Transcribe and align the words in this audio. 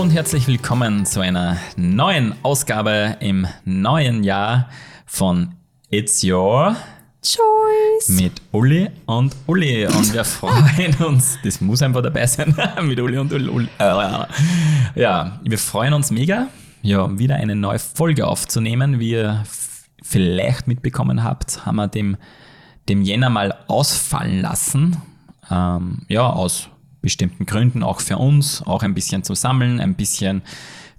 Hallo 0.00 0.08
und 0.08 0.14
herzlich 0.14 0.46
willkommen 0.46 1.04
zu 1.04 1.20
einer 1.20 1.58
neuen 1.76 2.34
Ausgabe 2.42 3.18
im 3.20 3.46
neuen 3.66 4.24
Jahr 4.24 4.70
von 5.04 5.54
It's 5.90 6.24
Your 6.24 6.74
Choice 7.22 8.08
mit 8.08 8.32
Uli 8.50 8.88
und 9.04 9.36
Uli. 9.46 9.84
Und 9.84 10.14
wir 10.14 10.24
freuen 10.24 10.94
uns, 11.06 11.38
das 11.44 11.60
muss 11.60 11.82
einfach 11.82 12.00
dabei 12.00 12.26
sein, 12.26 12.56
mit 12.82 12.98
Uli 12.98 13.18
und 13.18 13.30
Uli. 13.30 13.68
Ja, 13.78 15.38
wir 15.44 15.58
freuen 15.58 15.92
uns 15.92 16.10
mega, 16.10 16.46
ja, 16.80 17.18
wieder 17.18 17.34
eine 17.34 17.54
neue 17.54 17.78
Folge 17.78 18.26
aufzunehmen. 18.26 19.00
Wie 19.00 19.10
ihr 19.10 19.44
vielleicht 20.02 20.66
mitbekommen 20.66 21.22
habt, 21.22 21.66
haben 21.66 21.76
wir 21.76 21.88
dem, 21.88 22.16
dem 22.88 23.02
Jänner 23.02 23.28
mal 23.28 23.54
ausfallen 23.66 24.40
lassen. 24.40 24.96
Ähm, 25.50 26.06
ja, 26.08 26.26
aus 26.26 26.70
bestimmten 27.02 27.46
Gründen, 27.46 27.82
auch 27.82 28.00
für 28.00 28.18
uns, 28.18 28.62
auch 28.62 28.82
ein 28.82 28.94
bisschen 28.94 29.22
zum 29.22 29.34
Sammeln, 29.34 29.80
ein 29.80 29.94
bisschen 29.94 30.42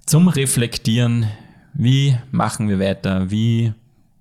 zum 0.06 0.28
Reflektieren. 0.28 1.26
Wie 1.74 2.16
machen 2.30 2.68
wir 2.68 2.78
weiter? 2.78 3.30
Wie 3.30 3.72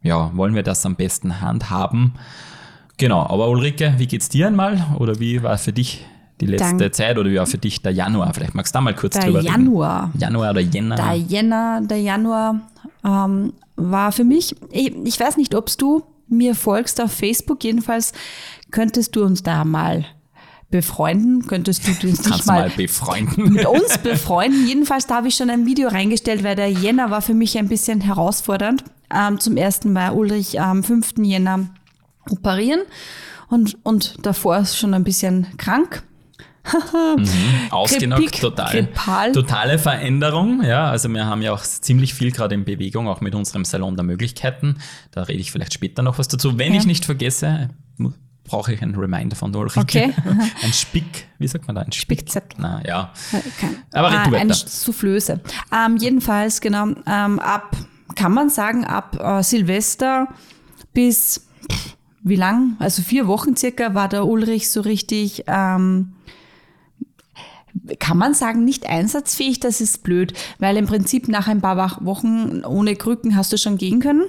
ja, 0.04 0.36
wollen 0.36 0.56
wir 0.56 0.64
das 0.64 0.86
am 0.86 0.96
besten 0.96 1.42
handhaben? 1.42 2.14
Genau, 2.98 3.26
aber 3.28 3.50
Ulrike, 3.50 3.96
wie 3.98 4.08
geht's 4.08 4.30
dir 4.30 4.48
einmal? 4.48 4.86
Oder 5.00 5.20
wie 5.20 5.42
war 5.44 5.58
für 5.58 5.74
dich 5.74 6.06
die 6.40 6.48
letzte 6.48 6.78
Dank. 6.78 6.96
Zeit 6.96 7.18
oder 7.18 7.30
wie 7.30 7.38
war 7.38 7.46
für 7.46 7.58
dich 7.58 7.82
der 7.82 7.92
Januar? 7.92 8.34
Vielleicht 8.34 8.56
magst 8.56 8.74
du 8.74 8.78
da 8.78 8.82
mal 8.82 8.96
kurz 8.96 9.14
der 9.14 9.26
drüber 9.26 9.42
Januar. 9.42 10.08
reden. 10.08 10.20
Januar 10.20 10.52
oder 10.52 10.62
Jänner. 10.62 10.96
Der 10.96 11.16
Jänner, 11.16 11.82
der 11.84 12.02
Januar 12.02 12.62
ähm, 13.06 13.54
war 13.76 14.12
für 14.12 14.24
mich, 14.24 14.56
ich, 14.72 14.96
ich 15.04 15.20
weiß 15.20 15.38
nicht, 15.38 15.56
ob 15.56 15.76
du 15.78 16.04
mir 16.28 16.56
folgst 16.56 17.02
auf 17.02 17.12
Facebook, 17.12 17.64
jedenfalls 17.64 18.14
könntest 18.72 19.16
du 19.16 19.24
uns 19.24 19.44
da 19.44 19.66
mal 19.66 20.06
befreunden? 20.72 21.46
Könntest 21.48 21.88
du 21.88 21.92
dich 21.94 22.22
Kannst 22.24 22.48
mal, 22.48 22.62
mal 22.62 22.70
befreunden? 22.70 23.54
mit 23.54 23.66
uns 23.66 23.98
befreunden? 23.98 24.66
Jedenfalls, 24.66 25.08
da 25.08 25.18
habe 25.18 25.28
ich 25.28 25.36
schon 25.36 25.50
ein 25.50 25.66
Video 25.66 25.90
reingestellt, 25.90 26.44
weil 26.44 26.56
der 26.56 26.72
Jänner 26.72 27.12
war 27.12 27.22
für 27.22 27.34
mich 27.34 27.58
ein 27.58 27.68
bisschen 27.68 28.02
herausfordernd. 28.02 28.84
Ähm, 29.14 29.40
zum 29.40 29.58
ersten 29.58 29.94
Mal 29.94 30.12
Ulrich 30.12 30.60
am 30.60 30.84
5. 30.84 31.16
Jänner 31.18 31.70
operieren 32.30 32.82
und, 33.50 33.78
und 33.84 34.26
davor 34.26 34.58
ist 34.58 34.78
schon 34.78 34.94
ein 34.94 35.04
bisschen 35.04 35.48
krank. 35.58 36.04
mhm, 37.18 37.28
ausgenockt, 37.72 38.40
total. 38.40 38.72
Grippal. 38.72 39.32
Totale 39.34 39.78
Veränderung, 39.80 40.64
ja. 40.64 40.90
Also 40.90 41.10
wir 41.10 41.26
haben 41.26 41.42
ja 41.42 41.52
auch 41.52 41.64
ziemlich 41.64 42.14
viel 42.14 42.32
gerade 42.32 42.56
in 42.56 42.64
Bewegung, 42.64 43.08
auch 43.08 43.20
mit 43.20 43.36
unserem 43.36 43.66
Salon 43.66 43.96
der 43.96 44.06
Möglichkeiten. 44.06 44.78
Da 45.12 45.24
rede 45.24 45.40
ich 45.40 45.52
vielleicht 45.52 45.74
später 45.74 46.02
noch 46.02 46.18
was 46.18 46.28
dazu. 46.28 46.58
Wenn 46.58 46.74
ja. 46.74 46.80
ich 46.80 46.86
nicht 46.86 47.04
vergesse, 47.04 47.70
brauche 48.44 48.74
ich 48.74 48.82
einen 48.82 48.96
Reminder 48.96 49.36
von 49.36 49.56
Ulrike. 49.56 49.80
Okay. 49.80 50.14
ein 50.64 50.74
Spick, 50.74 51.28
wie 51.40 51.48
sagt 51.48 51.68
man 51.68 51.76
da? 51.76 51.82
Ein 51.82 51.92
Spick 51.92 52.20
Spickzettel. 52.20 52.60
Na, 52.60 52.82
ja. 52.86 53.14
Kein. 53.60 53.78
Aber 53.94 54.10
ah, 54.12 54.24
eine 54.24 54.54
Soufflöse. 54.54 55.40
Ähm, 55.72 55.98
jedenfalls, 55.98 56.62
genau, 56.62 56.88
ähm, 57.08 57.40
ab, 57.40 57.76
kann 58.16 58.34
man 58.34 58.50
sagen, 58.50 58.86
ab 58.86 59.18
äh, 59.20 59.44
Silvester 59.44 60.28
bis, 60.94 61.48
wie 62.24 62.36
lang? 62.36 62.76
Also 62.80 63.02
vier 63.02 63.28
Wochen 63.28 63.56
circa 63.56 63.94
war 63.94 64.10
der 64.10 64.26
Ulrich 64.26 64.70
so 64.70 64.82
richtig, 64.82 65.46
ähm, 65.48 66.14
kann 68.00 68.18
man 68.18 68.34
sagen, 68.34 68.66
nicht 68.66 68.86
einsatzfähig, 68.86 69.62
das 69.62 69.80
ist 69.80 70.04
blöd, 70.04 70.34
weil 70.60 70.76
im 70.76 70.88
Prinzip 70.88 71.30
nach 71.30 71.48
ein 71.48 71.62
paar 71.62 71.98
Wochen 72.06 72.66
ohne 72.66 72.96
Krücken 72.96 73.36
hast 73.38 73.54
du 73.54 73.58
schon 73.58 73.78
gehen 73.78 74.02
können 74.02 74.24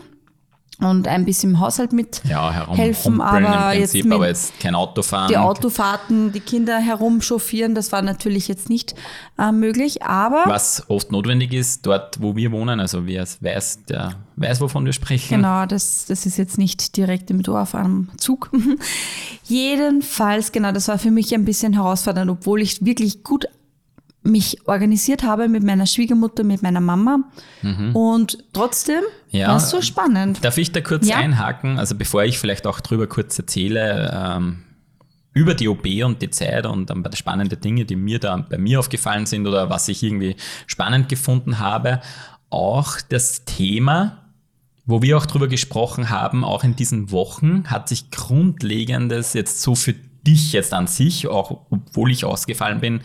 und 0.84 1.08
ein 1.08 1.24
bisschen 1.24 1.50
im 1.50 1.60
Haushalt 1.60 1.92
mit 1.92 2.22
ja, 2.28 2.66
helfen, 2.74 3.20
aber 3.20 3.74
jetzt, 3.74 3.94
mit 3.94 4.12
aber 4.12 4.28
jetzt 4.28 4.58
kein 4.60 4.74
Autofahren. 4.74 5.28
Die 5.28 5.36
Autofahrten, 5.36 6.32
die 6.32 6.40
Kinder 6.40 6.78
herumchauffieren, 6.78 7.74
das 7.74 7.92
war 7.92 8.02
natürlich 8.02 8.48
jetzt 8.48 8.68
nicht 8.68 8.94
äh, 9.38 9.52
möglich, 9.52 10.02
aber 10.02 10.44
was 10.46 10.84
oft 10.88 11.12
notwendig 11.12 11.52
ist, 11.52 11.86
dort 11.86 12.20
wo 12.20 12.36
wir 12.36 12.52
wohnen, 12.52 12.80
also 12.80 13.06
wer 13.06 13.26
weiß, 13.40 13.84
der 13.88 14.16
weiß, 14.36 14.60
wovon 14.60 14.84
wir 14.84 14.92
sprechen. 14.92 15.36
Genau, 15.36 15.66
das, 15.66 16.06
das 16.06 16.26
ist 16.26 16.36
jetzt 16.36 16.58
nicht 16.58 16.96
direkt 16.96 17.30
im 17.30 17.42
Dorf 17.42 17.74
am 17.74 18.08
Zug. 18.16 18.50
Jedenfalls, 19.44 20.52
genau, 20.52 20.72
das 20.72 20.88
war 20.88 20.98
für 20.98 21.10
mich 21.10 21.34
ein 21.34 21.44
bisschen 21.44 21.72
herausfordernd, 21.74 22.30
obwohl 22.30 22.60
ich 22.60 22.84
wirklich 22.84 23.22
gut 23.22 23.46
mich 24.22 24.66
organisiert 24.68 25.22
habe 25.22 25.48
mit 25.48 25.62
meiner 25.62 25.86
Schwiegermutter, 25.86 26.44
mit 26.44 26.62
meiner 26.62 26.80
Mama. 26.80 27.20
Mhm. 27.62 27.96
Und 27.96 28.38
trotzdem 28.52 29.02
ja, 29.30 29.48
war 29.48 29.56
es 29.56 29.70
so 29.70 29.82
spannend. 29.82 30.44
Darf 30.44 30.58
ich 30.58 30.72
da 30.72 30.80
kurz 30.80 31.08
ja? 31.08 31.16
einhaken? 31.16 31.78
Also 31.78 31.96
bevor 31.96 32.24
ich 32.24 32.38
vielleicht 32.38 32.66
auch 32.66 32.80
drüber 32.80 33.06
kurz 33.06 33.38
erzähle, 33.38 34.10
ähm, 34.14 34.62
über 35.34 35.54
die 35.54 35.68
OP 35.68 35.86
und 36.04 36.20
die 36.22 36.30
Zeit 36.30 36.66
und 36.66 36.90
ein 36.90 37.02
paar 37.02 37.16
spannende 37.16 37.56
Dinge, 37.56 37.84
die 37.84 37.96
mir 37.96 38.18
da 38.18 38.36
bei 38.36 38.58
mir 38.58 38.78
aufgefallen 38.78 39.26
sind 39.26 39.46
oder 39.46 39.70
was 39.70 39.88
ich 39.88 40.02
irgendwie 40.02 40.36
spannend 40.66 41.08
gefunden 41.08 41.58
habe, 41.58 42.00
auch 42.50 43.00
das 43.00 43.44
Thema, 43.44 44.18
wo 44.84 45.00
wir 45.00 45.16
auch 45.16 45.26
drüber 45.26 45.48
gesprochen 45.48 46.10
haben, 46.10 46.44
auch 46.44 46.64
in 46.64 46.76
diesen 46.76 47.10
Wochen 47.10 47.64
hat 47.68 47.88
sich 47.88 48.10
Grundlegendes 48.10 49.32
jetzt 49.32 49.62
so 49.62 49.74
für 49.74 49.94
dich 50.26 50.52
jetzt 50.52 50.74
an 50.74 50.86
sich, 50.86 51.26
auch 51.28 51.66
obwohl 51.70 52.10
ich 52.10 52.24
ausgefallen 52.24 52.80
bin, 52.80 53.00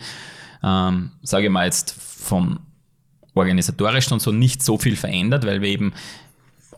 ähm, 0.62 1.12
sage 1.22 1.46
ich 1.46 1.50
mal 1.50 1.64
jetzt 1.64 1.92
vom 1.92 2.60
organisatorischen 3.34 4.14
und 4.14 4.20
so 4.20 4.32
nicht 4.32 4.62
so 4.62 4.78
viel 4.78 4.96
verändert, 4.96 5.46
weil 5.46 5.60
wir 5.62 5.68
eben 5.68 5.92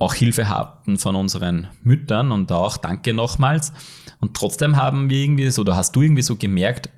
auch 0.01 0.15
Hilfe 0.15 0.49
hatten 0.49 0.97
von 0.97 1.15
unseren 1.15 1.69
Müttern 1.83 2.33
und 2.33 2.51
auch 2.53 2.79
danke 2.79 3.13
nochmals. 3.13 3.73
Und 4.19 4.35
trotzdem 4.35 4.77
haben 4.77 5.09
wir 5.09 5.19
irgendwie 5.19 5.51
so, 5.51 5.63
oder 5.63 5.77
hast 5.77 5.95
du 5.97 6.03
irgendwie 6.03 6.23
so 6.23 6.37
gemerkt, 6.37 6.91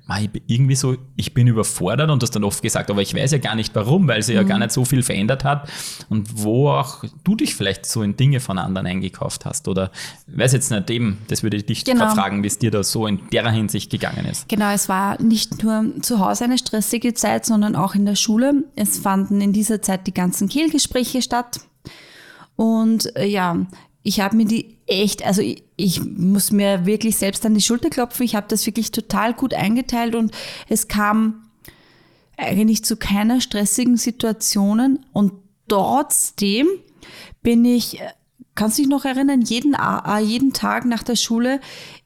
irgendwie 0.47 0.75
so, 0.75 0.95
ich 1.15 1.33
bin 1.33 1.47
überfordert 1.47 2.09
und 2.09 2.21
hast 2.21 2.31
dann 2.31 2.43
oft 2.43 2.61
gesagt, 2.61 2.89
aber 2.89 3.01
ich 3.01 3.13
weiß 3.13 3.31
ja 3.31 3.37
gar 3.37 3.55
nicht 3.55 3.75
warum, 3.75 4.07
weil 4.07 4.21
sie 4.21 4.33
mhm. 4.33 4.37
ja 4.37 4.43
gar 4.43 4.59
nicht 4.59 4.71
so 4.71 4.85
viel 4.85 5.03
verändert 5.03 5.43
hat 5.43 5.69
und 6.09 6.43
wo 6.43 6.69
auch 6.69 7.03
du 7.23 7.35
dich 7.35 7.55
vielleicht 7.55 7.85
so 7.85 8.03
in 8.03 8.17
Dinge 8.17 8.39
von 8.39 8.57
anderen 8.57 8.87
eingekauft 8.87 9.45
hast 9.45 9.67
oder 9.67 9.91
weiß 10.27 10.53
jetzt 10.53 10.71
nicht 10.71 10.89
eben, 10.89 11.19
das 11.27 11.43
würde 11.43 11.57
ich 11.57 11.65
dich 11.65 11.85
genau. 11.85 12.09
fragen, 12.09 12.43
wie 12.43 12.47
es 12.47 12.57
dir 12.57 12.71
da 12.71 12.83
so 12.83 13.07
in 13.07 13.19
der 13.31 13.49
Hinsicht 13.51 13.91
gegangen 13.91 14.25
ist. 14.25 14.47
Genau, 14.47 14.71
es 14.71 14.87
war 14.87 15.21
nicht 15.21 15.63
nur 15.63 16.01
zu 16.01 16.19
Hause 16.19 16.45
eine 16.45 16.57
stressige 16.57 17.13
Zeit, 17.13 17.45
sondern 17.45 17.75
auch 17.75 17.95
in 17.95 18.05
der 18.05 18.15
Schule. 18.15 18.63
Es 18.75 18.99
fanden 18.99 19.41
in 19.41 19.53
dieser 19.53 19.81
Zeit 19.81 20.07
die 20.07 20.13
ganzen 20.13 20.47
Kehlgespräche 20.47 21.21
statt. 21.21 21.61
Und 22.55 23.15
äh, 23.15 23.25
ja, 23.25 23.65
ich 24.03 24.19
habe 24.19 24.35
mir 24.35 24.45
die 24.45 24.77
echt, 24.85 25.25
also 25.25 25.41
ich, 25.41 25.63
ich, 25.77 26.03
muss 26.03 26.51
mir 26.51 26.85
wirklich 26.85 27.17
selbst 27.17 27.45
an 27.45 27.53
die 27.53 27.61
Schulter 27.61 27.89
klopfen. 27.89 28.25
Ich 28.25 28.35
habe 28.35 28.47
das 28.49 28.65
wirklich 28.65 28.91
total 28.91 29.33
gut 29.33 29.53
eingeteilt 29.53 30.15
und 30.15 30.31
es 30.67 30.87
kam 30.87 31.43
eigentlich 32.37 32.83
zu 32.83 32.97
keiner 32.97 33.41
stressigen 33.41 33.97
Situationen 33.97 35.05
und 35.13 35.33
trotzdem 35.67 36.67
bin 37.41 37.63
ich, 37.63 37.99
kannst 38.55 38.77
du 38.77 38.81
dich 38.81 38.89
noch 38.89 39.05
erinnern, 39.05 39.41
jeden, 39.41 39.75
jeden 40.21 40.53
Tag 40.53 40.85
nach 40.85 41.03
der 41.03 41.15
Schule 41.15 41.61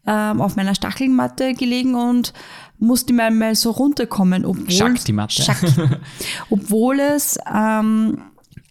ähm, 0.06 0.42
auf 0.42 0.56
meiner 0.56 0.76
Stachelmatte 0.76 1.54
gelegen 1.54 1.96
und 1.96 2.34
musste 2.80 3.14
mal, 3.14 3.32
mal 3.32 3.56
so 3.56 3.72
runterkommen, 3.72 4.46
obwohl, 4.46 4.72
Schakti-Matte. 4.72 5.44
obwohl 6.50 7.00
es 7.00 7.38
ähm, 7.52 8.22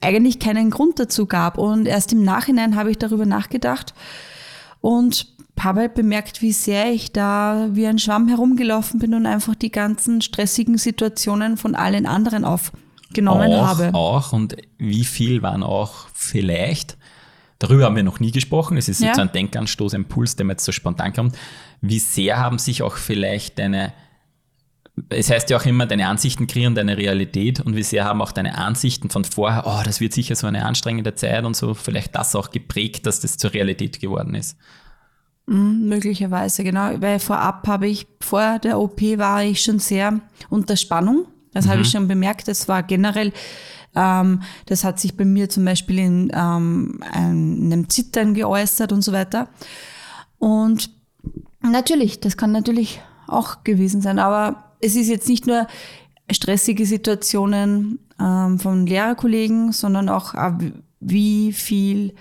eigentlich 0.00 0.38
keinen 0.38 0.70
Grund 0.70 0.98
dazu 0.98 1.26
gab. 1.26 1.58
Und 1.58 1.86
erst 1.86 2.12
im 2.12 2.22
Nachhinein 2.22 2.76
habe 2.76 2.90
ich 2.90 2.98
darüber 2.98 3.26
nachgedacht 3.26 3.94
und 4.80 5.26
habe 5.58 5.80
halt 5.80 5.94
bemerkt, 5.94 6.42
wie 6.42 6.52
sehr 6.52 6.92
ich 6.92 7.12
da 7.12 7.68
wie 7.72 7.86
ein 7.86 7.98
Schwamm 7.98 8.28
herumgelaufen 8.28 9.00
bin 9.00 9.14
und 9.14 9.26
einfach 9.26 9.54
die 9.54 9.72
ganzen 9.72 10.20
stressigen 10.20 10.76
Situationen 10.78 11.56
von 11.56 11.74
allen 11.74 12.06
anderen 12.06 12.44
aufgenommen 12.44 13.52
auch, 13.52 13.66
habe. 13.66 13.94
Auch 13.94 14.32
und 14.32 14.56
wie 14.78 15.04
viel 15.04 15.42
waren 15.42 15.62
auch 15.62 16.08
vielleicht, 16.12 16.98
darüber 17.58 17.86
haben 17.86 17.96
wir 17.96 18.02
noch 18.02 18.20
nie 18.20 18.32
gesprochen, 18.32 18.76
es 18.76 18.88
ist 18.88 19.00
ja. 19.00 19.08
jetzt 19.08 19.18
ein 19.18 19.32
Denkanstoß, 19.32 19.94
ein 19.94 20.04
Puls, 20.04 20.36
der 20.36 20.44
mir 20.44 20.52
jetzt 20.52 20.64
so 20.64 20.72
spontan 20.72 21.14
kommt, 21.14 21.36
wie 21.80 21.98
sehr 21.98 22.38
haben 22.38 22.58
sich 22.58 22.82
auch 22.82 22.96
vielleicht 22.96 23.58
deine 23.58 23.94
es 25.10 25.30
heißt 25.30 25.50
ja 25.50 25.58
auch 25.58 25.66
immer, 25.66 25.86
deine 25.86 26.08
Ansichten 26.08 26.46
kreieren 26.46 26.74
deine 26.74 26.96
Realität 26.96 27.60
und 27.60 27.76
wie 27.76 27.82
sehr 27.82 28.04
haben 28.04 28.22
auch 28.22 28.32
deine 28.32 28.56
Ansichten 28.56 29.10
von 29.10 29.24
vorher, 29.24 29.64
oh, 29.66 29.82
das 29.84 30.00
wird 30.00 30.12
sicher 30.12 30.34
so 30.36 30.46
eine 30.46 30.64
anstrengende 30.64 31.14
Zeit 31.14 31.44
und 31.44 31.54
so, 31.54 31.74
vielleicht 31.74 32.14
das 32.14 32.34
auch 32.34 32.50
geprägt, 32.50 33.06
dass 33.06 33.20
das 33.20 33.36
zur 33.36 33.52
Realität 33.52 34.00
geworden 34.00 34.34
ist. 34.34 34.56
Mhm, 35.46 35.88
möglicherweise, 35.88 36.64
genau. 36.64 37.00
Weil 37.00 37.18
vorab 37.18 37.66
habe 37.68 37.86
ich, 37.86 38.06
vor 38.20 38.58
der 38.58 38.80
OP 38.80 39.00
war 39.18 39.44
ich 39.44 39.62
schon 39.62 39.78
sehr 39.78 40.20
unter 40.48 40.76
Spannung. 40.76 41.26
Das 41.52 41.66
mhm. 41.66 41.70
habe 41.70 41.82
ich 41.82 41.90
schon 41.90 42.08
bemerkt. 42.08 42.48
Das 42.48 42.66
war 42.66 42.82
generell, 42.82 43.32
ähm, 43.94 44.42
das 44.66 44.82
hat 44.82 44.98
sich 44.98 45.16
bei 45.16 45.24
mir 45.24 45.48
zum 45.48 45.64
Beispiel 45.64 45.98
in 45.98 46.32
ähm, 46.34 47.00
einem 47.12 47.88
Zittern 47.88 48.34
geäußert 48.34 48.92
und 48.92 49.02
so 49.02 49.12
weiter. 49.12 49.48
Und 50.38 50.90
natürlich, 51.60 52.18
das 52.18 52.36
kann 52.36 52.50
natürlich 52.50 53.00
auch 53.28 53.62
gewesen 53.62 54.00
sein, 54.00 54.18
aber 54.18 54.65
es 54.86 54.96
ist 54.96 55.08
jetzt 55.08 55.28
nicht 55.28 55.46
nur 55.46 55.66
stressige 56.30 56.86
Situationen 56.86 57.98
ähm, 58.20 58.58
von 58.58 58.86
Lehrerkollegen, 58.86 59.72
sondern 59.72 60.08
auch, 60.08 60.34
äh, 60.34 60.52
wie 61.00 61.52
viel 61.52 62.14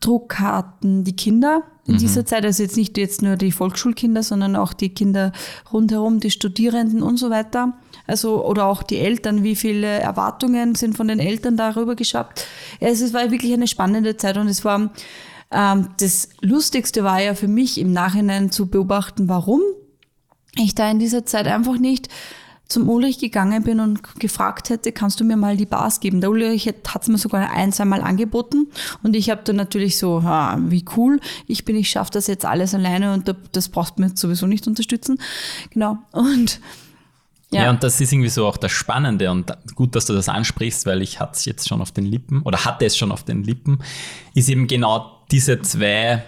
Druck 0.00 0.38
hatten 0.38 1.04
die 1.04 1.16
Kinder 1.16 1.62
in 1.86 1.94
mhm. 1.94 1.98
dieser 1.98 2.26
Zeit. 2.26 2.44
Also 2.44 2.62
jetzt 2.62 2.76
nicht 2.76 2.96
jetzt 2.98 3.22
nur 3.22 3.36
die 3.36 3.52
Volksschulkinder, 3.52 4.22
sondern 4.22 4.56
auch 4.56 4.72
die 4.72 4.90
Kinder 4.90 5.32
rundherum, 5.72 6.20
die 6.20 6.30
Studierenden 6.30 7.02
und 7.02 7.16
so 7.16 7.30
weiter. 7.30 7.74
Also, 8.06 8.44
oder 8.44 8.66
auch 8.66 8.82
die 8.82 8.98
Eltern, 8.98 9.42
wie 9.42 9.56
viele 9.56 9.86
Erwartungen 9.86 10.74
sind 10.74 10.96
von 10.96 11.08
den 11.08 11.20
Eltern 11.20 11.56
darüber 11.56 11.94
geschafft. 11.94 12.46
Also, 12.80 13.06
es 13.06 13.14
war 13.14 13.30
wirklich 13.30 13.52
eine 13.54 13.66
spannende 13.66 14.16
Zeit 14.16 14.36
und 14.36 14.48
es 14.48 14.62
war, 14.64 14.90
ähm, 15.50 15.88
das 15.98 16.28
Lustigste 16.42 17.02
war 17.02 17.22
ja 17.22 17.34
für 17.34 17.48
mich 17.48 17.80
im 17.80 17.92
Nachhinein 17.92 18.50
zu 18.50 18.66
beobachten, 18.66 19.28
warum 19.28 19.62
ich 20.56 20.74
da 20.74 20.90
in 20.90 20.98
dieser 20.98 21.26
Zeit 21.26 21.46
einfach 21.46 21.78
nicht 21.78 22.08
zum 22.66 22.88
Ulrich 22.88 23.18
gegangen 23.18 23.62
bin 23.62 23.78
und 23.78 24.18
gefragt 24.18 24.70
hätte, 24.70 24.90
kannst 24.90 25.20
du 25.20 25.24
mir 25.24 25.36
mal 25.36 25.56
die 25.56 25.66
Bars 25.66 26.00
geben? 26.00 26.20
Der 26.20 26.30
Ulrich 26.30 26.66
hat 26.66 27.02
es 27.02 27.08
mir 27.08 27.18
sogar 27.18 27.50
ein, 27.50 27.72
zweimal 27.72 28.00
angeboten 28.00 28.68
und 29.02 29.14
ich 29.14 29.30
habe 29.30 29.42
dann 29.44 29.56
natürlich 29.56 29.98
so, 29.98 30.22
ha, 30.22 30.58
wie 30.60 30.84
cool, 30.96 31.20
ich 31.46 31.64
bin, 31.64 31.76
ich 31.76 31.90
schaffe 31.90 32.12
das 32.12 32.26
jetzt 32.26 32.46
alles 32.46 32.74
alleine 32.74 33.12
und 33.12 33.34
das 33.52 33.68
brauchst 33.68 33.98
du 33.98 34.02
mir 34.02 34.16
sowieso 34.16 34.46
nicht 34.46 34.66
unterstützen. 34.66 35.18
Genau. 35.70 35.98
Und 36.12 36.60
ja. 37.50 37.64
ja, 37.64 37.70
und 37.70 37.82
das 37.82 38.00
ist 38.00 38.12
irgendwie 38.12 38.30
so 38.30 38.46
auch 38.46 38.56
das 38.56 38.72
Spannende 38.72 39.30
und 39.30 39.52
gut, 39.76 39.94
dass 39.94 40.06
du 40.06 40.14
das 40.14 40.28
ansprichst, 40.28 40.86
weil 40.86 41.02
ich 41.02 41.20
hatte 41.20 41.32
es 41.34 41.44
jetzt 41.44 41.68
schon 41.68 41.80
auf 41.80 41.92
den 41.92 42.06
Lippen 42.06 42.42
oder 42.42 42.64
hatte 42.64 42.86
es 42.86 42.96
schon 42.96 43.12
auf 43.12 43.22
den 43.24 43.44
Lippen, 43.44 43.78
ist 44.34 44.48
eben 44.48 44.66
genau 44.66 45.20
diese 45.30 45.60
zwei 45.62 46.24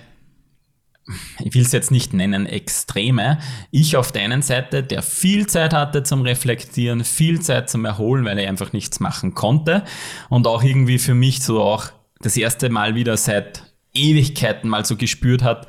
ich 1.38 1.54
will 1.54 1.62
es 1.62 1.72
jetzt 1.72 1.90
nicht 1.90 2.12
nennen, 2.12 2.46
Extreme. 2.46 3.38
Ich 3.70 3.96
auf 3.96 4.10
der 4.12 4.22
einen 4.22 4.42
Seite, 4.42 4.82
der 4.82 5.02
viel 5.02 5.46
Zeit 5.46 5.72
hatte 5.72 6.02
zum 6.02 6.22
Reflektieren, 6.22 7.04
viel 7.04 7.40
Zeit 7.40 7.70
zum 7.70 7.84
Erholen, 7.84 8.24
weil 8.24 8.38
er 8.38 8.48
einfach 8.48 8.72
nichts 8.72 8.98
machen 8.98 9.34
konnte. 9.34 9.84
Und 10.28 10.46
auch 10.46 10.62
irgendwie 10.62 10.98
für 10.98 11.14
mich 11.14 11.42
so 11.42 11.62
auch 11.62 11.90
das 12.20 12.36
erste 12.36 12.70
Mal 12.70 12.94
wieder 12.94 13.16
seit 13.16 13.62
Ewigkeiten 13.94 14.68
mal 14.68 14.84
so 14.84 14.96
gespürt 14.96 15.42
hat, 15.42 15.68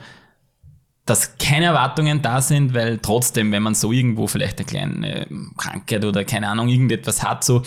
dass 1.05 1.37
keine 1.37 1.67
Erwartungen 1.67 2.21
da 2.21 2.41
sind, 2.41 2.73
weil 2.73 2.97
trotzdem, 2.97 3.51
wenn 3.51 3.63
man 3.63 3.75
so 3.75 3.91
irgendwo 3.91 4.27
vielleicht 4.27 4.59
eine 4.59 4.65
kleine 4.65 5.27
Krankheit 5.55 6.03
oder 6.03 6.25
keine 6.25 6.49
Ahnung, 6.49 6.67
irgendetwas 6.67 7.23
hat, 7.23 7.43
so 7.43 7.63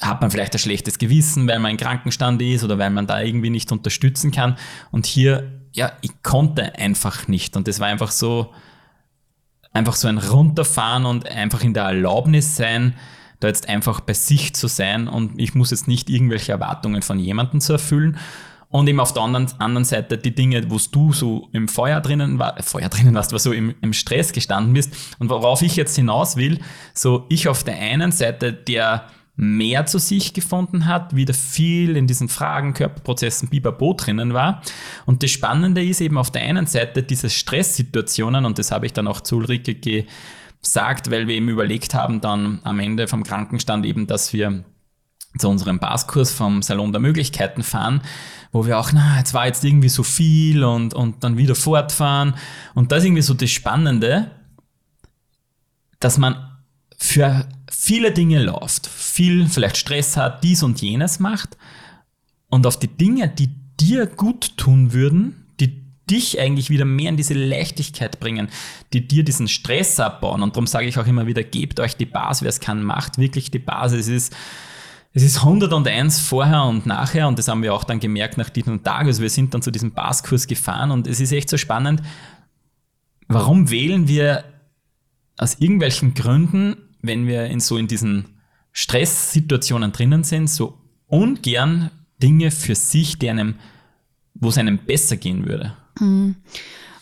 hat 0.00 0.22
man 0.22 0.30
vielleicht 0.30 0.54
ein 0.54 0.58
schlechtes 0.58 0.98
Gewissen, 0.98 1.46
weil 1.46 1.58
man 1.58 1.72
in 1.72 1.76
Krankenstand 1.76 2.40
ist 2.40 2.64
oder 2.64 2.78
weil 2.78 2.90
man 2.90 3.06
da 3.06 3.20
irgendwie 3.20 3.50
nicht 3.50 3.70
unterstützen 3.70 4.30
kann. 4.30 4.56
Und 4.90 5.04
hier 5.04 5.59
ja, 5.72 5.92
ich 6.00 6.22
konnte 6.22 6.74
einfach 6.76 7.28
nicht. 7.28 7.56
Und 7.56 7.68
das 7.68 7.80
war 7.80 7.88
einfach 7.88 8.10
so, 8.10 8.52
einfach 9.72 9.94
so 9.94 10.08
ein 10.08 10.18
Runterfahren 10.18 11.06
und 11.06 11.30
einfach 11.30 11.62
in 11.62 11.74
der 11.74 11.84
Erlaubnis 11.84 12.56
sein, 12.56 12.94
da 13.38 13.48
jetzt 13.48 13.68
einfach 13.68 14.00
bei 14.00 14.12
sich 14.12 14.54
zu 14.54 14.66
sein 14.68 15.08
und 15.08 15.40
ich 15.40 15.54
muss 15.54 15.70
jetzt 15.70 15.88
nicht 15.88 16.10
irgendwelche 16.10 16.52
Erwartungen 16.52 17.00
von 17.00 17.18
jemandem 17.18 17.60
zu 17.60 17.72
erfüllen. 17.72 18.18
Und 18.68 18.86
eben 18.86 19.00
auf 19.00 19.12
der 19.12 19.22
anderen, 19.22 19.48
anderen 19.58 19.84
Seite 19.84 20.16
die 20.16 20.32
Dinge, 20.32 20.70
wo 20.70 20.78
du 20.92 21.12
so 21.12 21.48
im 21.52 21.66
Feuer 21.66 22.00
drinnen 22.00 22.38
war, 22.38 22.56
äh, 22.56 22.62
Feuer 22.62 22.88
drinnen 22.88 23.14
warst, 23.14 23.32
wo 23.32 23.38
so 23.38 23.52
im, 23.52 23.74
im 23.80 23.92
Stress 23.92 24.32
gestanden 24.32 24.74
bist. 24.74 24.94
Und 25.18 25.28
worauf 25.28 25.62
ich 25.62 25.74
jetzt 25.74 25.96
hinaus 25.96 26.36
will, 26.36 26.60
so 26.94 27.26
ich 27.30 27.48
auf 27.48 27.64
der 27.64 27.76
einen 27.76 28.12
Seite, 28.12 28.52
der 28.52 29.06
mehr 29.42 29.86
zu 29.86 29.98
sich 29.98 30.34
gefunden 30.34 30.84
hat, 30.84 31.16
wieder 31.16 31.32
viel 31.32 31.96
in 31.96 32.06
diesen 32.06 32.28
Fragen, 32.28 32.74
Körperprozessen, 32.74 33.48
Bibabo 33.48 33.94
drinnen 33.94 34.34
war. 34.34 34.60
Und 35.06 35.22
das 35.22 35.30
Spannende 35.30 35.82
ist 35.82 36.02
eben 36.02 36.18
auf 36.18 36.30
der 36.30 36.42
einen 36.42 36.66
Seite 36.66 37.02
diese 37.02 37.30
Stresssituationen, 37.30 38.44
und 38.44 38.58
das 38.58 38.70
habe 38.70 38.84
ich 38.84 38.92
dann 38.92 39.08
auch 39.08 39.22
zu 39.22 39.36
Ulrike 39.36 40.04
gesagt, 40.60 41.10
weil 41.10 41.26
wir 41.26 41.36
eben 41.36 41.48
überlegt 41.48 41.94
haben, 41.94 42.20
dann 42.20 42.60
am 42.64 42.80
Ende 42.80 43.08
vom 43.08 43.24
Krankenstand 43.24 43.86
eben, 43.86 44.06
dass 44.06 44.34
wir 44.34 44.62
zu 45.38 45.48
unserem 45.48 45.78
Baskurs 45.78 46.32
vom 46.32 46.60
Salon 46.60 46.92
der 46.92 47.00
Möglichkeiten 47.00 47.62
fahren, 47.62 48.02
wo 48.52 48.66
wir 48.66 48.78
auch, 48.78 48.92
na, 48.92 49.16
jetzt 49.16 49.32
war 49.32 49.46
jetzt 49.46 49.64
irgendwie 49.64 49.88
so 49.88 50.02
viel 50.02 50.64
und, 50.64 50.92
und 50.92 51.24
dann 51.24 51.38
wieder 51.38 51.54
fortfahren. 51.54 52.34
Und 52.74 52.92
das 52.92 52.98
ist 52.98 53.04
irgendwie 53.06 53.22
so 53.22 53.32
das 53.32 53.48
Spannende, 53.48 54.32
dass 55.98 56.18
man 56.18 56.58
für 56.98 57.48
viele 57.82 58.12
Dinge 58.12 58.42
läuft, 58.42 58.86
viel 58.86 59.48
vielleicht 59.48 59.78
Stress 59.78 60.18
hat, 60.18 60.44
dies 60.44 60.62
und 60.62 60.82
jenes 60.82 61.18
macht 61.18 61.56
und 62.50 62.66
auf 62.66 62.78
die 62.78 62.88
Dinge, 62.88 63.26
die 63.26 63.48
dir 63.80 64.06
gut 64.06 64.58
tun 64.58 64.92
würden, 64.92 65.46
die 65.60 65.80
dich 66.04 66.38
eigentlich 66.38 66.68
wieder 66.68 66.84
mehr 66.84 67.08
in 67.08 67.16
diese 67.16 67.32
Leichtigkeit 67.32 68.20
bringen, 68.20 68.50
die 68.92 69.08
dir 69.08 69.24
diesen 69.24 69.48
Stress 69.48 69.98
abbauen. 69.98 70.42
Und 70.42 70.56
darum 70.56 70.66
sage 70.66 70.88
ich 70.88 70.98
auch 70.98 71.06
immer 71.06 71.26
wieder, 71.26 71.42
gebt 71.42 71.80
euch 71.80 71.96
die 71.96 72.04
Basis, 72.04 72.42
wer 72.42 72.50
es 72.50 72.60
kann, 72.60 72.82
macht 72.82 73.16
wirklich 73.16 73.50
die 73.50 73.58
Basis. 73.58 74.00
Es 74.00 74.08
ist, 74.08 74.36
es 75.14 75.22
ist 75.22 75.38
101 75.38 76.20
vorher 76.20 76.64
und 76.64 76.84
nachher 76.84 77.28
und 77.28 77.38
das 77.38 77.48
haben 77.48 77.62
wir 77.62 77.72
auch 77.72 77.84
dann 77.84 77.98
gemerkt 77.98 78.36
nach 78.36 78.50
diesem 78.50 78.84
Tag. 78.84 79.06
Also 79.06 79.22
wir 79.22 79.30
sind 79.30 79.54
dann 79.54 79.62
zu 79.62 79.70
diesem 79.70 79.92
Baskurs 79.92 80.46
gefahren 80.46 80.90
und 80.90 81.06
es 81.06 81.18
ist 81.18 81.32
echt 81.32 81.48
so 81.48 81.56
spannend. 81.56 82.02
Warum 83.26 83.70
wählen 83.70 84.06
wir 84.06 84.44
aus 85.38 85.54
irgendwelchen 85.60 86.12
Gründen 86.12 86.76
wenn 87.02 87.26
wir 87.26 87.46
in 87.46 87.60
so 87.60 87.76
in 87.76 87.88
diesen 87.88 88.26
Stresssituationen 88.72 89.92
drinnen 89.92 90.24
sind, 90.24 90.48
so 90.48 90.78
ungern 91.06 91.90
Dinge 92.22 92.50
für 92.50 92.74
sich, 92.74 93.18
die 93.18 93.30
einem, 93.30 93.56
wo 94.34 94.48
es 94.48 94.58
einem 94.58 94.78
besser 94.78 95.16
gehen 95.16 95.46
würde. 95.46 95.74
Mhm. 95.98 96.36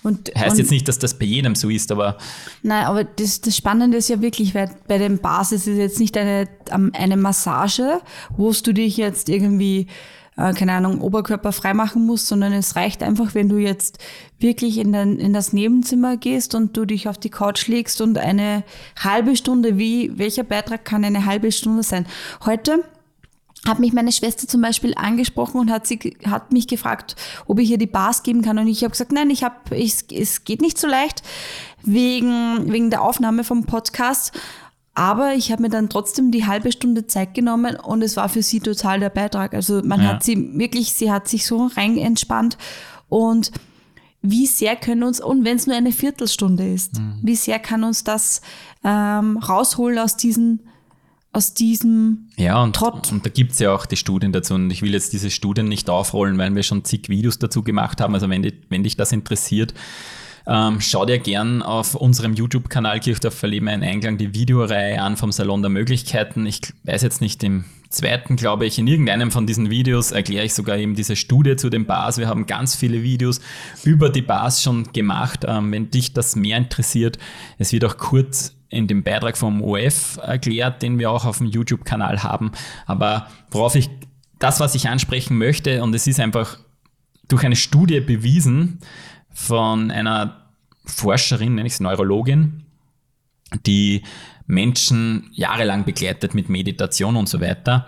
Und, 0.03 0.31
heißt 0.35 0.53
und, 0.53 0.59
jetzt 0.59 0.71
nicht, 0.71 0.87
dass 0.87 0.99
das 0.99 1.19
bei 1.19 1.27
jedem 1.27 1.55
so 1.55 1.69
ist, 1.69 1.91
aber. 1.91 2.17
Nein, 2.63 2.85
aber 2.87 3.05
das, 3.05 3.41
das 3.41 3.57
Spannende 3.57 3.99
ist 3.99 4.09
ja 4.09 4.23
wirklich, 4.23 4.55
weil 4.55 4.71
bei 4.87 4.97
dem 4.97 5.19
Basis 5.19 5.67
ist 5.67 5.77
jetzt 5.77 5.99
nicht 5.99 6.17
eine, 6.17 6.49
eine 6.71 7.17
Massage, 7.17 8.01
wo 8.37 8.53
du 8.53 8.73
dich 8.73 8.97
jetzt 8.97 9.29
irgendwie 9.29 9.89
äh, 10.39 10.53
keine 10.55 10.73
Ahnung, 10.73 11.01
Oberkörper 11.01 11.53
freimachen 11.53 12.07
musst, 12.07 12.29
sondern 12.29 12.53
es 12.53 12.77
reicht 12.77 13.03
einfach, 13.03 13.35
wenn 13.35 13.49
du 13.49 13.57
jetzt 13.59 13.99
wirklich 14.39 14.79
in, 14.79 14.93
dein, 14.93 15.19
in 15.19 15.33
das 15.33 15.53
Nebenzimmer 15.53 16.17
gehst 16.17 16.55
und 16.55 16.77
du 16.77 16.85
dich 16.85 17.09
auf 17.09 17.19
die 17.19 17.31
Couch 17.31 17.67
legst 17.67 18.01
und 18.01 18.17
eine 18.19 18.63
halbe 19.03 19.37
Stunde, 19.37 19.79
wie, 19.79 20.17
welcher 20.17 20.45
Beitrag 20.45 20.85
kann 20.85 21.05
eine 21.05 21.27
halbe 21.27 21.51
Stunde 21.51 21.83
sein? 21.83 22.07
Heute 22.47 22.85
hat 23.67 23.81
mich 23.81 23.93
meine 23.93 24.13
Schwester 24.13 24.47
zum 24.47 24.63
Beispiel 24.63 24.95
angesprochen 24.95 25.61
und 25.61 25.71
hat, 25.71 25.87
sie, 25.89 26.17
hat 26.25 26.53
mich 26.53 26.69
gefragt, 26.69 27.17
ob 27.47 27.59
ich 27.59 27.71
ihr 27.71 27.79
die 27.79 27.87
Bars 27.87 28.23
geben 28.23 28.43
kann. 28.43 28.59
Und 28.59 28.69
ich 28.69 28.85
habe 28.85 28.93
gesagt, 28.93 29.11
nein, 29.11 29.31
ich 29.31 29.43
hab, 29.43 29.73
es 29.73 30.45
geht 30.45 30.61
nicht 30.61 30.79
so 30.79 30.87
leicht 30.87 31.23
wegen, 31.83 32.73
wegen 32.73 32.91
der 32.91 33.03
Aufnahme 33.03 33.43
vom 33.43 33.65
Podcast. 33.65 34.33
Aber 34.99 35.35
ich 35.35 35.53
habe 35.53 35.63
mir 35.63 35.69
dann 35.69 35.89
trotzdem 35.89 36.33
die 36.33 36.45
halbe 36.45 36.73
Stunde 36.73 37.07
Zeit 37.07 37.33
genommen 37.33 37.77
und 37.77 38.03
es 38.03 38.17
war 38.17 38.29
für 38.29 38.43
sie 38.43 38.59
total 38.59 38.99
der 38.99 39.11
Beitrag. 39.11 39.55
Also 39.55 39.81
man 39.85 40.03
ja. 40.03 40.09
hat 40.09 40.25
sie 40.25 40.59
wirklich, 40.59 40.93
sie 40.93 41.13
hat 41.13 41.29
sich 41.29 41.47
so 41.47 41.71
rein 41.77 41.97
entspannt 41.97 42.59
und 43.09 43.53
wie 44.23 44.47
sehr 44.47 44.75
können 44.75 45.05
uns, 45.05 45.21
und 45.21 45.45
wenn 45.45 45.57
es 45.57 45.69
nur 45.69 45.77
eine 45.77 45.93
Viertelstunde 45.93 46.69
ist, 46.69 46.99
mhm. 46.99 47.21
wie 47.23 47.37
sehr 47.37 47.61
kann 47.61 47.85
uns 47.85 48.03
das 48.03 48.41
ähm, 48.83 49.37
rausholen 49.37 50.01
aus 50.01 50.17
diesen 50.17 50.65
aus 51.31 51.55
diesem 51.55 52.27
ja, 52.37 52.61
und, 52.61 52.75
Trott. 52.75 53.13
Und 53.13 53.25
da 53.25 53.31
gibt 53.31 53.53
es 53.53 53.61
ja 53.61 53.73
auch 53.73 53.87
die 53.87 53.97
Studien 53.97 54.33
dazu. 54.33 54.55
Und 54.55 54.71
ich 54.73 54.83
will 54.83 54.95
jetzt 54.95 55.13
diese 55.13 55.31
Studien 55.31 55.69
nicht 55.69 55.89
aufrollen, 55.91 56.39
weil 56.39 56.53
wir 56.57 56.65
schon 56.65 56.85
zig 56.85 57.09
Videos 57.09 57.39
dazu 57.39 57.63
gemacht 57.63 58.01
haben. 58.01 58.15
Also 58.15 58.29
wenn, 58.29 58.43
die, 58.43 58.55
wenn 58.71 58.83
dich 58.83 58.97
das 58.97 59.13
interessiert, 59.13 59.75
ähm, 60.49 60.81
schau 60.81 61.05
dir 61.05 61.19
gern 61.19 61.63
auf 61.63 61.95
unserem 61.95 62.33
YouTube-Kanal 62.33 63.01
Kirchdorf 63.01 63.35
Verleben 63.35 63.69
ein 63.69 63.83
Einklang 63.83 64.17
die 64.17 64.33
Videoreihe 64.33 65.01
an 65.01 65.19
vom 65.19 65.31
Salon 65.31 65.61
der 65.61 65.69
Möglichkeiten. 65.69 66.47
Ich 66.47 66.61
weiß 66.85 67.03
jetzt 67.03 67.21
nicht, 67.21 67.45
im 67.45 67.67
zweiten, 67.91 68.37
glaube 68.37 68.65
ich, 68.65 68.79
in 68.79 68.87
irgendeinem 68.87 69.31
von 69.31 69.47
diesen 69.47 69.69
Videos 69.69 70.11
erkläre 70.11 70.47
ich 70.47 70.55
sogar 70.55 70.79
eben 70.79 70.95
diese 70.95 71.17
Studie 71.17 71.57
zu 71.57 71.69
den 71.69 71.85
Bars. 71.85 72.17
Wir 72.17 72.29
haben 72.29 72.47
ganz 72.47 72.75
viele 72.75 73.03
Videos 73.03 73.41
über 73.85 74.09
die 74.09 74.23
Bars 74.23 74.63
schon 74.63 74.91
gemacht. 74.93 75.45
Ähm, 75.47 75.71
wenn 75.71 75.91
dich 75.91 76.15
das 76.15 76.35
mehr 76.35 76.57
interessiert, 76.57 77.19
es 77.59 77.73
wird 77.73 77.85
auch 77.85 77.99
kurz 77.99 78.55
in 78.71 78.87
dem 78.87 79.03
Beitrag 79.03 79.37
vom 79.37 79.63
OF 79.63 80.19
erklärt, 80.23 80.81
den 80.81 80.99
wir 80.99 81.11
auch 81.11 81.27
auf 81.27 81.39
dem 81.39 81.47
YouTube-Kanal 81.49 82.23
haben. 82.23 82.53
Aber 82.87 83.29
worauf 83.51 83.75
ich, 83.75 83.91
das, 84.39 84.61
was 84.61 84.75
ich 84.75 84.89
ansprechen 84.89 85.37
möchte, 85.37 85.83
und 85.83 85.95
es 85.95 86.07
ist 86.07 86.21
einfach 86.21 86.59
durch 87.29 87.45
eine 87.45 87.57
Studie 87.57 88.01
bewiesen, 88.01 88.79
von 89.39 89.93
einer 89.93 90.49
Forscherin, 90.85 91.55
nenne 91.55 91.69
ich 91.69 91.75
es 91.75 91.81
Neurologin, 91.81 92.65
die 93.67 94.03
Menschen 94.49 95.31
jahrelang 95.33 95.85
begleitet 95.85 96.35
mit 96.35 96.49
Meditation 96.49 97.15
und 97.15 97.29
so 97.29 97.41
weiter, 97.41 97.87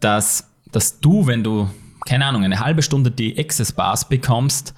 dass, 0.00 0.50
dass 0.72 0.98
du, 0.98 1.26
wenn 1.26 1.44
du, 1.44 1.68
keine 2.06 2.24
Ahnung, 2.24 2.42
eine 2.42 2.58
halbe 2.58 2.82
Stunde 2.82 3.10
die 3.10 3.38
Access 3.38 3.72
Bars 3.72 4.08
bekommst, 4.08 4.72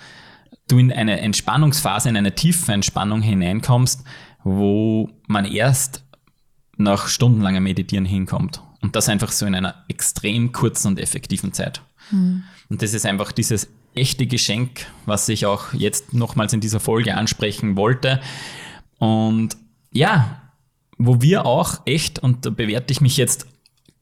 du 0.66 0.78
in 0.78 0.90
eine 0.90 1.20
Entspannungsphase, 1.20 2.08
in 2.08 2.16
eine 2.16 2.34
tiefe 2.34 2.72
Entspannung 2.72 3.22
hineinkommst, 3.22 4.02
wo 4.42 5.10
man 5.28 5.44
erst 5.44 6.04
nach 6.76 7.06
stundenlangem 7.06 7.62
Meditieren 7.62 8.04
hinkommt. 8.04 8.60
Und 8.82 8.96
das 8.96 9.08
einfach 9.08 9.30
so 9.30 9.46
in 9.46 9.54
einer 9.54 9.84
extrem 9.86 10.50
kurzen 10.50 10.88
und 10.88 10.98
effektiven 10.98 11.52
Zeit. 11.52 11.82
Mhm. 12.10 12.42
Und 12.68 12.82
das 12.82 12.94
ist 12.94 13.06
einfach 13.06 13.30
dieses 13.30 13.68
echte 13.94 14.26
Geschenk, 14.26 14.86
was 15.06 15.28
ich 15.28 15.46
auch 15.46 15.72
jetzt 15.72 16.14
nochmals 16.14 16.52
in 16.52 16.60
dieser 16.60 16.80
Folge 16.80 17.16
ansprechen 17.16 17.76
wollte. 17.76 18.20
Und 18.98 19.56
ja, 19.92 20.40
wo 20.98 21.20
wir 21.20 21.46
auch 21.46 21.80
echt, 21.86 22.18
und 22.18 22.46
da 22.46 22.50
bewerte 22.50 22.92
ich 22.92 23.00
mich 23.00 23.16
jetzt 23.16 23.46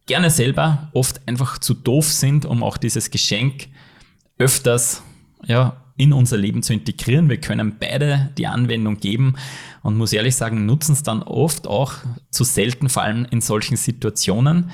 gerne 0.06 0.30
selber, 0.30 0.90
oft 0.92 1.20
einfach 1.26 1.58
zu 1.58 1.74
doof 1.74 2.06
sind, 2.06 2.44
um 2.44 2.62
auch 2.62 2.76
dieses 2.76 3.10
Geschenk 3.10 3.68
öfters 4.38 5.02
ja, 5.44 5.76
in 5.96 6.12
unser 6.12 6.36
Leben 6.36 6.62
zu 6.62 6.72
integrieren. 6.72 7.28
Wir 7.28 7.40
können 7.40 7.76
beide 7.78 8.30
die 8.38 8.46
Anwendung 8.46 8.98
geben 8.98 9.34
und 9.82 9.96
muss 9.96 10.12
ehrlich 10.12 10.36
sagen, 10.36 10.66
nutzen 10.66 10.92
es 10.92 11.02
dann 11.02 11.22
oft 11.22 11.66
auch 11.66 11.94
zu 12.30 12.44
selten, 12.44 12.88
vor 12.88 13.02
allem 13.02 13.26
in 13.30 13.40
solchen 13.40 13.76
Situationen. 13.76 14.70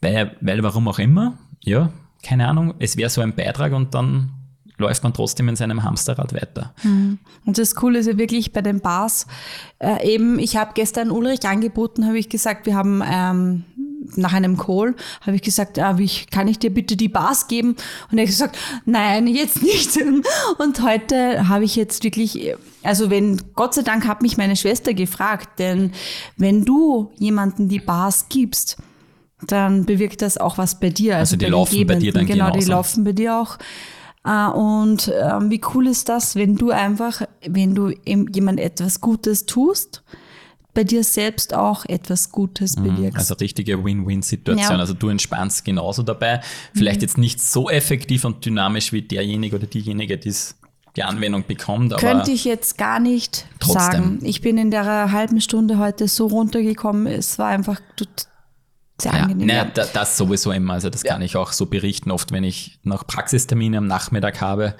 Weil, 0.00 0.36
weil 0.40 0.62
warum 0.62 0.88
auch 0.88 0.98
immer, 0.98 1.38
ja, 1.62 1.92
keine 2.22 2.48
Ahnung, 2.48 2.74
es 2.78 2.96
wäre 2.96 3.10
so 3.10 3.20
ein 3.20 3.34
Beitrag 3.34 3.72
und 3.72 3.94
dann 3.94 4.32
läuft 4.78 5.02
man 5.02 5.12
trotzdem 5.12 5.48
in 5.48 5.56
seinem 5.56 5.82
Hamsterrad 5.82 6.34
weiter. 6.34 6.74
Mhm. 6.82 7.18
Und 7.44 7.58
das 7.58 7.74
Coole 7.74 8.00
ist 8.00 8.06
ja 8.06 8.18
wirklich 8.18 8.52
bei 8.52 8.62
den 8.62 8.80
Bars, 8.80 9.26
äh, 9.78 10.14
eben, 10.14 10.38
ich 10.38 10.56
habe 10.56 10.72
gestern 10.74 11.10
Ulrich 11.10 11.46
angeboten, 11.46 12.06
habe 12.06 12.18
ich 12.18 12.28
gesagt, 12.28 12.66
wir 12.66 12.74
haben 12.74 13.02
ähm, 13.04 13.64
nach 14.16 14.32
einem 14.32 14.56
Call, 14.56 14.94
habe 15.20 15.36
ich 15.36 15.42
gesagt, 15.42 15.78
ah, 15.78 15.98
wie, 15.98 16.10
kann 16.30 16.48
ich 16.48 16.58
dir 16.58 16.70
bitte 16.70 16.96
die 16.96 17.08
Bars 17.08 17.46
geben? 17.48 17.76
Und 18.10 18.18
er 18.18 18.22
hat 18.22 18.30
gesagt, 18.30 18.58
nein, 18.84 19.26
jetzt 19.26 19.62
nicht. 19.62 19.96
Und 20.58 20.82
heute 20.82 21.48
habe 21.48 21.64
ich 21.64 21.76
jetzt 21.76 22.02
wirklich, 22.04 22.54
also 22.82 23.10
wenn, 23.10 23.40
Gott 23.54 23.74
sei 23.74 23.82
Dank 23.82 24.06
hat 24.06 24.22
mich 24.22 24.36
meine 24.36 24.56
Schwester 24.56 24.94
gefragt, 24.94 25.58
denn 25.58 25.92
wenn 26.36 26.64
du 26.64 27.12
jemanden 27.18 27.68
die 27.68 27.80
Bars 27.80 28.26
gibst, 28.28 28.78
dann 29.46 29.84
bewirkt 29.84 30.22
das 30.22 30.38
auch 30.38 30.58
was 30.58 30.78
bei 30.78 30.90
dir. 30.90 31.16
Also, 31.16 31.34
also 31.34 31.44
die 31.44 31.50
laufen 31.50 31.86
bei 31.86 31.94
dir 31.96 32.12
dann 32.12 32.26
Genau, 32.26 32.46
genauso. 32.46 32.60
die 32.60 32.70
laufen 32.70 33.04
bei 33.04 33.12
dir 33.12 33.36
auch. 33.36 33.58
Ah, 34.24 34.48
und 34.48 35.12
ähm, 35.20 35.50
wie 35.50 35.60
cool 35.74 35.88
ist 35.88 36.08
das, 36.08 36.36
wenn 36.36 36.56
du 36.56 36.70
einfach, 36.70 37.22
wenn 37.44 37.74
du 37.74 37.90
jemand 38.06 38.60
etwas 38.60 39.00
Gutes 39.00 39.46
tust, 39.46 40.04
bei 40.74 40.84
dir 40.84 41.04
selbst 41.04 41.54
auch 41.54 41.84
etwas 41.86 42.30
Gutes 42.30 42.76
mhm, 42.76 42.84
bewirkst. 42.84 43.18
Also 43.18 43.34
richtige 43.34 43.84
Win-Win-Situation. 43.84 44.72
Ja. 44.72 44.78
Also 44.78 44.94
du 44.94 45.08
entspannst 45.08 45.64
genauso 45.64 46.02
dabei. 46.02 46.40
Vielleicht 46.72 47.00
mhm. 47.00 47.02
jetzt 47.02 47.18
nicht 47.18 47.42
so 47.42 47.68
effektiv 47.68 48.24
und 48.24 48.44
dynamisch 48.44 48.92
wie 48.92 49.02
derjenige 49.02 49.56
oder 49.56 49.66
diejenige, 49.66 50.16
die 50.18 50.32
die 50.96 51.02
Anwendung 51.02 51.44
bekommt. 51.46 51.92
Aber 51.92 52.00
Könnte 52.00 52.32
ich 52.32 52.44
jetzt 52.44 52.76
gar 52.76 53.00
nicht 53.00 53.46
trotzdem. 53.60 53.80
sagen. 53.80 54.18
Ich 54.22 54.42
bin 54.42 54.58
in 54.58 54.70
der 54.70 55.10
halben 55.10 55.40
Stunde 55.40 55.78
heute 55.78 56.06
so 56.06 56.26
runtergekommen. 56.26 57.06
Es 57.06 57.38
war 57.38 57.48
einfach 57.48 57.80
sehr 59.00 59.12
ja, 59.12 59.20
angenehm. 59.22 59.46
Naja, 59.46 59.64
das 59.64 60.16
sowieso 60.16 60.52
immer. 60.52 60.74
Also 60.74 60.90
das 60.90 61.02
ja. 61.02 61.12
kann 61.12 61.22
ich 61.22 61.36
auch 61.36 61.52
so 61.52 61.66
berichten, 61.66 62.10
oft 62.10 62.32
wenn 62.32 62.44
ich 62.44 62.78
noch 62.82 63.06
Praxistermine 63.06 63.78
am 63.78 63.86
Nachmittag 63.86 64.40
habe 64.40 64.74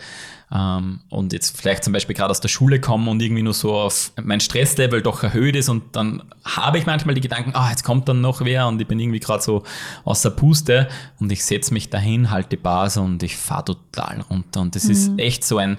ähm, 0.53 1.01
und 1.09 1.33
jetzt 1.33 1.57
vielleicht 1.57 1.83
zum 1.83 1.93
Beispiel 1.93 2.15
gerade 2.15 2.31
aus 2.31 2.41
der 2.41 2.49
Schule 2.49 2.81
komme 2.81 3.11
und 3.11 3.23
irgendwie 3.23 3.43
nur 3.43 3.55
so 3.55 3.75
auf 3.75 4.13
mein 4.23 4.41
Stresslevel 4.41 5.03
doch 5.03 5.23
erhöht 5.23 5.57
ist 5.57 5.69
und 5.69 5.97
dann 5.97 6.23
habe 6.45 6.79
ich 6.79 6.87
manchmal 6.87 7.15
die 7.15 7.21
Gedanken, 7.21 7.53
ah, 7.55 7.71
jetzt 7.71 7.85
kommt 7.85 8.09
dann 8.09 8.21
noch 8.21 8.45
wer 8.45 8.69
und 8.69 8.81
ich 8.81 8.87
bin 8.87 9.01
irgendwie 9.01 9.21
gerade 9.21 9.43
so 9.43 9.63
außer 10.05 10.31
Puste 10.31 10.89
und 11.19 11.33
ich 11.33 11.45
setze 11.45 11.73
mich 11.73 11.89
dahin, 11.91 12.31
halte 12.31 12.51
die 12.51 12.57
Base 12.57 13.01
und 13.01 13.23
ich 13.23 13.37
fahre 13.37 13.65
total 13.65 14.21
runter 14.21 14.61
und 14.61 14.75
das 14.75 14.85
mhm. 14.85 14.91
ist 14.91 15.11
echt 15.19 15.45
so 15.45 15.57
ein, 15.57 15.79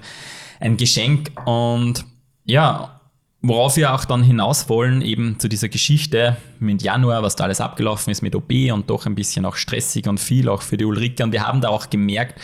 ein 0.60 0.78
Geschenk 0.78 1.32
und 1.46 2.06
ja, 2.46 3.00
Worauf 3.46 3.76
wir 3.76 3.94
auch 3.94 4.06
dann 4.06 4.24
hinaus 4.24 4.70
wollen, 4.70 5.02
eben 5.02 5.38
zu 5.38 5.50
dieser 5.50 5.68
Geschichte 5.68 6.38
mit 6.62 6.82
Januar, 6.82 7.24
was 7.24 7.36
da 7.36 7.44
alles 7.44 7.60
abgelaufen 7.60 8.10
ist 8.10 8.22
mit 8.22 8.38
OB 8.38 8.72
und 8.72 8.90
doch 8.90 9.06
ein 9.06 9.16
bisschen 9.16 9.46
auch 9.46 9.58
stressig 9.58 10.08
und 10.08 10.18
viel 10.18 10.48
auch 10.48 10.62
für 10.62 10.78
die 10.78 10.86
Ulrike. 10.86 11.26
Und 11.26 11.34
wir 11.34 11.46
haben 11.46 11.60
da 11.60 11.68
auch 11.68 11.90
gemerkt, 11.90 12.40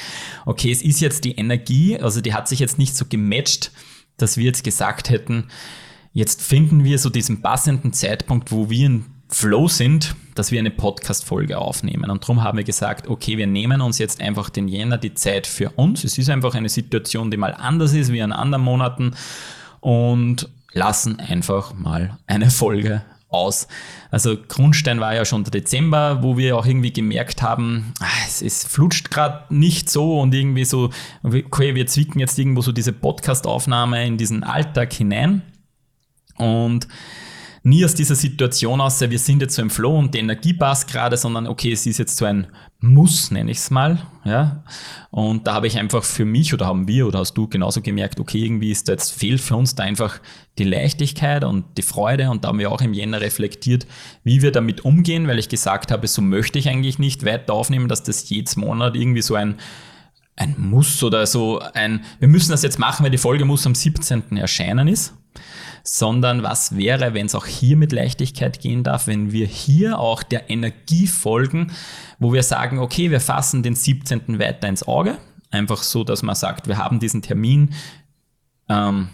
okay, 0.45 0.69
es 0.69 0.81
ist 0.81 0.99
jetzt 0.99 1.23
die 1.23 1.35
Energie, 1.35 1.97
also 1.97 2.19
die 2.19 2.33
hat 2.33 2.49
sich 2.49 2.59
jetzt 2.59 2.77
nicht 2.77 2.97
so 2.97 3.05
gematcht, 3.05 3.71
dass 4.17 4.35
wir 4.35 4.43
jetzt 4.43 4.65
gesagt 4.65 5.09
hätten, 5.09 5.45
jetzt 6.11 6.41
finden 6.41 6.83
wir 6.83 6.99
so 6.99 7.09
diesen 7.09 7.41
passenden 7.41 7.93
Zeitpunkt, 7.93 8.51
wo 8.51 8.69
wir 8.69 8.85
in 8.85 9.05
Flow 9.29 9.69
sind, 9.69 10.15
dass 10.35 10.51
wir 10.51 10.59
eine 10.59 10.71
Podcast-Folge 10.71 11.59
aufnehmen. 11.59 12.09
Und 12.09 12.23
darum 12.23 12.43
haben 12.43 12.57
wir 12.57 12.65
gesagt, 12.65 13.07
okay, 13.07 13.37
wir 13.37 13.47
nehmen 13.47 13.79
uns 13.79 13.99
jetzt 13.99 14.19
einfach 14.19 14.49
den 14.49 14.67
Jänner 14.67 14.97
die 14.97 15.13
Zeit 15.13 15.47
für 15.47 15.69
uns. 15.69 16.03
Es 16.03 16.17
ist 16.17 16.29
einfach 16.29 16.55
eine 16.55 16.67
Situation, 16.67 17.31
die 17.31 17.37
mal 17.37 17.53
anders 17.53 17.93
ist 17.93 18.11
wie 18.11 18.19
in 18.19 18.33
anderen 18.33 18.65
Monaten. 18.65 19.15
Und 19.79 20.49
lassen 20.71 21.19
einfach 21.19 21.73
mal 21.73 22.17
eine 22.27 22.49
Folge 22.51 23.01
aus. 23.29 23.67
Also 24.11 24.37
Grundstein 24.47 24.99
war 24.99 25.13
ja 25.13 25.23
schon 25.23 25.43
der 25.43 25.51
Dezember, 25.51 26.23
wo 26.23 26.37
wir 26.37 26.57
auch 26.57 26.65
irgendwie 26.65 26.91
gemerkt 26.91 27.41
haben, 27.41 27.93
ah, 27.99 28.07
es, 28.27 28.41
es 28.41 28.63
flutscht 28.63 29.11
gerade 29.11 29.53
nicht 29.53 29.89
so 29.89 30.19
und 30.19 30.33
irgendwie 30.33 30.65
so, 30.65 30.89
okay, 31.23 31.75
wir 31.75 31.85
zwicken 31.85 32.19
jetzt 32.19 32.37
irgendwo 32.39 32.61
so 32.61 32.71
diese 32.71 32.91
Podcast-Aufnahme 32.91 34.05
in 34.05 34.17
diesen 34.17 34.43
Alltag 34.43 34.93
hinein. 34.93 35.43
Und 36.37 36.87
nie 37.63 37.85
aus 37.85 37.93
dieser 37.93 38.15
Situation 38.15 38.81
aus, 38.81 39.01
wir 39.01 39.19
sind 39.19 39.41
jetzt 39.41 39.55
so 39.55 39.61
im 39.61 39.69
Flow 39.69 39.97
und 39.97 40.13
die 40.13 40.19
Energie 40.19 40.53
passt 40.53 40.89
gerade, 40.89 41.17
sondern 41.17 41.47
okay, 41.47 41.71
es 41.71 41.85
ist 41.85 41.99
jetzt 41.99 42.17
so 42.17 42.25
ein 42.25 42.47
Muss, 42.81 43.29
nenne 43.29 43.51
ich 43.51 43.57
es 43.57 43.71
mal. 43.71 44.01
Ja? 44.23 44.63
Und 45.11 45.47
da 45.47 45.53
habe 45.53 45.67
ich 45.67 45.77
einfach 45.77 46.03
für 46.03 46.23
mich 46.23 46.53
oder 46.53 46.65
haben 46.65 46.87
wir 46.87 47.07
oder 47.07 47.19
hast 47.19 47.33
du 47.33 47.47
genauso 47.47 47.81
gemerkt, 47.81 48.21
okay, 48.21 48.45
irgendwie 48.45 48.71
ist 48.71 48.87
da 48.87 48.93
jetzt 48.93 49.11
fehlt 49.11 49.41
für 49.41 49.57
uns 49.57 49.75
da 49.75 49.83
einfach 49.83 50.19
die 50.57 50.63
Leichtigkeit 50.63 51.43
und 51.43 51.65
die 51.77 51.81
Freude 51.81 52.29
und 52.29 52.43
da 52.43 52.49
haben 52.49 52.59
wir 52.59 52.71
auch 52.71 52.81
im 52.81 52.93
Jänner 52.93 53.19
reflektiert, 53.19 53.85
wie 54.23 54.41
wir 54.41 54.53
damit 54.53 54.85
umgehen, 54.85 55.27
weil 55.27 55.39
ich 55.39 55.49
gesagt 55.49 55.91
habe, 55.91 56.07
so 56.07 56.21
möchte 56.21 56.57
ich 56.57 56.69
eigentlich 56.69 56.99
nicht 56.99 57.25
weiter 57.25 57.53
aufnehmen, 57.53 57.89
dass 57.89 58.03
das 58.03 58.29
jedes 58.29 58.55
Monat 58.55 58.95
irgendwie 58.95 59.21
so 59.21 59.35
ein 59.35 59.57
ein 60.37 60.55
Muss 60.57 61.03
oder 61.03 61.27
so 61.27 61.59
ein, 61.73 62.05
wir 62.19 62.29
müssen 62.29 62.51
das 62.51 62.63
jetzt 62.63 62.79
machen, 62.79 63.03
weil 63.03 63.11
die 63.11 63.17
Folge 63.17 63.43
muss 63.43 63.67
am 63.67 63.75
17. 63.75 64.37
erscheinen 64.37 64.87
ist 64.87 65.13
sondern 65.91 66.43
was 66.43 66.77
wäre, 66.77 67.15
wenn 67.15 67.25
es 67.25 67.33
auch 67.33 67.47
hier 67.47 67.75
mit 67.75 67.91
Leichtigkeit 67.91 68.59
gehen 68.59 68.83
darf, 68.83 69.07
wenn 69.07 69.31
wir 69.31 69.47
hier 69.47 69.97
auch 69.97 70.21
der 70.21 70.47
Energie 70.47 71.07
folgen, 71.07 71.71
wo 72.19 72.31
wir 72.31 72.43
sagen, 72.43 72.77
okay, 72.77 73.09
wir 73.09 73.19
fassen 73.19 73.63
den 73.63 73.73
17. 73.73 74.37
weiter 74.37 74.67
ins 74.67 74.87
Auge, 74.87 75.17
einfach 75.49 75.81
so, 75.81 76.03
dass 76.03 76.21
man 76.21 76.35
sagt, 76.35 76.67
wir 76.67 76.77
haben 76.77 76.99
diesen 76.99 77.23
Termin, 77.23 77.73
ähm, 78.69 79.09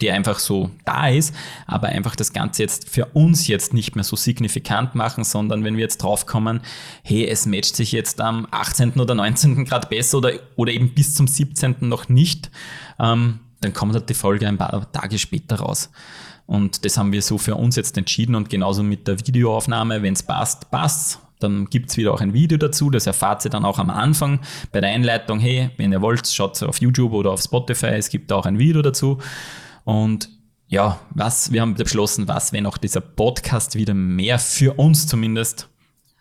der 0.00 0.14
einfach 0.14 0.38
so 0.38 0.70
da 0.84 1.08
ist, 1.08 1.34
aber 1.66 1.88
einfach 1.88 2.14
das 2.14 2.32
Ganze 2.32 2.62
jetzt 2.62 2.88
für 2.88 3.06
uns 3.06 3.48
jetzt 3.48 3.74
nicht 3.74 3.96
mehr 3.96 4.04
so 4.04 4.14
signifikant 4.14 4.94
machen, 4.94 5.24
sondern 5.24 5.64
wenn 5.64 5.74
wir 5.74 5.82
jetzt 5.82 5.98
draufkommen, 5.98 6.60
hey, 7.02 7.26
es 7.26 7.44
matcht 7.44 7.74
sich 7.74 7.90
jetzt 7.90 8.20
am 8.20 8.46
18. 8.52 8.92
oder 9.00 9.16
19. 9.16 9.64
Grad 9.64 9.90
besser 9.90 10.18
oder, 10.18 10.34
oder 10.54 10.70
eben 10.70 10.94
bis 10.94 11.16
zum 11.16 11.26
17. 11.26 11.74
noch 11.80 12.08
nicht, 12.08 12.52
ähm, 13.00 13.40
dann 13.60 13.72
kommt 13.72 13.94
halt 13.94 14.08
die 14.08 14.14
Folge 14.14 14.46
ein 14.48 14.58
paar 14.58 14.90
Tage 14.92 15.18
später 15.18 15.56
raus. 15.56 15.90
Und 16.46 16.84
das 16.84 16.96
haben 16.96 17.12
wir 17.12 17.22
so 17.22 17.38
für 17.38 17.54
uns 17.54 17.76
jetzt 17.76 17.96
entschieden 17.96 18.34
und 18.34 18.50
genauso 18.50 18.82
mit 18.82 19.06
der 19.06 19.18
Videoaufnahme, 19.18 20.02
wenn 20.02 20.14
es 20.14 20.22
passt, 20.22 20.70
passt. 20.70 21.20
Dann 21.38 21.66
gibt 21.66 21.90
es 21.90 21.96
wieder 21.96 22.12
auch 22.12 22.20
ein 22.20 22.32
Video 22.34 22.58
dazu, 22.58 22.90
das 22.90 23.06
erfahrt 23.06 23.44
ihr 23.44 23.50
dann 23.50 23.64
auch 23.64 23.78
am 23.78 23.88
Anfang 23.88 24.40
bei 24.72 24.80
der 24.80 24.90
Einleitung, 24.90 25.38
hey, 25.38 25.70
wenn 25.78 25.92
ihr 25.92 26.02
wollt, 26.02 26.26
schaut 26.26 26.62
auf 26.62 26.80
YouTube 26.80 27.12
oder 27.12 27.30
auf 27.30 27.40
Spotify, 27.40 27.86
es 27.86 28.10
gibt 28.10 28.30
auch 28.32 28.44
ein 28.44 28.58
Video 28.58 28.82
dazu. 28.82 29.18
Und 29.84 30.28
ja, 30.68 31.00
was, 31.10 31.50
wir 31.50 31.62
haben 31.62 31.74
beschlossen, 31.74 32.28
was, 32.28 32.52
wenn 32.52 32.66
auch 32.66 32.78
dieser 32.78 33.00
Podcast 33.00 33.74
wieder 33.74 33.94
mehr 33.94 34.38
für 34.38 34.74
uns 34.74 35.06
zumindest 35.06 35.68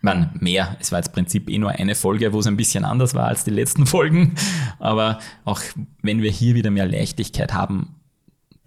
man, 0.02 0.32
mehr. 0.40 0.78
Es 0.80 0.92
war 0.92 1.00
jetzt 1.00 1.10
im 1.10 1.14
Prinzip 1.14 1.50
eh 1.50 1.58
nur 1.58 1.72
eine 1.72 1.96
Folge, 1.96 2.32
wo 2.34 2.40
es 2.40 2.48
ein 2.48 2.58
bisschen 2.58 2.86
anders 2.86 3.16
war 3.16 3.28
als 3.28 3.44
die 3.44 3.52
letzten 3.52 3.86
Folgen. 3.88 4.36
Aber 4.80 5.20
auch 5.46 5.62
wenn 6.02 6.22
wir 6.22 6.32
hier 6.32 6.56
wieder 6.56 6.72
mehr 6.72 6.88
Leichtigkeit 6.88 7.54
haben 7.54 7.96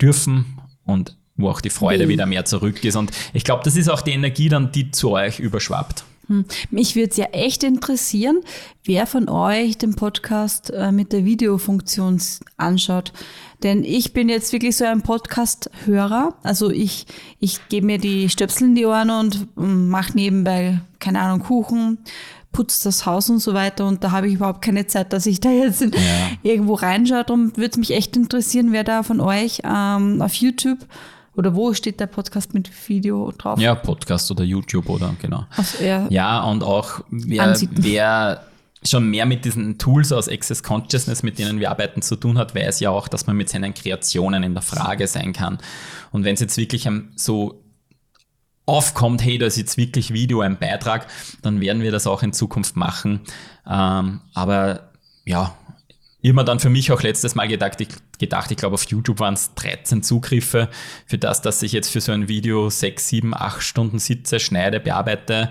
dürfen 0.01 0.59
und 0.85 1.17
wo 1.37 1.49
auch 1.49 1.61
die 1.61 1.71
Freude 1.71 2.07
mhm. 2.07 2.11
wieder 2.11 2.27
mehr 2.27 2.45
zurück 2.45 2.85
ist. 2.85 2.97
Und 2.97 3.11
ich 3.33 3.45
glaube, 3.45 3.63
das 3.65 3.77
ist 3.77 3.89
auch 3.89 4.03
die 4.03 4.13
Energie 4.13 4.49
dann, 4.49 4.73
die 4.73 4.91
zu 4.91 5.11
euch 5.13 5.41
überschwappt. 5.41 6.05
Hm. 6.29 6.45
Mich 6.71 6.95
würde 6.95 7.11
es 7.11 7.17
ja 7.17 7.27
echt 7.27 7.65
interessieren, 7.65 8.43
wer 8.85 9.07
von 9.07 9.29
euch 9.29 9.77
den 9.77 9.97
Podcast 9.97 10.71
äh, 10.71 10.93
mit 10.93 11.13
der 11.13 11.25
Videofunktion 11.25 12.21
anschaut. 12.57 13.13
Denn 13.63 13.85
ich 13.85 14.13
bin 14.13 14.29
jetzt 14.29 14.53
wirklich 14.53 14.77
so 14.77 14.85
ein 14.85 15.03
Podcast-Hörer. 15.03 16.35
Also 16.43 16.71
ich, 16.71 17.07
ich 17.39 17.69
gebe 17.69 17.87
mir 17.87 17.99
die 17.99 18.29
Stöpsel 18.29 18.69
in 18.69 18.75
die 18.75 18.87
Ohren 18.87 19.11
und 19.11 19.47
hm, 19.57 19.89
mache 19.89 20.15
nebenbei, 20.15 20.81
keine 20.99 21.21
Ahnung, 21.21 21.41
Kuchen, 21.41 21.99
putze 22.51 22.85
das 22.85 23.07
Haus 23.07 23.31
und 23.31 23.39
so 23.39 23.55
weiter. 23.55 23.87
Und 23.87 24.03
da 24.03 24.11
habe 24.11 24.29
ich 24.29 24.35
überhaupt 24.35 24.63
keine 24.63 24.87
Zeit, 24.87 25.13
dass 25.13 25.27
ich 25.27 25.41
da 25.41 25.51
jetzt 25.51 25.81
ja. 25.81 25.91
irgendwo 26.43 26.75
reinschaue. 26.75 27.25
Darum 27.25 27.57
würde 27.57 27.71
es 27.71 27.77
mich 27.77 27.93
echt 27.93 28.17
interessieren, 28.17 28.73
wer 28.73 28.85
da 28.85 29.03
von 29.03 29.21
euch 29.21 29.63
ähm, 29.65 30.21
auf 30.21 30.35
YouTube 30.35 30.79
oder 31.35 31.55
wo 31.55 31.73
steht 31.73 31.99
der 32.01 32.07
Podcast 32.07 32.53
mit 32.53 32.71
Video 32.89 33.33
drauf? 33.37 33.59
Ja, 33.59 33.75
Podcast 33.75 34.31
oder 34.31 34.45
YouTube 34.45 34.89
oder 34.89 35.15
genau. 35.21 35.47
Also, 35.57 35.83
ja. 35.83 36.07
ja, 36.11 36.43
und 36.43 36.63
auch 36.63 37.01
wer, 37.11 37.57
wer 37.71 38.43
schon 38.85 39.09
mehr 39.09 39.27
mit 39.27 39.45
diesen 39.45 39.79
Tools 39.79 40.13
aus 40.13 40.29
Access 40.29 40.63
Consciousness, 40.63 41.23
mit 41.23 41.39
denen 41.39 41.61
wir 41.61 41.71
arbeiten, 41.71 42.03
zu 42.03 42.17
tun 42.17 42.39
hat, 42.39 42.55
weiß 42.55 42.81
ja 42.81 42.91
auch, 42.91 43.09
dass 43.09 43.27
man 43.27 43.37
mit 43.37 43.49
seinen 43.49 43.75
Kreationen 43.75 44.43
in 44.43 44.55
der 44.55 44.63
Frage 44.63 45.07
sein 45.07 45.33
kann. 45.33 45.59
Und 46.11 46.25
wenn 46.25 46.35
es 46.35 46.41
jetzt 46.41 46.57
wirklich 46.57 46.89
so 47.15 47.63
aufkommt, 48.67 49.25
hey, 49.25 49.39
da 49.39 49.47
ist 49.47 49.57
jetzt 49.57 49.77
wirklich 49.77 50.13
Video 50.13 50.41
ein 50.41 50.59
Beitrag, 50.59 51.07
dann 51.43 51.61
werden 51.61 51.83
wir 51.83 51.93
das 51.93 52.07
auch 52.07 52.23
in 52.23 52.33
Zukunft 52.33 52.77
machen. 52.77 53.21
Ähm, 53.69 54.21
aber 54.35 54.91
ja, 55.25 55.57
immer 56.21 56.45
dann 56.45 56.61
für 56.61 56.71
mich 56.71 56.93
auch 56.93 57.03
letztes 57.03 57.35
Mal 57.35 57.49
gedacht, 57.49 57.81
ich, 57.81 57.89
gedacht, 58.19 58.51
ich 58.51 58.57
glaube 58.57 58.75
auf 58.75 58.85
YouTube 58.85 59.19
waren 59.19 59.35
es 59.35 59.55
13 59.55 60.03
Zugriffe 60.03 60.69
für 61.07 61.19
das, 61.19 61.43
dass 61.43 61.63
ich 61.63 61.73
jetzt 61.73 61.91
für 61.91 62.01
so 62.01 62.13
ein 62.13 62.29
Video 62.29 62.71
6, 62.71 63.09
7, 63.09 63.35
8 63.35 63.63
Stunden 63.63 63.99
sitze, 63.99 64.39
schneide, 64.39 64.81
bearbeite 64.81 65.51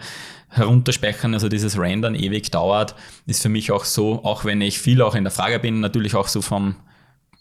herunterspeichern, 0.51 1.33
also 1.33 1.49
dieses 1.49 1.77
Rendern 1.77 2.13
ewig 2.13 2.51
dauert, 2.51 2.95
ist 3.25 3.41
für 3.41 3.49
mich 3.49 3.71
auch 3.71 3.85
so, 3.85 4.23
auch 4.23 4.45
wenn 4.45 4.61
ich 4.61 4.79
viel 4.79 5.01
auch 5.01 5.15
in 5.15 5.23
der 5.23 5.31
Frage 5.31 5.59
bin, 5.59 5.79
natürlich 5.79 6.15
auch 6.15 6.27
so 6.27 6.41
vom 6.41 6.75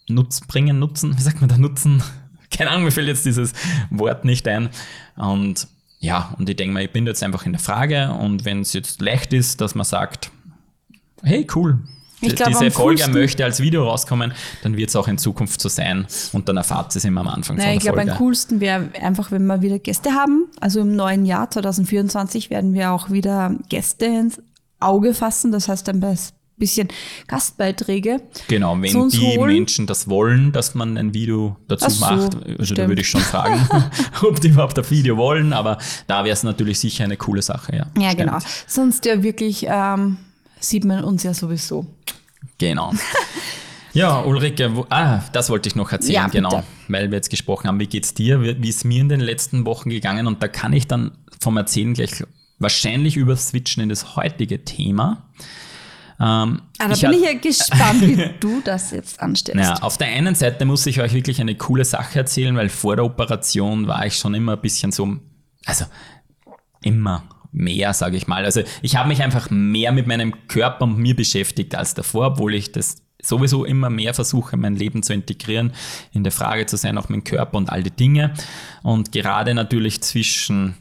Nutz 0.09 0.41
bringen, 0.41 0.79
Nutzen, 0.79 1.15
wie 1.17 1.23
sagt 1.23 1.41
man 1.41 1.51
da, 1.51 1.59
Nutzen? 1.59 2.03
Keine 2.51 2.71
Ahnung, 2.71 2.85
mir 2.85 2.91
fällt 2.91 3.09
jetzt 3.09 3.27
dieses 3.27 3.53
Wort 3.91 4.25
nicht 4.25 4.49
ein. 4.49 4.71
Und 5.17 5.69
ja, 6.01 6.35
und 6.39 6.49
ich 6.49 6.57
denke 6.57 6.73
mal, 6.73 6.83
ich 6.83 6.93
bin 6.93 7.07
jetzt 7.07 7.23
einfach 7.23 7.47
in 7.47 7.53
der 7.53 7.61
Frage 7.61 8.13
und 8.13 8.45
wenn 8.45 8.61
es 8.61 8.73
jetzt 8.73 9.01
leicht 9.01 9.33
ist, 9.33 9.61
dass 9.61 9.75
man 9.75 9.85
sagt, 9.85 10.31
hey, 11.23 11.47
cool, 11.55 11.79
Ich 12.21 12.37
glaub, 12.37 12.49
diese 12.49 12.71
Folge 12.71 13.09
möchte 13.09 13.45
als 13.45 13.61
Video 13.61 13.85
rauskommen, 13.89 14.33
dann 14.63 14.77
wird 14.77 14.91
es 14.91 14.97
auch 14.97 15.09
in 15.09 15.19
Zukunft 15.19 15.61
so 15.61 15.69
sein 15.69 16.07
und 16.33 16.49
dann 16.49 16.57
erfahrt 16.57 16.95
es 16.95 17.05
immer 17.05 17.23
am 17.23 17.29
Anfang 17.29 17.57
Nein, 17.57 17.67
von 17.67 17.77
ich 17.77 17.83
der 17.83 17.93
glaube, 17.93 17.99
Folge. 17.99 18.13
am 18.13 18.19
coolsten 18.19 18.61
wäre 18.61 18.91
einfach, 19.01 19.31
wenn 19.31 19.47
wir 19.47 19.63
wieder 19.63 19.79
Gäste 19.79 20.13
haben. 20.13 20.47
Also 20.61 20.81
im 20.81 20.95
neuen 20.95 21.25
Jahr 21.25 21.51
2024 21.51 22.51
werden 22.51 22.75
wir 22.75 22.93
auch 22.93 23.11
wieder 23.11 23.55
Gäste 23.69 24.07
ins 24.07 24.41
Auge 24.81 25.15
fassen. 25.15 25.53
Das 25.53 25.69
heißt 25.69 25.89
ein 25.89 26.01
bisschen 26.57 26.89
Gastbeiträge. 27.27 28.21
Genau, 28.49 28.81
wenn 28.81 29.09
die 29.09 29.39
holen. 29.39 29.53
Menschen 29.53 29.87
das 29.87 30.09
wollen, 30.09 30.53
dass 30.53 30.75
man 30.75 30.97
ein 30.97 31.15
Video 31.15 31.57
dazu 31.67 31.91
so, 31.91 32.05
macht, 32.05 32.37
also 32.59 32.75
da 32.75 32.87
würde 32.87 33.01
ich 33.01 33.09
schon 33.09 33.23
fragen, 33.23 33.67
ob 34.23 34.41
die 34.41 34.49
überhaupt 34.49 34.79
ein 34.79 34.89
Video 34.91 35.17
wollen, 35.17 35.53
aber 35.53 35.79
da 36.07 36.25
wäre 36.25 36.35
es 36.35 36.43
natürlich 36.43 36.79
sicher 36.79 37.05
eine 37.05 37.17
coole 37.17 37.43
Sache, 37.43 37.75
ja. 37.75 37.87
Ja, 37.97 38.11
Stimmt. 38.11 38.29
genau. 38.29 38.39
Sonst 38.67 39.07
ja 39.07 39.23
wirklich 39.23 39.67
ähm, 39.69 40.19
sieht 40.61 40.85
man 40.85 41.03
uns 41.05 41.23
ja 41.23 41.35
sowieso. 41.35 41.87
Genau. 42.59 42.93
Ja, 43.93 44.21
Ulrike, 44.21 44.77
wo, 44.77 44.87
ah, 44.89 45.21
das 45.33 45.51
wollte 45.51 45.69
ich 45.69 45.75
noch 45.75 45.91
erzählen, 45.91 46.15
Ja, 46.15 46.29
genau, 46.29 46.63
weil 46.87 47.11
wir 47.11 47.17
jetzt 47.17 47.29
gesprochen 47.29 47.67
haben, 47.67 47.81
wie 47.81 47.89
geht's 47.89 48.15
dir, 48.15 48.41
wie 48.41 48.63
wie 48.63 48.69
ist 48.69 48.85
mir 48.85 49.01
in 49.01 49.09
den 49.09 49.19
letzten 49.19 49.67
Wochen 49.67 49.91
gegangen 49.91 50.29
und 50.29 50.41
da 50.45 50.47
kann 50.47 50.73
ich 50.73 50.87
dann 50.87 51.11
vom 51.41 51.57
Erzählen 51.57 51.93
gleich 51.95 52.23
wahrscheinlich 52.61 53.17
überswitchen 53.17 53.83
in 53.83 53.89
das 53.89 54.15
heutige 54.15 54.65
Thema. 54.65 55.25
Ähm, 56.21 56.63
Ah, 56.79 56.87
da 56.87 56.91
ich 56.93 57.01
bin 57.01 57.13
ich 57.15 57.23
ja 57.25 57.33
gespannt, 57.33 58.03
wie 58.03 58.31
du 58.41 58.61
das 58.63 58.93
jetzt 58.93 59.19
anstellst. 59.21 59.61
Ja, 59.61 59.75
auf 59.83 59.99
der 59.99 60.07
einen 60.07 60.37
Seite 60.37 60.67
muss 60.67 60.87
ich 60.87 61.01
euch 61.01 61.13
wirklich 61.13 61.41
eine 61.41 61.57
coole 61.57 61.85
Sache 61.85 62.21
erzählen, 62.21 62.55
weil 62.57 62.69
vor 62.69 62.95
der 62.95 63.05
Operation 63.05 63.89
war 63.89 64.07
ich 64.07 64.15
schon 64.17 64.35
immer 64.35 64.53
ein 64.53 64.61
bisschen 64.61 64.93
so, 64.93 65.17
also 65.65 65.87
immer 66.83 67.25
mehr, 67.53 67.93
sage 67.93 68.17
ich 68.17 68.27
mal. 68.27 68.45
Also 68.45 68.63
ich 68.83 68.97
habe 68.97 69.09
mich 69.09 69.23
einfach 69.23 69.51
mehr 69.51 69.93
mit 69.93 70.07
meinem 70.07 70.47
Körper 70.49 70.85
und 70.85 70.99
mir 70.99 71.17
beschäftigt 71.17 71.75
als 71.75 71.95
davor, 71.95 72.29
obwohl 72.29 72.55
ich 72.55 72.73
das 72.73 72.97
sowieso 73.23 73.65
immer 73.65 73.91
mehr 73.91 74.15
versuche, 74.15 74.57
mein 74.57 74.77
Leben 74.77 75.03
zu 75.03 75.13
integrieren, 75.13 75.73
in 76.13 76.25
der 76.25 76.33
Frage 76.33 76.67
zu 76.67 76.77
sein, 76.77 76.97
auch 76.99 77.09
mein 77.09 77.25
Körper 77.25 77.59
und 77.59 77.71
all 77.71 77.83
die 77.83 77.91
Dinge. 77.91 78.33
Und 78.83 79.13
gerade 79.13 79.55
natürlich 79.55 80.01
zwischen 80.01 80.77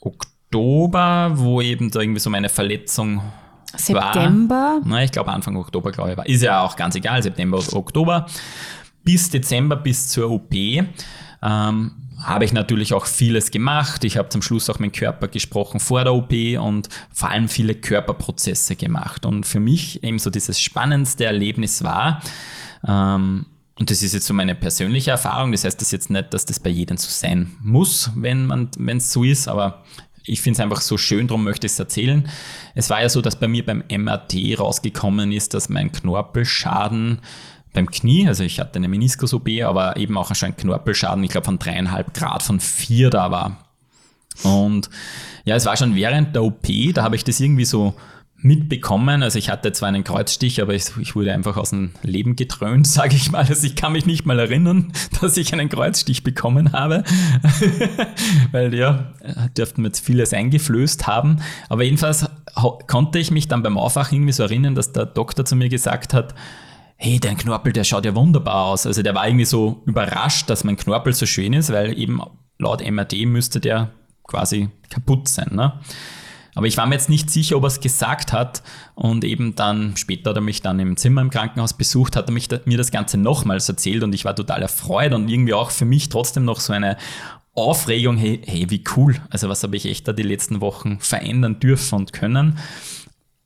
Oktober, 0.00 1.32
wo 1.34 1.60
eben 1.60 1.90
da 1.90 2.00
irgendwie 2.00 2.20
so 2.20 2.30
meine 2.30 2.48
Verletzung 2.48 3.22
September. 3.76 4.54
war. 4.54 4.80
Na, 4.84 5.04
ich 5.04 5.12
glaube 5.12 5.30
Anfang 5.32 5.56
Oktober, 5.56 5.92
glaube 5.92 6.10
ich, 6.10 6.16
war. 6.16 6.26
Ist 6.26 6.42
ja 6.42 6.62
auch 6.62 6.76
ganz 6.76 6.94
egal, 6.96 7.22
September 7.22 7.58
oder 7.58 7.76
Oktober. 7.76 8.26
Bis 9.04 9.30
Dezember, 9.30 9.76
bis 9.76 10.08
zur 10.08 10.30
OP, 10.30 10.52
ähm, 10.52 11.92
habe 12.22 12.44
ich 12.44 12.52
natürlich 12.52 12.92
auch 12.92 13.06
vieles 13.06 13.50
gemacht. 13.50 14.04
Ich 14.04 14.16
habe 14.16 14.28
zum 14.28 14.42
Schluss 14.42 14.68
auch 14.70 14.78
mit 14.78 14.94
dem 14.94 14.98
Körper 14.98 15.28
gesprochen 15.28 15.80
vor 15.80 16.04
der 16.04 16.14
OP 16.14 16.32
und 16.58 16.88
vor 17.12 17.30
allem 17.30 17.48
viele 17.48 17.74
Körperprozesse 17.74 18.76
gemacht. 18.76 19.26
Und 19.26 19.46
für 19.46 19.60
mich 19.60 20.02
eben 20.04 20.18
so 20.18 20.30
dieses 20.30 20.60
spannendste 20.60 21.24
Erlebnis 21.24 21.82
war, 21.82 22.22
ähm, 22.86 23.46
und 23.78 23.90
das 23.90 24.02
ist 24.02 24.12
jetzt 24.12 24.26
so 24.26 24.34
meine 24.34 24.54
persönliche 24.54 25.10
Erfahrung, 25.10 25.52
das 25.52 25.64
heißt 25.64 25.80
das 25.80 25.90
jetzt 25.90 26.10
nicht, 26.10 26.34
dass 26.34 26.44
das 26.44 26.60
bei 26.60 26.68
jedem 26.68 26.98
so 26.98 27.08
sein 27.08 27.56
muss, 27.62 28.10
wenn 28.14 28.76
es 28.86 29.10
so 29.10 29.24
ist, 29.24 29.48
aber 29.48 29.84
ich 30.24 30.42
finde 30.42 30.56
es 30.56 30.60
einfach 30.60 30.82
so 30.82 30.98
schön, 30.98 31.28
darum 31.28 31.44
möchte 31.44 31.66
ich 31.66 31.72
es 31.72 31.78
erzählen. 31.78 32.28
Es 32.74 32.90
war 32.90 33.00
ja 33.00 33.08
so, 33.08 33.22
dass 33.22 33.36
bei 33.36 33.48
mir 33.48 33.64
beim 33.64 33.82
MRT 33.90 34.58
rausgekommen 34.58 35.32
ist, 35.32 35.54
dass 35.54 35.70
mein 35.70 35.92
Knorpelschaden 35.92 37.20
beim 37.72 37.90
Knie, 37.90 38.26
also 38.26 38.42
ich 38.42 38.58
hatte 38.58 38.76
eine 38.76 38.88
Meniskus-OP, 38.88 39.48
aber 39.64 39.96
eben 39.96 40.16
auch 40.16 40.30
ein 40.30 40.56
Knorpelschaden, 40.56 41.22
ich 41.24 41.30
glaube 41.30 41.44
von 41.44 41.58
dreieinhalb 41.58 42.14
Grad 42.14 42.42
von 42.42 42.60
vier 42.60 43.10
da 43.10 43.30
war. 43.30 43.64
Und 44.42 44.90
ja, 45.44 45.56
es 45.56 45.66
war 45.66 45.76
schon 45.76 45.94
während 45.94 46.34
der 46.34 46.42
OP, 46.42 46.66
da 46.94 47.02
habe 47.02 47.16
ich 47.16 47.24
das 47.24 47.40
irgendwie 47.40 47.64
so 47.64 47.94
mitbekommen. 48.42 49.22
Also 49.22 49.38
ich 49.38 49.50
hatte 49.50 49.72
zwar 49.72 49.88
einen 49.88 50.04
Kreuzstich, 50.04 50.62
aber 50.62 50.74
ich, 50.74 50.84
ich 50.98 51.14
wurde 51.14 51.32
einfach 51.32 51.56
aus 51.56 51.70
dem 51.70 51.90
Leben 52.02 52.36
getrönt, 52.36 52.86
sage 52.86 53.16
ich 53.16 53.30
mal. 53.30 53.44
Also 53.44 53.66
ich 53.66 53.76
kann 53.76 53.92
mich 53.92 54.06
nicht 54.06 54.26
mal 54.26 54.38
erinnern, 54.38 54.92
dass 55.20 55.36
ich 55.36 55.52
einen 55.52 55.68
Kreuzstich 55.68 56.24
bekommen 56.24 56.72
habe. 56.72 57.04
Weil 58.52 58.74
ja, 58.74 59.12
dürften 59.56 59.82
mir 59.82 59.88
jetzt 59.88 60.04
vieles 60.04 60.32
eingeflößt 60.32 61.06
haben. 61.06 61.40
Aber 61.68 61.82
jedenfalls 61.82 62.26
konnte 62.86 63.18
ich 63.18 63.30
mich 63.30 63.48
dann 63.48 63.62
beim 63.62 63.78
Aufwachen 63.78 64.16
irgendwie 64.16 64.32
so 64.32 64.42
erinnern, 64.42 64.74
dass 64.74 64.92
der 64.92 65.06
Doktor 65.06 65.44
zu 65.44 65.56
mir 65.56 65.68
gesagt 65.68 66.14
hat, 66.14 66.34
hey, 67.02 67.18
dein 67.18 67.38
Knorpel, 67.38 67.72
der 67.72 67.84
schaut 67.84 68.04
ja 68.04 68.14
wunderbar 68.14 68.66
aus. 68.66 68.86
Also 68.86 69.02
der 69.02 69.14
war 69.14 69.26
irgendwie 69.26 69.46
so 69.46 69.82
überrascht, 69.86 70.50
dass 70.50 70.64
mein 70.64 70.76
Knorpel 70.76 71.14
so 71.14 71.24
schön 71.24 71.54
ist, 71.54 71.72
weil 71.72 71.98
eben 71.98 72.20
laut 72.58 72.86
MRT 72.86 73.24
müsste 73.24 73.58
der 73.58 73.90
quasi 74.24 74.68
kaputt 74.90 75.26
sein. 75.26 75.48
Ne? 75.52 75.80
Aber 76.54 76.66
ich 76.66 76.76
war 76.76 76.84
mir 76.84 76.96
jetzt 76.96 77.08
nicht 77.08 77.30
sicher, 77.30 77.56
ob 77.56 77.64
er 77.64 77.68
es 77.68 77.80
gesagt 77.80 78.34
hat. 78.34 78.62
Und 78.94 79.24
eben 79.24 79.54
dann, 79.54 79.96
später 79.96 80.30
hat 80.30 80.36
er 80.36 80.42
mich 80.42 80.60
dann 80.60 80.78
im 80.78 80.98
Zimmer 80.98 81.22
im 81.22 81.30
Krankenhaus 81.30 81.72
besucht, 81.72 82.16
hat 82.16 82.28
er 82.28 82.32
mich 82.32 82.48
mir 82.66 82.76
das 82.76 82.90
Ganze 82.90 83.16
nochmals 83.16 83.66
erzählt 83.66 84.02
und 84.02 84.14
ich 84.14 84.26
war 84.26 84.36
total 84.36 84.60
erfreut 84.60 85.14
und 85.14 85.30
irgendwie 85.30 85.54
auch 85.54 85.70
für 85.70 85.86
mich 85.86 86.10
trotzdem 86.10 86.44
noch 86.44 86.60
so 86.60 86.74
eine 86.74 86.98
Aufregung, 87.54 88.18
hey, 88.18 88.42
hey 88.44 88.68
wie 88.68 88.84
cool. 88.94 89.16
Also 89.30 89.48
was 89.48 89.62
habe 89.62 89.74
ich 89.74 89.86
echt 89.86 90.06
da 90.06 90.12
die 90.12 90.22
letzten 90.22 90.60
Wochen 90.60 91.00
verändern 91.00 91.60
dürfen 91.60 91.94
und 91.94 92.12
können. 92.12 92.58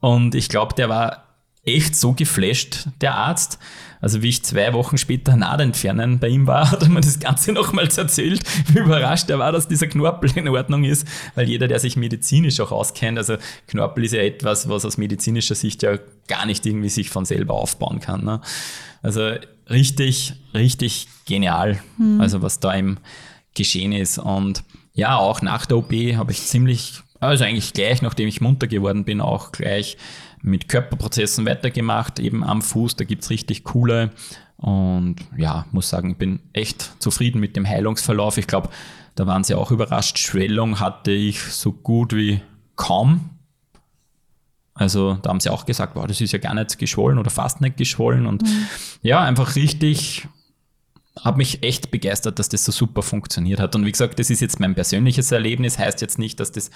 Und 0.00 0.34
ich 0.34 0.48
glaube, 0.48 0.74
der 0.74 0.88
war 0.88 1.23
echt 1.64 1.96
so 1.96 2.12
geflasht, 2.12 2.88
der 3.00 3.14
Arzt. 3.14 3.58
Also 4.00 4.20
wie 4.20 4.28
ich 4.28 4.44
zwei 4.44 4.74
Wochen 4.74 4.98
später 4.98 5.34
Nahtentfernen 5.34 6.18
bei 6.18 6.28
ihm 6.28 6.46
war, 6.46 6.70
hat 6.70 6.82
er 6.82 6.88
mir 6.90 7.00
das 7.00 7.18
Ganze 7.20 7.52
nochmals 7.52 7.96
erzählt, 7.96 8.42
wie 8.72 8.80
überrascht 8.80 9.30
er 9.30 9.38
war, 9.38 9.50
dass 9.52 9.66
dieser 9.66 9.86
Knorpel 9.86 10.30
in 10.36 10.48
Ordnung 10.48 10.84
ist, 10.84 11.06
weil 11.34 11.48
jeder, 11.48 11.68
der 11.68 11.78
sich 11.78 11.96
medizinisch 11.96 12.60
auch 12.60 12.70
auskennt, 12.70 13.16
also 13.16 13.36
Knorpel 13.66 14.04
ist 14.04 14.12
ja 14.12 14.20
etwas, 14.20 14.68
was 14.68 14.84
aus 14.84 14.98
medizinischer 14.98 15.54
Sicht 15.54 15.82
ja 15.82 15.98
gar 16.28 16.44
nicht 16.44 16.66
irgendwie 16.66 16.90
sich 16.90 17.08
von 17.08 17.24
selber 17.24 17.54
aufbauen 17.54 18.00
kann. 18.00 18.24
Ne? 18.24 18.40
Also 19.02 19.32
richtig, 19.70 20.34
richtig 20.52 21.08
genial, 21.26 21.80
also 22.18 22.42
was 22.42 22.60
da 22.60 22.72
im 22.72 22.98
geschehen 23.54 23.92
ist. 23.92 24.18
Und 24.18 24.64
ja, 24.94 25.16
auch 25.16 25.42
nach 25.42 25.66
der 25.66 25.78
OP 25.78 25.92
habe 25.92 26.32
ich 26.32 26.42
ziemlich, 26.42 27.02
also 27.26 27.44
eigentlich 27.44 27.72
gleich, 27.72 28.02
nachdem 28.02 28.28
ich 28.28 28.40
munter 28.40 28.66
geworden 28.66 29.04
bin, 29.04 29.20
auch 29.20 29.52
gleich 29.52 29.96
mit 30.42 30.68
Körperprozessen 30.68 31.46
weitergemacht, 31.46 32.18
eben 32.18 32.44
am 32.44 32.62
Fuß, 32.62 32.96
da 32.96 33.04
gibt's 33.04 33.30
richtig 33.30 33.64
coole. 33.64 34.10
Und 34.56 35.16
ja, 35.36 35.66
muss 35.72 35.88
sagen, 35.88 36.10
ich 36.10 36.16
bin 36.16 36.40
echt 36.52 36.92
zufrieden 36.98 37.40
mit 37.40 37.56
dem 37.56 37.66
Heilungsverlauf. 37.66 38.38
Ich 38.38 38.46
glaube, 38.46 38.68
da 39.14 39.26
waren 39.26 39.44
sie 39.44 39.54
auch 39.54 39.70
überrascht. 39.70 40.18
Schwellung 40.18 40.80
hatte 40.80 41.10
ich 41.10 41.40
so 41.40 41.72
gut 41.72 42.14
wie 42.14 42.40
kaum. 42.76 43.30
Also 44.74 45.14
da 45.22 45.30
haben 45.30 45.40
sie 45.40 45.50
auch 45.50 45.66
gesagt, 45.66 45.94
wow, 45.94 46.06
das 46.06 46.20
ist 46.20 46.32
ja 46.32 46.38
gar 46.38 46.54
nicht 46.54 46.78
geschwollen 46.78 47.18
oder 47.18 47.30
fast 47.30 47.60
nicht 47.60 47.76
geschwollen. 47.76 48.26
Und 48.26 48.42
ja, 49.02 49.20
einfach 49.20 49.56
richtig 49.56 50.26
habe 51.22 51.38
mich 51.38 51.62
echt 51.62 51.90
begeistert, 51.90 52.38
dass 52.38 52.48
das 52.48 52.64
so 52.64 52.72
super 52.72 53.02
funktioniert 53.02 53.60
hat. 53.60 53.76
Und 53.76 53.86
wie 53.86 53.92
gesagt, 53.92 54.18
das 54.18 54.30
ist 54.30 54.40
jetzt 54.40 54.58
mein 54.58 54.74
persönliches 54.74 55.30
Erlebnis, 55.30 55.78
heißt 55.78 56.00
jetzt 56.00 56.18
nicht, 56.18 56.40
dass 56.40 56.50
das 56.50 56.70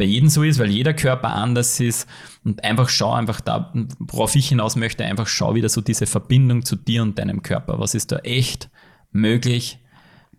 bei 0.00 0.06
jedem 0.06 0.30
so 0.30 0.42
ist, 0.42 0.58
weil 0.58 0.70
jeder 0.70 0.94
Körper 0.94 1.34
anders 1.34 1.78
ist. 1.78 2.08
Und 2.42 2.64
einfach 2.64 2.88
schau, 2.88 3.12
einfach 3.12 3.42
da, 3.42 3.70
worauf 3.98 4.34
ich 4.34 4.48
hinaus 4.48 4.74
möchte, 4.74 5.04
einfach 5.04 5.26
schau 5.26 5.54
wieder 5.54 5.68
so 5.68 5.82
diese 5.82 6.06
Verbindung 6.06 6.64
zu 6.64 6.74
dir 6.74 7.02
und 7.02 7.18
deinem 7.18 7.42
Körper. 7.42 7.78
Was 7.78 7.94
ist 7.94 8.10
da 8.10 8.16
echt 8.20 8.70
möglich, 9.12 9.78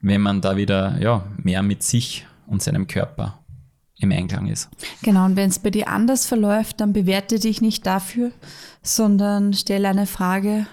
wenn 0.02 0.20
man 0.22 0.42
da 0.42 0.58
wieder 0.58 1.00
ja, 1.00 1.24
mehr 1.38 1.62
mit 1.62 1.84
sich 1.84 2.26
und 2.48 2.64
seinem 2.64 2.88
Körper 2.88 3.38
im 4.00 4.12
Einklang 4.12 4.48
ist? 4.48 4.68
Genau, 5.04 5.26
und 5.26 5.36
wenn 5.36 5.52
es 5.52 5.60
bei 5.60 5.70
dir 5.70 5.90
anders 5.90 6.26
verläuft, 6.26 6.82
dann 6.82 6.92
bewerte 6.92 7.38
dich 7.38 7.62
nicht 7.62 7.86
dafür, 7.86 8.32
sondern 8.82 9.54
stell 9.54 9.86
eine 9.86 10.08
Frage. 10.08 10.66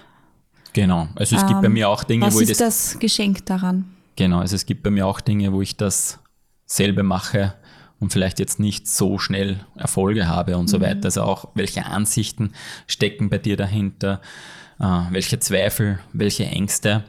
Genau. 0.73 1.09
Also 1.13 1.35
es 1.35 1.43
gibt 1.43 1.57
Ähm, 1.57 1.61
bei 1.61 1.69
mir 1.69 1.89
auch 1.89 2.03
Dinge, 2.03 2.25
Was 2.25 2.33
wo 2.33 2.39
ich 2.39 2.49
ist 2.49 2.59
das 2.59 2.93
das 2.93 2.99
Geschenk 2.99 3.45
daran? 3.45 3.85
Genau, 4.15 4.39
also 4.39 4.55
es 4.55 4.65
gibt 4.65 4.81
bei 4.81 4.89
mir 4.89 5.05
auch 5.05 5.21
Dinge, 5.21 5.53
wo 5.53 5.61
ich 5.61 5.77
das 5.77 6.17
selber 6.65 7.03
mache 7.03 7.53
und 7.99 8.13
vielleicht 8.13 8.39
jetzt 8.39 8.59
nicht 8.59 8.87
so 8.87 9.19
schnell 9.19 9.59
Erfolge 9.75 10.27
habe 10.27 10.57
und 10.57 10.67
so 10.69 10.81
weiter. 10.81 11.05
Also 11.05 11.23
auch 11.23 11.49
welche 11.53 11.85
Ansichten 11.85 12.53
stecken 12.87 13.29
bei 13.29 13.37
dir 13.37 13.57
dahinter, 13.57 14.21
äh, 14.79 14.83
welche 15.11 15.39
Zweifel, 15.39 15.99
welche 16.13 16.45
Ängste. 16.45 17.03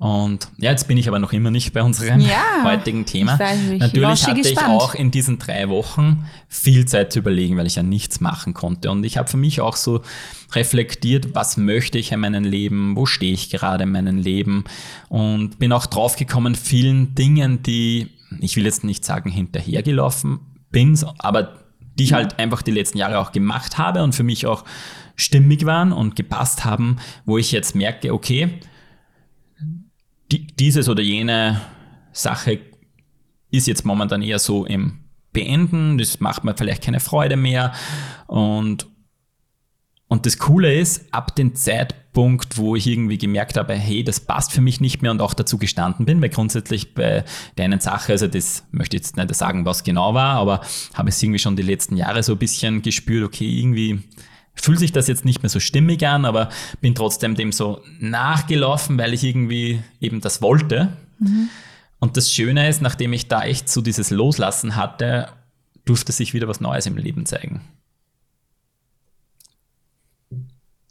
Und 0.00 0.48
ja, 0.56 0.70
jetzt 0.70 0.88
bin 0.88 0.96
ich 0.96 1.08
aber 1.08 1.18
noch 1.18 1.34
immer 1.34 1.50
nicht 1.50 1.74
bei 1.74 1.82
unserem 1.82 2.20
Ja, 2.20 2.42
heutigen 2.64 3.04
Thema. 3.04 3.38
ich 3.38 3.72
ich 3.72 3.80
Natürlich 3.80 4.26
hatte 4.26 4.40
ich 4.40 4.54
gespannt. 4.54 4.80
auch 4.80 4.94
in 4.94 5.10
diesen 5.10 5.38
drei 5.38 5.68
Wochen 5.68 6.24
viel 6.48 6.86
Zeit 6.86 7.12
zu 7.12 7.18
überlegen, 7.18 7.58
weil 7.58 7.66
ich 7.66 7.74
ja 7.74 7.82
nichts 7.82 8.18
machen 8.18 8.54
konnte. 8.54 8.90
Und 8.90 9.04
ich 9.04 9.18
habe 9.18 9.28
für 9.28 9.36
mich 9.36 9.60
auch 9.60 9.76
so 9.76 10.00
reflektiert, 10.52 11.34
was 11.34 11.58
möchte 11.58 11.98
ich 11.98 12.12
in 12.12 12.20
meinem 12.20 12.44
Leben, 12.44 12.96
wo 12.96 13.04
stehe 13.04 13.34
ich 13.34 13.50
gerade 13.50 13.82
in 13.82 13.90
meinem 13.92 14.16
Leben 14.16 14.64
und 15.10 15.58
bin 15.58 15.70
auch 15.70 15.84
draufgekommen, 15.84 16.54
vielen 16.54 17.14
Dingen, 17.14 17.62
die, 17.62 18.08
ich 18.40 18.56
will 18.56 18.64
jetzt 18.64 18.84
nicht 18.84 19.04
sagen, 19.04 19.30
hinterhergelaufen 19.30 20.40
bin, 20.70 20.98
aber 21.18 21.58
die 21.98 22.04
ich 22.04 22.12
halt 22.12 22.38
einfach 22.38 22.62
die 22.62 22.70
letzten 22.70 22.98
Jahre 22.98 23.18
auch 23.18 23.32
gemacht 23.32 23.78
habe 23.78 24.02
und 24.02 24.14
für 24.14 24.22
mich 24.22 24.46
auch 24.46 24.64
stimmig 25.16 25.66
waren 25.66 25.92
und 25.92 26.16
gepasst 26.16 26.64
haben, 26.64 26.96
wo 27.24 27.36
ich 27.36 27.52
jetzt 27.52 27.74
merke, 27.74 28.14
okay, 28.14 28.60
die, 30.32 30.46
dieses 30.46 30.88
oder 30.88 31.02
jene 31.02 31.60
Sache 32.12 32.60
ist 33.50 33.66
jetzt 33.66 33.84
momentan 33.84 34.22
eher 34.22 34.38
so 34.38 34.64
im 34.64 35.00
Beenden, 35.32 35.98
das 35.98 36.20
macht 36.20 36.44
mir 36.44 36.56
vielleicht 36.56 36.84
keine 36.84 37.00
Freude 37.00 37.36
mehr. 37.36 37.72
Und 38.26 38.86
und 40.10 40.26
das 40.26 40.38
Coole 40.38 40.74
ist, 40.74 41.14
ab 41.14 41.36
dem 41.36 41.54
Zeitpunkt, 41.54 41.99
wo 42.12 42.74
ich 42.76 42.86
irgendwie 42.86 43.18
gemerkt 43.18 43.56
habe, 43.56 43.74
hey, 43.74 44.02
das 44.02 44.20
passt 44.20 44.52
für 44.52 44.60
mich 44.60 44.80
nicht 44.80 45.00
mehr 45.00 45.10
und 45.10 45.20
auch 45.20 45.34
dazu 45.34 45.58
gestanden 45.58 46.06
bin, 46.06 46.20
weil 46.20 46.28
grundsätzlich 46.28 46.94
bei 46.94 47.24
der 47.56 47.64
einen 47.64 47.80
Sache, 47.80 48.12
also 48.12 48.26
das 48.26 48.64
möchte 48.72 48.96
ich 48.96 49.02
jetzt 49.02 49.16
nicht 49.16 49.34
sagen, 49.34 49.64
was 49.64 49.84
genau 49.84 50.12
war, 50.14 50.36
aber 50.36 50.60
habe 50.94 51.08
es 51.08 51.22
irgendwie 51.22 51.38
schon 51.38 51.56
die 51.56 51.62
letzten 51.62 51.96
Jahre 51.96 52.22
so 52.22 52.32
ein 52.32 52.38
bisschen 52.38 52.82
gespürt, 52.82 53.24
okay, 53.24 53.48
irgendwie 53.48 54.02
fühlt 54.54 54.78
sich 54.78 54.92
das 54.92 55.08
jetzt 55.08 55.24
nicht 55.24 55.42
mehr 55.42 55.50
so 55.50 55.60
stimmig 55.60 56.06
an, 56.06 56.24
aber 56.24 56.48
bin 56.80 56.94
trotzdem 56.94 57.34
dem 57.34 57.52
so 57.52 57.80
nachgelaufen, 58.00 58.98
weil 58.98 59.14
ich 59.14 59.24
irgendwie 59.24 59.82
eben 60.00 60.20
das 60.20 60.42
wollte. 60.42 60.92
Mhm. 61.18 61.48
Und 62.00 62.16
das 62.16 62.32
Schöne 62.32 62.68
ist, 62.68 62.82
nachdem 62.82 63.12
ich 63.12 63.28
da 63.28 63.42
echt 63.42 63.68
so 63.68 63.80
dieses 63.80 64.10
Loslassen 64.10 64.74
hatte, 64.76 65.28
durfte 65.84 66.12
sich 66.12 66.34
wieder 66.34 66.48
was 66.48 66.60
Neues 66.60 66.86
im 66.86 66.96
Leben 66.96 67.26
zeigen. 67.26 67.60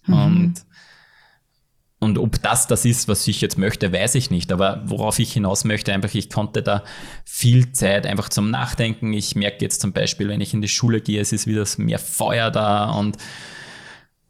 Mhm. 0.06 0.14
Und, 0.14 0.66
und 2.00 2.18
ob 2.18 2.42
das 2.42 2.66
das 2.68 2.86
ist, 2.86 3.10
was 3.10 3.28
ich 3.28 3.42
jetzt 3.42 3.58
möchte, 3.58 3.92
weiß 3.92 4.16
ich 4.16 4.32
nicht. 4.32 4.54
Aber 4.54 4.82
worauf 4.86 5.20
ich 5.20 5.34
hinaus 5.34 5.66
möchte, 5.66 5.94
einfach, 5.94 6.14
ich 6.14 6.30
konnte 6.30 6.64
da 6.64 6.84
viel 7.26 7.74
Zeit 7.74 8.08
einfach 8.08 8.30
zum 8.30 8.50
Nachdenken. 8.50 9.12
Ich 9.12 9.36
merke 9.36 9.58
jetzt 9.62 9.82
zum 9.82 9.92
Beispiel, 9.92 10.30
wenn 10.30 10.40
ich 10.40 10.54
in 10.54 10.62
die 10.62 10.70
Schule 10.70 11.02
gehe, 11.02 11.20
es 11.20 11.34
ist 11.34 11.46
wieder 11.46 11.66
mehr 11.78 12.00
Feuer 12.00 12.52
da 12.52 12.92
und 12.92 13.18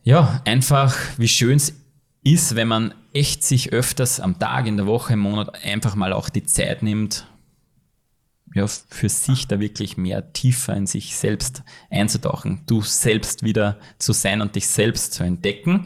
ja, 0.02 0.42
einfach, 0.46 0.96
wie 1.18 1.28
schön 1.28 1.58
es 1.58 1.76
ist, 2.24 2.56
wenn 2.56 2.68
man 2.68 2.96
echt 3.14 3.44
sich 3.44 3.72
öfters 3.72 4.20
am 4.20 4.40
Tag, 4.40 4.66
in 4.66 4.78
der 4.78 4.88
Woche, 4.88 5.14
im 5.14 5.20
Monat 5.20 5.64
einfach 5.64 5.94
mal 5.94 6.14
auch 6.14 6.30
die 6.30 6.44
Zeit 6.44 6.82
nimmt, 6.82 7.28
ja, 8.56 8.66
für 8.66 9.10
sich 9.10 9.48
da 9.48 9.60
wirklich 9.60 9.96
mehr 9.96 10.34
tiefer 10.34 10.76
in 10.76 10.88
sich 10.88 11.16
selbst 11.16 11.62
einzutauchen, 11.92 12.64
du 12.66 12.82
selbst 12.82 13.44
wieder 13.44 13.78
zu 14.00 14.12
sein 14.12 14.42
und 14.42 14.56
dich 14.56 14.68
selbst 14.68 15.14
zu 15.14 15.24
entdecken. 15.24 15.84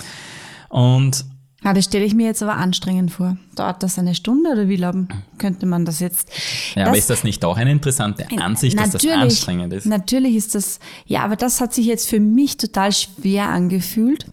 Und 0.69 1.26
ja, 1.63 1.73
das 1.73 1.86
stelle 1.86 2.06
ich 2.06 2.13
mir 2.13 2.28
jetzt 2.28 2.43
aber 2.43 2.56
anstrengend 2.56 3.12
vor. 3.12 3.38
Dauert 3.56 3.84
das 3.84 3.97
eine 3.99 4.15
Stunde 4.15 4.52
oder 4.52 4.67
wie 4.69 4.76
lang 4.76 5.08
könnte 5.38 5.65
man 5.65 5.86
das 5.86 5.99
jetzt? 5.99 6.30
Ja, 6.76 6.82
das, 6.82 6.88
aber 6.89 6.97
ist 6.97 7.10
das 7.10 7.23
nicht 7.23 7.43
auch 7.45 7.58
eine 7.58 7.71
interessante 7.71 8.26
Ansicht, 8.38 8.80
dass 8.80 8.91
das 8.91 9.06
anstrengend 9.08 9.73
ist? 9.73 9.86
Natürlich 9.86 10.36
ist 10.36 10.56
das, 10.56 10.80
ja, 11.06 11.23
aber 11.23 11.36
das 11.36 11.62
hat 11.62 11.73
sich 11.73 11.86
jetzt 11.86 12.10
für 12.10 12.19
mich 12.19 12.58
total 12.58 12.91
schwer 12.91 13.49
angefühlt. 13.49 14.26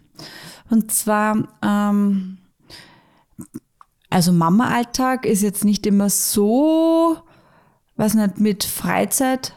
Und 0.71 0.93
zwar, 0.93 1.49
ähm, 1.65 2.39
also 4.09 4.33
Mama-Alltag 4.33 5.27
ist 5.27 5.43
jetzt 5.43 5.65
nicht 5.65 5.87
immer 5.87 6.11
so 6.11 7.19
weiß 8.01 8.15
nicht, 8.15 8.41
mit 8.41 8.65
Freizeit 8.65 9.55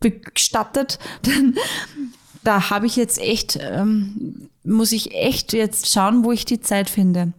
bestattet, 0.00 0.98
da 2.44 2.70
habe 2.70 2.86
ich 2.86 2.96
jetzt 2.96 3.18
echt, 3.18 3.58
ähm, 3.60 4.50
muss 4.68 4.92
ich 4.92 5.14
echt 5.14 5.52
jetzt 5.52 5.92
schauen, 5.92 6.24
wo 6.24 6.32
ich 6.32 6.44
die 6.44 6.60
Zeit 6.60 6.90
finde. 6.90 7.32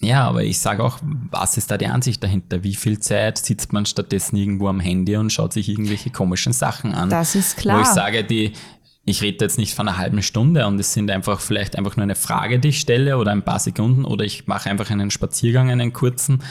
Ja, 0.00 0.28
aber 0.28 0.44
ich 0.44 0.58
sage 0.58 0.84
auch, 0.84 0.98
was 1.02 1.56
ist 1.56 1.70
da 1.70 1.78
die 1.78 1.86
Ansicht 1.86 2.22
dahinter? 2.22 2.62
Wie 2.62 2.74
viel 2.74 3.00
Zeit 3.00 3.38
sitzt 3.38 3.72
man 3.72 3.86
stattdessen 3.86 4.36
irgendwo 4.36 4.68
am 4.68 4.78
Handy 4.80 5.16
und 5.16 5.32
schaut 5.32 5.52
sich 5.52 5.68
irgendwelche 5.68 6.10
komischen 6.10 6.52
Sachen 6.52 6.92
an? 6.94 7.08
Das 7.08 7.34
ist 7.34 7.56
klar. 7.56 7.78
Wo 7.78 7.82
ich 7.82 7.88
sage, 7.88 8.22
die, 8.22 8.52
ich 9.06 9.22
rede 9.22 9.44
jetzt 9.44 9.58
nicht 9.58 9.74
von 9.74 9.88
einer 9.88 9.96
halben 9.96 10.22
Stunde 10.22 10.66
und 10.66 10.78
es 10.78 10.92
sind 10.92 11.10
einfach 11.10 11.40
vielleicht 11.40 11.76
einfach 11.76 11.96
nur 11.96 12.04
eine 12.04 12.14
Frage, 12.14 12.58
die 12.58 12.68
ich 12.68 12.80
stelle 12.80 13.16
oder 13.16 13.32
ein 13.32 13.42
paar 13.42 13.58
Sekunden 13.58 14.04
oder 14.04 14.24
ich 14.24 14.46
mache 14.46 14.68
einfach 14.68 14.90
einen 14.90 15.10
Spaziergang, 15.10 15.70
einen 15.70 15.94
kurzen 15.94 16.42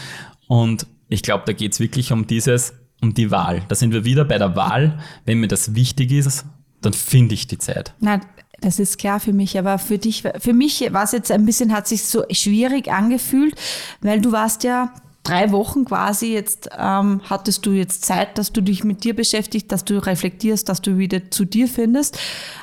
und 0.48 0.88
ich 1.08 1.22
glaube, 1.22 1.44
da 1.46 1.54
geht 1.54 1.74
es 1.74 1.80
wirklich 1.80 2.12
um 2.12 2.26
dieses, 2.26 2.74
um 3.02 3.14
die 3.14 3.30
Wahl. 3.30 3.62
Da 3.68 3.76
sind 3.76 3.94
wir 3.94 4.06
wieder 4.06 4.26
bei 4.26 4.40
der 4.40 4.56
Wahl. 4.56 5.00
Wenn 5.24 5.40
mir 5.40 5.48
das 5.48 5.76
wichtig 5.76 6.12
ist, 6.12 6.46
dann 6.82 6.94
finde 6.94 7.36
ich 7.36 7.48
die 7.48 7.58
Zeit. 7.58 7.94
Na, 8.00 8.22
das 8.66 8.80
ist 8.80 8.98
klar 8.98 9.20
für 9.20 9.34
mich, 9.34 9.60
aber 9.60 9.78
für 9.78 9.98
dich, 9.98 10.24
für 10.40 10.54
mich 10.54 10.92
war 10.92 11.04
es 11.04 11.12
jetzt 11.12 11.32
ein 11.32 11.46
bisschen, 11.46 11.72
hat 11.72 11.88
sich 11.88 12.04
so 12.04 12.24
schwierig 12.32 12.92
angefühlt, 12.92 13.56
weil 14.02 14.20
du 14.20 14.32
warst 14.32 14.64
ja 14.64 14.92
drei 15.22 15.52
Wochen 15.52 15.86
quasi 15.86 16.34
jetzt, 16.34 16.70
ähm, 16.78 17.22
hattest 17.30 17.66
du 17.66 17.72
jetzt 17.72 18.06
Zeit, 18.06 18.38
dass 18.38 18.54
du 18.54 18.62
dich 18.62 18.84
mit 18.84 19.04
dir 19.04 19.16
beschäftigst, 19.16 19.72
dass 19.72 19.86
du 19.86 20.04
reflektierst, 20.04 20.68
dass 20.68 20.82
du 20.82 20.98
wieder 20.98 21.30
zu 21.30 21.46
dir 21.46 21.68
findest. 21.68 22.18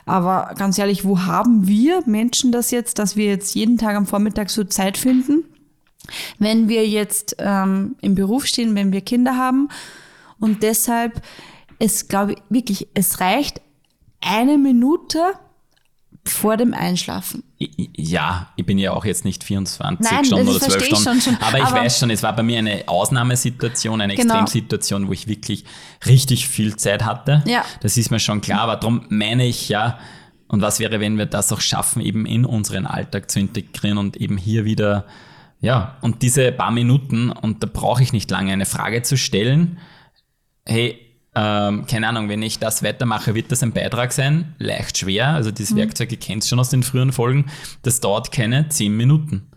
Aber 0.04 0.54
ganz 0.56 0.76
ehrlich, 0.78 1.04
wo 1.04 1.20
haben 1.20 1.68
wir 1.68 2.02
Menschen 2.06 2.50
das 2.50 2.72
jetzt, 2.72 2.98
dass 2.98 3.14
wir 3.16 3.26
jetzt 3.26 3.54
jeden 3.54 3.78
Tag 3.78 3.96
am 3.96 4.06
Vormittag 4.06 4.50
so 4.50 4.64
Zeit 4.64 4.98
finden? 4.98 5.44
wenn 6.38 6.68
wir 6.68 6.86
jetzt 6.88 7.36
ähm, 7.38 7.94
im 8.00 8.16
Beruf 8.16 8.46
stehen, 8.46 8.74
wenn 8.74 8.92
wir 8.92 9.02
Kinder 9.02 9.36
haben. 9.36 9.68
Und 10.40 10.64
deshalb, 10.64 11.22
es 11.78 12.08
glaube 12.08 12.32
ich 12.32 12.38
wirklich, 12.48 12.88
es 12.94 13.20
reicht 13.20 13.60
eine 14.20 14.58
Minute 14.58 15.20
vor 16.24 16.56
dem 16.56 16.72
Einschlafen. 16.72 17.42
Ja, 17.58 18.48
ich 18.56 18.64
bin 18.64 18.78
ja 18.78 18.92
auch 18.92 19.04
jetzt 19.04 19.24
nicht 19.24 19.42
24 19.42 20.08
Nein, 20.08 20.24
Stunden 20.24 20.48
oder 20.48 20.60
12 20.60 20.84
Stunden. 20.84 21.02
Schon, 21.02 21.20
schon. 21.20 21.36
Aber 21.42 21.58
ich 21.58 21.64
aber 21.64 21.80
weiß 21.80 21.98
schon, 21.98 22.10
es 22.10 22.22
war 22.22 22.34
bei 22.34 22.42
mir 22.42 22.58
eine 22.58 22.84
Ausnahmesituation, 22.86 24.00
eine 24.00 24.14
genau. 24.14 24.34
Extremsituation, 24.34 25.08
wo 25.08 25.12
ich 25.12 25.26
wirklich 25.26 25.64
richtig 26.06 26.48
viel 26.48 26.76
Zeit 26.76 27.04
hatte. 27.04 27.42
Ja. 27.46 27.64
Das 27.80 27.96
ist 27.96 28.10
mir 28.10 28.20
schon 28.20 28.40
klar, 28.40 28.60
aber 28.60 28.76
darum 28.76 29.06
meine 29.08 29.46
ich 29.46 29.68
ja, 29.68 29.98
und 30.46 30.60
was 30.60 30.78
wäre, 30.78 31.00
wenn 31.00 31.18
wir 31.18 31.26
das 31.26 31.52
auch 31.52 31.60
schaffen, 31.60 32.02
eben 32.02 32.26
in 32.26 32.44
unseren 32.44 32.86
Alltag 32.86 33.30
zu 33.30 33.40
integrieren 33.40 33.98
und 33.98 34.16
eben 34.16 34.36
hier 34.36 34.64
wieder 34.64 35.06
ja, 35.62 35.96
und 36.00 36.22
diese 36.22 36.50
paar 36.50 36.72
Minuten, 36.72 37.30
und 37.30 37.62
da 37.62 37.68
brauche 37.72 38.02
ich 38.02 38.12
nicht 38.12 38.28
lange, 38.32 38.52
eine 38.52 38.66
Frage 38.66 39.02
zu 39.02 39.16
stellen, 39.16 39.78
hey, 40.66 41.01
ähm, 41.34 41.86
keine 41.86 42.08
Ahnung, 42.08 42.28
wenn 42.28 42.42
ich 42.42 42.58
das 42.58 42.82
weitermache, 42.82 43.34
wird 43.34 43.50
das 43.50 43.62
ein 43.62 43.72
Beitrag 43.72 44.12
sein? 44.12 44.54
Leicht 44.58 44.98
schwer. 44.98 45.28
Also 45.28 45.50
dieses 45.50 45.72
mhm. 45.72 45.78
Werkzeug, 45.78 46.12
ihr 46.12 46.18
kennt 46.18 46.42
es 46.42 46.48
schon 46.48 46.60
aus 46.60 46.70
den 46.70 46.82
früheren 46.82 47.12
Folgen, 47.12 47.46
das 47.82 48.00
dauert 48.00 48.32
keine 48.32 48.68
zehn 48.68 48.96
Minuten. 48.96 49.48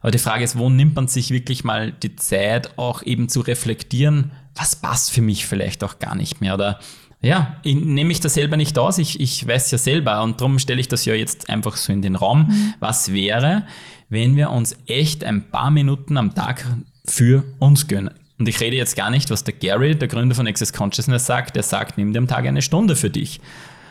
Aber 0.00 0.10
die 0.10 0.18
Frage 0.18 0.44
ist, 0.44 0.58
wo 0.58 0.68
nimmt 0.68 0.96
man 0.96 1.08
sich 1.08 1.30
wirklich 1.30 1.64
mal 1.64 1.92
die 1.92 2.16
Zeit, 2.16 2.76
auch 2.78 3.02
eben 3.02 3.28
zu 3.28 3.40
reflektieren, 3.40 4.32
was 4.54 4.76
passt 4.76 5.12
für 5.12 5.22
mich 5.22 5.46
vielleicht 5.46 5.82
auch 5.82 5.98
gar 5.98 6.14
nicht 6.14 6.40
mehr? 6.40 6.54
Oder 6.54 6.78
ja, 7.22 7.56
ich, 7.62 7.74
nehme 7.76 8.12
ich 8.12 8.20
das 8.20 8.34
selber 8.34 8.58
nicht 8.58 8.78
aus, 8.78 8.98
ich, 8.98 9.18
ich 9.18 9.46
weiß 9.46 9.70
ja 9.70 9.78
selber 9.78 10.22
und 10.22 10.40
darum 10.40 10.58
stelle 10.58 10.80
ich 10.80 10.88
das 10.88 11.06
ja 11.06 11.14
jetzt 11.14 11.48
einfach 11.48 11.76
so 11.76 11.92
in 11.92 12.02
den 12.02 12.16
Raum. 12.16 12.48
Mhm. 12.48 12.74
Was 12.80 13.12
wäre, 13.12 13.66
wenn 14.10 14.36
wir 14.36 14.50
uns 14.50 14.76
echt 14.86 15.24
ein 15.24 15.48
paar 15.50 15.70
Minuten 15.70 16.18
am 16.18 16.34
Tag 16.34 16.66
für 17.06 17.44
uns 17.58 17.86
gönnen. 17.86 18.14
Und 18.38 18.48
ich 18.48 18.60
rede 18.60 18.76
jetzt 18.76 18.96
gar 18.96 19.10
nicht, 19.10 19.30
was 19.30 19.44
der 19.44 19.54
Gary, 19.54 19.94
der 19.94 20.08
Gründer 20.08 20.34
von 20.34 20.46
Access 20.46 20.72
Consciousness, 20.72 21.26
sagt. 21.26 21.56
Der 21.56 21.62
sagt, 21.62 21.98
nimm 21.98 22.12
dir 22.12 22.18
am 22.18 22.26
Tag 22.26 22.46
eine 22.46 22.62
Stunde 22.62 22.96
für 22.96 23.10
dich. 23.10 23.40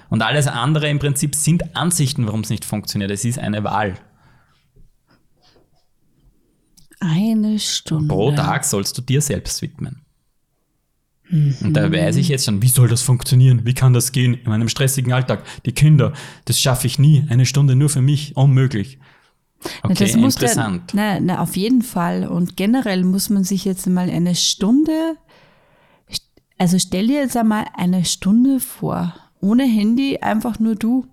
Und 0.10 0.22
alles 0.22 0.48
andere 0.48 0.90
im 0.90 1.00
Prinzip 1.00 1.34
sind 1.34 1.76
Ansichten, 1.76 2.28
warum 2.28 2.42
es 2.42 2.50
nicht 2.50 2.66
funktioniert. 2.66 3.10
Es 3.10 3.26
ist 3.26 3.40
eine 3.40 3.64
Wahl. 3.64 3.96
Eine 7.00 7.60
Stunde. 7.60 8.08
Pro 8.08 8.32
Tag 8.32 8.64
sollst 8.64 8.98
du 8.98 9.02
dir 9.02 9.22
selbst 9.22 9.62
widmen. 9.62 10.04
Mhm. 11.30 11.56
Und 11.62 11.74
da 11.74 11.92
weiß 11.92 12.18
ich 12.18 12.28
jetzt 12.28 12.46
schon, 12.46 12.62
wie 12.62 12.68
soll 12.68 12.88
das 12.88 13.02
funktionieren? 13.02 13.66
Wie 13.66 13.74
kann 13.74 13.94
das 13.94 14.12
gehen 14.12 14.36
in 14.36 14.50
meinem 14.50 14.70
stressigen 14.70 15.14
Alltag? 15.14 15.44
Die 15.66 15.72
Kinder, 15.72 16.14
das 16.46 16.60
schaffe 16.60 16.88
ich 16.88 17.00
nie. 17.00 17.26
Eine 17.30 17.46
Stunde 17.46 17.76
nur 17.76 17.90
für 17.90 18.02
mich, 18.02 18.36
unmöglich. 18.38 19.00
Okay, 19.84 19.96
das 20.06 20.16
muss 20.16 20.36
interessant. 20.36 20.92
Na, 20.94 21.20
na, 21.20 21.40
auf 21.40 21.56
jeden 21.56 21.82
Fall. 21.82 22.28
Und 22.28 22.58
generell 22.58 23.04
muss 23.04 23.30
man 23.30 23.44
sich 23.44 23.66
jetzt 23.66 23.88
mal 23.88 24.10
eine 24.10 24.36
Stunde, 24.36 25.18
also 26.58 26.80
stell 26.80 27.08
dir 27.08 27.22
jetzt 27.22 27.36
einmal 27.36 27.66
eine 27.76 28.06
Stunde 28.06 28.60
vor. 28.60 29.14
Ohne 29.42 29.66
Handy, 29.66 30.20
einfach 30.20 30.60
nur 30.60 30.76
du. 30.76 31.08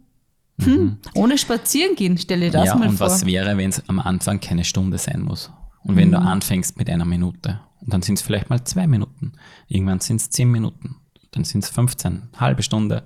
Hm, 0.63 0.73
mhm. 0.73 0.99
Ohne 1.15 1.39
spazieren 1.39 1.97
gehen, 1.97 2.19
stell 2.19 2.41
dir 2.41 2.51
das 2.51 2.67
ja, 2.67 2.75
mal 2.75 2.85
vor. 2.85 2.91
Und 2.91 3.01
was 3.01 3.27
wäre, 3.27 3.57
wenn 3.57 3.71
es 3.71 3.83
am 3.89 3.99
Anfang 3.99 4.41
keine 4.41 4.65
Stunde 4.65 4.99
sein 4.99 5.23
muss? 5.23 5.51
Und 5.83 5.97
wenn 5.97 6.09
mhm. 6.09 6.13
du 6.13 6.19
anfängst 6.19 6.77
mit 6.77 6.91
einer 6.91 7.07
Minute 7.07 7.61
und 7.81 7.93
dann 7.93 8.03
sind 8.03 8.19
es 8.19 8.23
vielleicht 8.23 8.51
mal 8.51 8.63
zwei 8.65 8.87
Minuten, 8.87 9.33
irgendwann 9.69 10.01
sind 10.01 10.21
es 10.21 10.31
zehn 10.31 10.51
Minuten 10.51 10.97
dann 11.33 11.45
sind 11.45 11.65
es 11.65 11.71
15, 11.71 12.23
halbe 12.39 12.63
Stunde. 12.63 13.03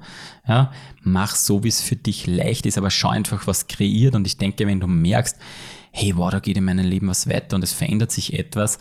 Ja, 0.49 0.73
mach 1.03 1.35
so, 1.35 1.63
wie 1.63 1.69
es 1.69 1.81
für 1.81 1.97
dich 1.97 2.27
leicht 2.27 2.67
ist, 2.67 2.79
aber 2.79 2.91
schau 2.91 3.11
einfach, 3.11 3.47
was 3.47 3.67
kreiert. 3.67 4.15
Und 4.15 4.27
ich 4.27 4.39
denke, 4.39 4.67
wenn 4.67 4.81
du 4.81 4.87
merkst, 4.87 5.37
hey, 5.91 6.17
wow, 6.17 6.31
da 6.31 6.41
geht 6.41 6.57
in 6.57 6.65
meinem 6.65 6.87
Leben 6.87 7.09
was 7.09 7.29
weiter 7.29 7.57
und 7.57 7.63
es 7.63 7.73
verändert 7.73 8.11
sich 8.11 8.39
etwas, 8.39 8.79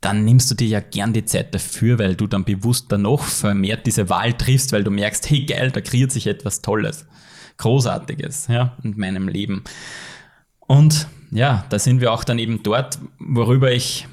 dann 0.00 0.24
nimmst 0.24 0.50
du 0.50 0.54
dir 0.54 0.66
ja 0.66 0.80
gern 0.80 1.12
die 1.12 1.24
Zeit 1.24 1.54
dafür, 1.54 1.98
weil 1.98 2.16
du 2.16 2.26
dann 2.26 2.44
bewusst 2.44 2.90
noch 2.90 3.22
vermehrt 3.22 3.86
diese 3.86 4.08
Wahl 4.08 4.32
triffst, 4.32 4.72
weil 4.72 4.82
du 4.82 4.90
merkst, 4.90 5.30
hey 5.30 5.44
geil, 5.44 5.70
da 5.70 5.80
kreiert 5.80 6.10
sich 6.10 6.26
etwas 6.26 6.60
Tolles, 6.60 7.06
Großartiges, 7.58 8.48
ja, 8.48 8.76
in 8.82 8.98
meinem 8.98 9.28
Leben. 9.28 9.62
Und 10.58 11.06
ja, 11.30 11.64
da 11.68 11.78
sind 11.78 12.00
wir 12.00 12.12
auch 12.12 12.24
dann 12.24 12.40
eben 12.40 12.62
dort, 12.64 12.98
worüber 13.20 13.70
ich 13.70 14.08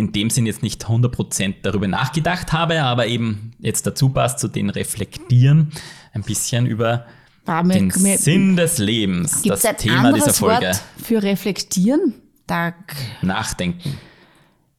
in 0.00 0.12
dem 0.12 0.30
Sinn 0.30 0.46
jetzt 0.46 0.62
nicht 0.62 0.84
100% 0.86 1.56
darüber 1.62 1.86
nachgedacht 1.86 2.52
habe, 2.52 2.82
aber 2.82 3.06
eben 3.06 3.52
jetzt 3.60 3.86
dazu 3.86 4.08
passt 4.08 4.38
zu 4.40 4.48
den 4.48 4.70
Reflektieren 4.70 5.70
ein 6.12 6.22
bisschen 6.22 6.66
über 6.66 7.06
War 7.44 7.62
mir- 7.62 7.74
den 7.74 7.92
mir- 7.98 8.18
Sinn 8.18 8.56
des 8.56 8.78
Lebens, 8.78 9.42
das 9.42 9.62
Thema 9.78 10.12
dieser 10.12 10.32
Folge. 10.32 10.66
Wort 10.66 10.82
für 11.02 11.22
reflektieren? 11.22 12.14
Da 12.46 12.74
Nachdenken. 13.22 13.96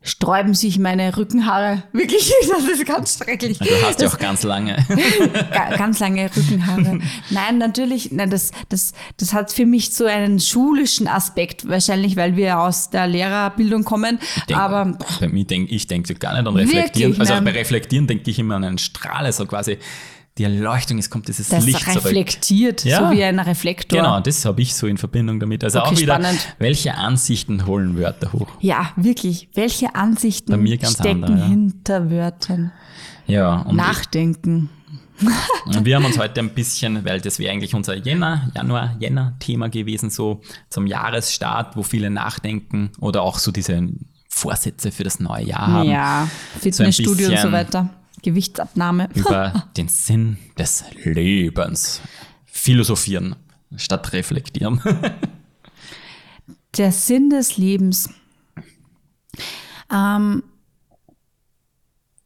Sträuben 0.03 0.55
sich 0.55 0.79
meine 0.79 1.15
Rückenhaare. 1.15 1.83
Wirklich, 1.93 2.33
das 2.49 2.63
ist 2.63 2.85
ganz 2.85 3.17
schrecklich. 3.17 3.59
Du 3.59 3.69
hast 3.83 4.01
ja 4.01 4.07
auch 4.07 4.17
ganz 4.17 4.43
lange. 4.43 4.75
Ga- 5.53 5.77
ganz 5.77 5.99
lange 5.99 6.29
Rückenhaare. 6.35 6.99
Nein, 7.29 7.57
natürlich, 7.59 8.11
nein, 8.11 8.29
das, 8.31 8.51
das, 8.69 8.93
das 9.17 9.33
hat 9.33 9.51
für 9.51 9.65
mich 9.65 9.93
so 9.93 10.05
einen 10.05 10.39
schulischen 10.39 11.07
Aspekt, 11.07 11.67
wahrscheinlich, 11.67 12.15
weil 12.15 12.35
wir 12.35 12.59
aus 12.59 12.89
der 12.89 13.05
Lehrerbildung 13.07 13.83
kommen. 13.83 14.19
Denk, 14.49 14.59
aber 14.59 14.97
bei 15.19 15.27
mir 15.27 15.45
denk, 15.45 15.71
ich 15.71 15.87
denke 15.87 16.15
gar 16.15 16.33
nicht 16.33 16.47
an 16.47 16.55
Reflektieren. 16.55 17.11
Wirklich, 17.11 17.19
also 17.19 17.33
nein. 17.35 17.43
bei 17.45 17.51
Reflektieren 17.51 18.07
denke 18.07 18.31
ich 18.31 18.39
immer 18.39 18.55
an 18.55 18.63
einen 18.63 18.77
Strahl, 18.79 19.31
so 19.31 19.45
quasi 19.45 19.77
die 20.37 20.45
Erleuchtung, 20.45 20.97
es 20.97 21.09
kommt 21.09 21.27
dieses 21.27 21.49
das 21.49 21.65
Licht 21.65 21.85
reflektiert, 21.87 22.85
Ja. 22.85 23.09
so 23.09 23.15
wie 23.15 23.23
ein 23.23 23.39
Reflektor. 23.39 23.99
Genau, 23.99 24.19
das 24.21 24.45
habe 24.45 24.61
ich 24.61 24.73
so 24.73 24.87
in 24.87 24.97
Verbindung 24.97 25.39
damit. 25.39 25.63
Also 25.63 25.79
Okay, 25.79 25.87
auch 25.89 25.99
wieder, 25.99 26.15
spannend. 26.15 26.55
welche 26.57 26.95
Ansichten 26.95 27.65
holen 27.65 27.97
Wörter 27.97 28.31
hoch? 28.31 28.47
Ja, 28.61 28.91
wirklich. 28.95 29.49
Welche 29.53 29.93
Ansichten 29.95 30.53
stecken 30.85 31.23
andere, 31.25 31.37
ja. 31.37 31.45
hinter 31.47 32.09
Wörtern? 32.09 32.71
Ja, 33.27 33.57
und 33.61 33.75
Nachdenken. 33.75 34.69
Und 35.65 35.85
wir 35.85 35.95
haben 35.97 36.05
uns 36.05 36.17
heute 36.17 36.39
ein 36.39 36.49
bisschen, 36.49 37.05
weil 37.05 37.21
das 37.21 37.37
wäre 37.37 37.51
eigentlich 37.53 37.75
unser 37.75 37.95
Jänner, 37.95 38.49
Januar, 38.55 38.95
Jänner-Thema 38.99 39.69
gewesen, 39.69 40.09
so 40.09 40.41
zum 40.69 40.87
Jahresstart, 40.87 41.77
wo 41.77 41.83
viele 41.83 42.09
nachdenken 42.09 42.89
oder 42.99 43.21
auch 43.21 43.37
so 43.37 43.51
diese 43.51 43.87
Vorsätze 44.29 44.91
für 44.91 45.03
das 45.03 45.19
neue 45.19 45.45
Jahr 45.45 45.67
haben. 45.67 45.89
Ja, 45.89 46.27
Fitnessstudio 46.59 47.29
und 47.29 47.37
so 47.37 47.51
weiter. 47.51 47.89
Gewichtsabnahme. 48.21 49.09
Über 49.15 49.69
den 49.77 49.87
Sinn 49.87 50.37
des 50.57 50.83
Lebens 51.03 52.01
philosophieren 52.45 53.35
statt 53.75 54.13
reflektieren. 54.13 54.81
Der 56.77 56.91
Sinn 56.91 57.29
des 57.29 57.57
Lebens. 57.57 58.09
Ähm, 59.91 60.43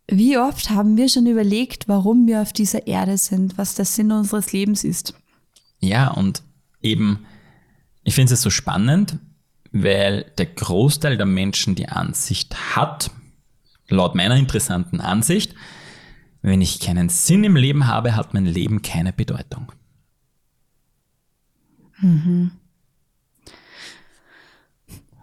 wie 0.08 0.38
oft 0.38 0.70
haben 0.70 0.98
wir 0.98 1.10
schon 1.10 1.26
überlegt, 1.26 1.88
warum 1.88 2.28
wir 2.28 2.42
auf 2.42 2.54
dieser 2.54 2.86
Erde 2.86 3.18
sind, 3.18 3.58
was 3.58 3.76
der 3.76 3.86
Sinn 3.86 4.12
unseres 4.12 4.52
Lebens 4.52 4.84
ist? 4.84 5.16
Ja, 5.80 6.10
und 6.12 6.44
eben, 6.82 7.26
ich 8.04 8.14
finde 8.14 8.34
es 8.34 8.42
so 8.42 8.52
spannend, 8.52 9.18
weil 9.72 10.32
der 10.38 10.46
Großteil 10.46 11.18
der 11.18 11.26
Menschen 11.26 11.76
die 11.76 11.90
Ansicht 11.90 12.76
hat, 12.76 13.10
laut 13.88 14.16
meiner 14.16 14.36
interessanten 14.36 15.02
Ansicht, 15.02 15.56
wenn 16.46 16.62
ich 16.62 16.80
keinen 16.80 17.10
Sinn 17.10 17.44
im 17.44 17.56
Leben 17.56 17.88
habe, 17.88 18.16
hat 18.16 18.34
mein 18.34 18.46
Leben 18.46 18.82
keine 18.82 19.12
Bedeutung. 19.14 19.72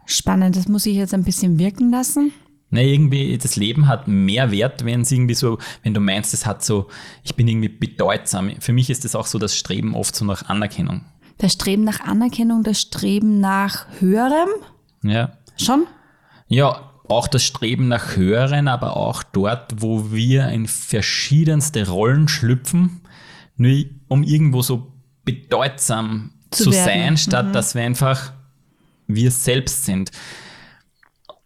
Spannend, 0.06 0.56
das 0.56 0.68
muss 0.68 0.86
ich 0.86 0.96
jetzt 0.96 1.14
ein 1.14 1.24
bisschen 1.24 1.58
wirken 1.58 1.90
lassen. 1.90 2.32
Ne, 2.70 2.84
irgendwie, 2.88 3.36
das 3.36 3.56
Leben 3.56 3.86
hat 3.86 4.08
mehr 4.08 4.50
Wert, 4.50 4.84
wenn 4.84 5.02
es 5.02 5.12
irgendwie 5.12 5.34
so, 5.34 5.58
wenn 5.82 5.92
du 5.92 6.00
meinst, 6.00 6.32
es 6.32 6.46
hat 6.46 6.64
so, 6.64 6.88
ich 7.22 7.34
bin 7.34 7.46
irgendwie 7.46 7.68
bedeutsam. 7.68 8.50
Für 8.60 8.72
mich 8.72 8.88
ist 8.88 9.04
es 9.04 9.14
auch 9.14 9.26
so 9.26 9.38
das 9.38 9.56
Streben 9.56 9.94
oft 9.94 10.16
so 10.16 10.24
nach 10.24 10.48
Anerkennung. 10.48 11.02
Das 11.38 11.52
Streben 11.52 11.84
nach 11.84 12.00
Anerkennung, 12.00 12.62
das 12.62 12.80
Streben 12.80 13.40
nach 13.40 13.86
Höherem, 14.00 14.48
Ja. 15.02 15.36
schon? 15.58 15.86
Ja, 16.48 16.91
auch 17.08 17.28
das 17.28 17.44
Streben 17.44 17.88
nach 17.88 18.16
Höheren, 18.16 18.68
aber 18.68 18.96
auch 18.96 19.22
dort, 19.22 19.82
wo 19.82 20.12
wir 20.12 20.48
in 20.48 20.66
verschiedenste 20.66 21.88
Rollen 21.88 22.28
schlüpfen, 22.28 23.00
nur 23.56 23.84
um 24.08 24.22
irgendwo 24.22 24.62
so 24.62 24.92
bedeutsam 25.24 26.30
Zu 26.50 26.64
zu, 26.64 26.72
sein, 26.72 27.16
statt 27.16 27.54
dass 27.54 27.74
wir 27.74 27.82
einfach 27.82 28.32
wir 29.06 29.30
selbst 29.30 29.84
sind. 29.84 30.10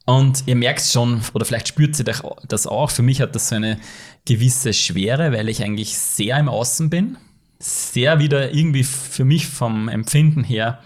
Und 0.04 0.44
ihr 0.46 0.54
merkt 0.54 0.82
schon, 0.82 1.20
oder 1.34 1.44
vielleicht 1.44 1.68
spürt 1.68 1.98
ihr 1.98 2.04
das 2.46 2.66
auch, 2.66 2.90
für 2.90 3.02
mich 3.02 3.20
hat 3.20 3.34
das 3.34 3.48
so 3.48 3.56
eine 3.56 3.78
gewisse 4.24 4.72
Schwere, 4.72 5.32
weil 5.32 5.48
ich 5.48 5.64
eigentlich 5.64 5.98
sehr 5.98 6.38
im 6.38 6.48
Außen 6.48 6.90
bin, 6.90 7.18
sehr 7.58 8.20
wieder 8.20 8.54
irgendwie 8.54 8.84
für 8.84 9.24
mich 9.24 9.48
vom 9.48 9.88
Empfinden 9.88 10.44
her 10.44 10.80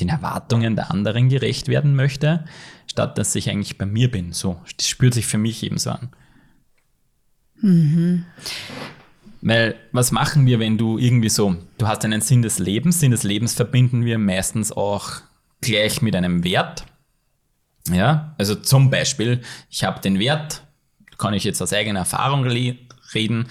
den 0.00 0.08
Erwartungen 0.08 0.74
der 0.74 0.90
anderen 0.90 1.28
gerecht 1.28 1.68
werden 1.68 1.94
möchte, 1.94 2.44
statt 2.96 3.18
dass 3.18 3.34
ich 3.34 3.50
eigentlich 3.50 3.76
bei 3.76 3.84
mir 3.84 4.10
bin. 4.10 4.32
So, 4.32 4.58
das 4.78 4.88
spürt 4.88 5.12
sich 5.12 5.26
für 5.26 5.36
mich 5.36 5.62
eben 5.62 5.76
so 5.76 5.90
an. 5.90 6.08
Weil 9.42 9.74
was 9.92 10.12
machen 10.12 10.46
wir, 10.46 10.58
wenn 10.60 10.78
du 10.78 10.96
irgendwie 10.96 11.28
so, 11.28 11.56
du 11.76 11.86
hast 11.86 12.06
einen 12.06 12.22
Sinn 12.22 12.40
des 12.40 12.58
Lebens, 12.58 13.00
Sinn 13.00 13.10
des 13.10 13.22
Lebens 13.22 13.52
verbinden 13.52 14.06
wir 14.06 14.16
meistens 14.16 14.72
auch 14.72 15.12
gleich 15.60 16.00
mit 16.00 16.16
einem 16.16 16.42
Wert. 16.42 16.86
Ja, 17.90 18.34
also 18.38 18.54
zum 18.54 18.88
Beispiel, 18.88 19.42
ich 19.68 19.84
habe 19.84 20.00
den 20.00 20.18
Wert, 20.18 20.62
kann 21.18 21.34
ich 21.34 21.44
jetzt 21.44 21.60
aus 21.60 21.74
eigener 21.74 22.00
Erfahrung 22.00 22.44
reden, 22.44 23.46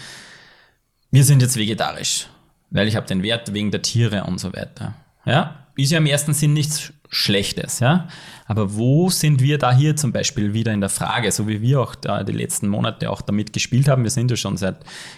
wir 1.12 1.24
sind 1.24 1.42
jetzt 1.44 1.56
vegetarisch, 1.56 2.28
weil 2.72 2.88
ich 2.88 2.96
habe 2.96 3.06
den 3.06 3.22
Wert 3.22 3.54
wegen 3.54 3.70
der 3.70 3.84
Tiere 3.84 4.24
und 4.24 4.40
so 4.40 4.54
weiter. 4.54 4.96
Ja, 5.24 5.68
ist 5.78 5.92
ja 5.92 6.00
im 6.00 6.08
ersten 6.08 6.34
Sinn 6.34 6.54
nichts 6.54 6.92
Schlechtes, 7.16 7.80
ja. 7.80 8.10
Aber 8.46 8.76
wo 8.76 9.10
sind 9.10 9.42
wir 9.42 9.58
da 9.58 9.74
hier 9.74 9.96
zum 9.96 10.12
Beispiel 10.12 10.54
wieder 10.54 10.74
in 10.74 10.82
der 10.82 10.90
Frage, 10.90 11.32
so 11.32 11.48
wie 11.48 11.62
wir 11.62 11.80
auch 11.80 11.96
da 11.96 12.24
die 12.24 12.34
letzten 12.34 12.68
Monate 12.68 13.10
auch 13.10 13.22
damit 13.22 13.54
gespielt 13.54 13.88
haben? 13.88 14.04
Wir 14.04 14.12
sind 14.12 14.30
ja 14.30 14.36
schon 14.36 14.58
seit, 14.58 14.76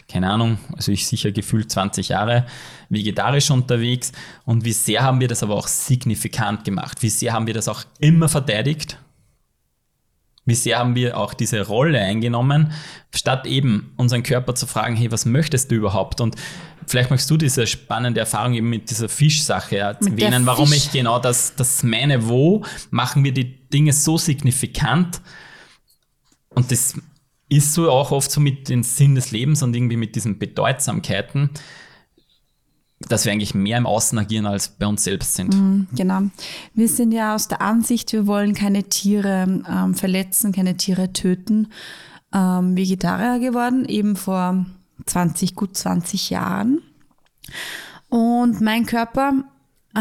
keine 0.07 0.29
Ahnung, 0.29 0.59
also 0.75 0.91
ich 0.91 1.07
sicher 1.07 1.31
gefühlt 1.31 1.71
20 1.71 2.09
Jahre 2.09 2.45
vegetarisch 2.89 3.49
unterwegs. 3.49 4.11
Und 4.45 4.63
wie 4.63 4.73
sehr 4.73 5.01
haben 5.01 5.19
wir 5.19 5.27
das 5.27 5.41
aber 5.41 5.55
auch 5.55 5.67
signifikant 5.67 6.63
gemacht? 6.65 7.01
Wie 7.01 7.09
sehr 7.09 7.33
haben 7.33 7.47
wir 7.47 7.55
das 7.55 7.67
auch 7.67 7.83
immer 7.99 8.29
verteidigt? 8.29 8.99
Wie 10.47 10.55
sehr 10.55 10.79
haben 10.79 10.95
wir 10.95 11.17
auch 11.17 11.35
diese 11.35 11.67
Rolle 11.67 11.99
eingenommen, 11.99 12.71
statt 13.13 13.45
eben 13.45 13.93
unseren 13.97 14.23
Körper 14.23 14.55
zu 14.55 14.65
fragen, 14.65 14.95
hey, 14.95 15.11
was 15.11 15.25
möchtest 15.25 15.69
du 15.69 15.75
überhaupt? 15.75 16.21
Und 16.21 16.35
vielleicht 16.87 17.09
magst 17.09 17.29
du 17.29 17.35
diese 17.35 17.67
spannende 17.67 18.21
Erfahrung 18.21 18.53
eben 18.53 18.69
mit 18.69 18.89
dieser 18.89 19.09
Fischsache 19.09 19.77
erwähnen, 19.77 20.45
warum 20.45 20.69
Fisch- 20.69 20.85
ich 20.85 20.91
genau 20.93 21.19
das, 21.19 21.55
das 21.55 21.83
meine, 21.83 22.29
wo 22.29 22.63
machen 22.89 23.25
wir 23.25 23.33
die 23.33 23.67
Dinge 23.69 23.91
so 23.91 24.17
signifikant? 24.17 25.21
Und 26.49 26.71
das 26.71 26.95
ist 27.49 27.73
so 27.73 27.91
auch 27.91 28.11
oft 28.11 28.31
so 28.31 28.39
mit 28.39 28.69
dem 28.69 28.83
Sinn 28.83 29.15
des 29.15 29.31
Lebens 29.31 29.61
und 29.63 29.75
irgendwie 29.75 29.97
mit 29.97 30.15
diesen 30.15 30.39
Bedeutsamkeiten, 30.39 31.49
dass 32.99 33.25
wir 33.25 33.31
eigentlich 33.31 33.53
mehr 33.53 33.77
im 33.77 33.85
Außen 33.85 34.17
agieren, 34.17 34.47
als 34.47 34.69
bei 34.69 34.87
uns 34.87 35.03
selbst 35.03 35.35
sind. 35.35 35.87
Genau. 35.95 36.21
Wir 36.73 36.89
sind 36.89 37.11
ja 37.11 37.35
aus 37.35 37.47
der 37.47 37.61
Ansicht, 37.61 38.11
wir 38.11 38.25
wollen 38.25 38.53
keine 38.53 38.85
Tiere 38.85 39.61
ähm, 39.69 39.93
verletzen, 39.93 40.51
keine 40.51 40.77
Tiere 40.77 41.13
töten. 41.13 41.67
Ähm, 42.33 42.75
Vegetarier 42.75 43.39
geworden, 43.39 43.85
eben 43.85 44.15
vor 44.15 44.65
20, 45.05 45.55
gut 45.55 45.77
20 45.77 46.29
Jahren. 46.31 46.81
Und 48.09 48.61
mein 48.61 48.85
Körper 48.85 49.43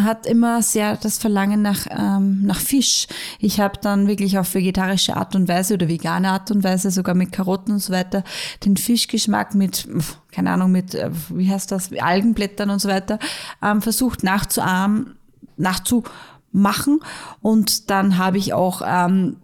hat 0.05 0.27
immer 0.27 0.63
sehr 0.63 0.97
das 0.97 1.19
Verlangen 1.19 1.63
nach, 1.63 1.87
ähm, 1.91 2.43
nach 2.43 2.61
Fisch. 2.61 3.07
Ich 3.39 3.61
habe 3.61 3.79
dann 3.81 4.09
wirklich 4.09 4.39
auf 4.39 4.55
vegetarische 4.55 5.17
Art 5.17 5.35
und 5.35 5.49
Weise 5.49 5.75
oder 5.75 5.89
vegane 5.89 6.31
Art 6.31 6.51
und 6.51 6.65
Weise, 6.65 6.91
sogar 6.91 7.15
mit 7.15 7.33
Karotten 7.33 7.75
und 7.75 7.81
so 7.81 7.93
weiter, 7.93 8.25
den 8.65 8.77
Fischgeschmack 8.77 9.55
mit, 9.55 9.89
keine 10.33 10.51
Ahnung, 10.51 10.73
mit, 10.73 10.95
äh, 10.95 11.11
wie 11.31 11.51
heißt 11.51 11.71
das, 11.73 11.91
Algenblättern 11.99 12.71
und 12.71 12.81
so 12.81 12.89
weiter, 12.89 13.19
ähm, 13.63 13.83
versucht 13.83 14.23
nachzuahmen, 14.23 15.17
nachzumachen. 15.57 17.01
Und 17.41 17.91
dann 17.91 18.19
habe 18.19 18.39
ich 18.39 18.53
auch 18.53 18.83
ähm, 18.85 19.37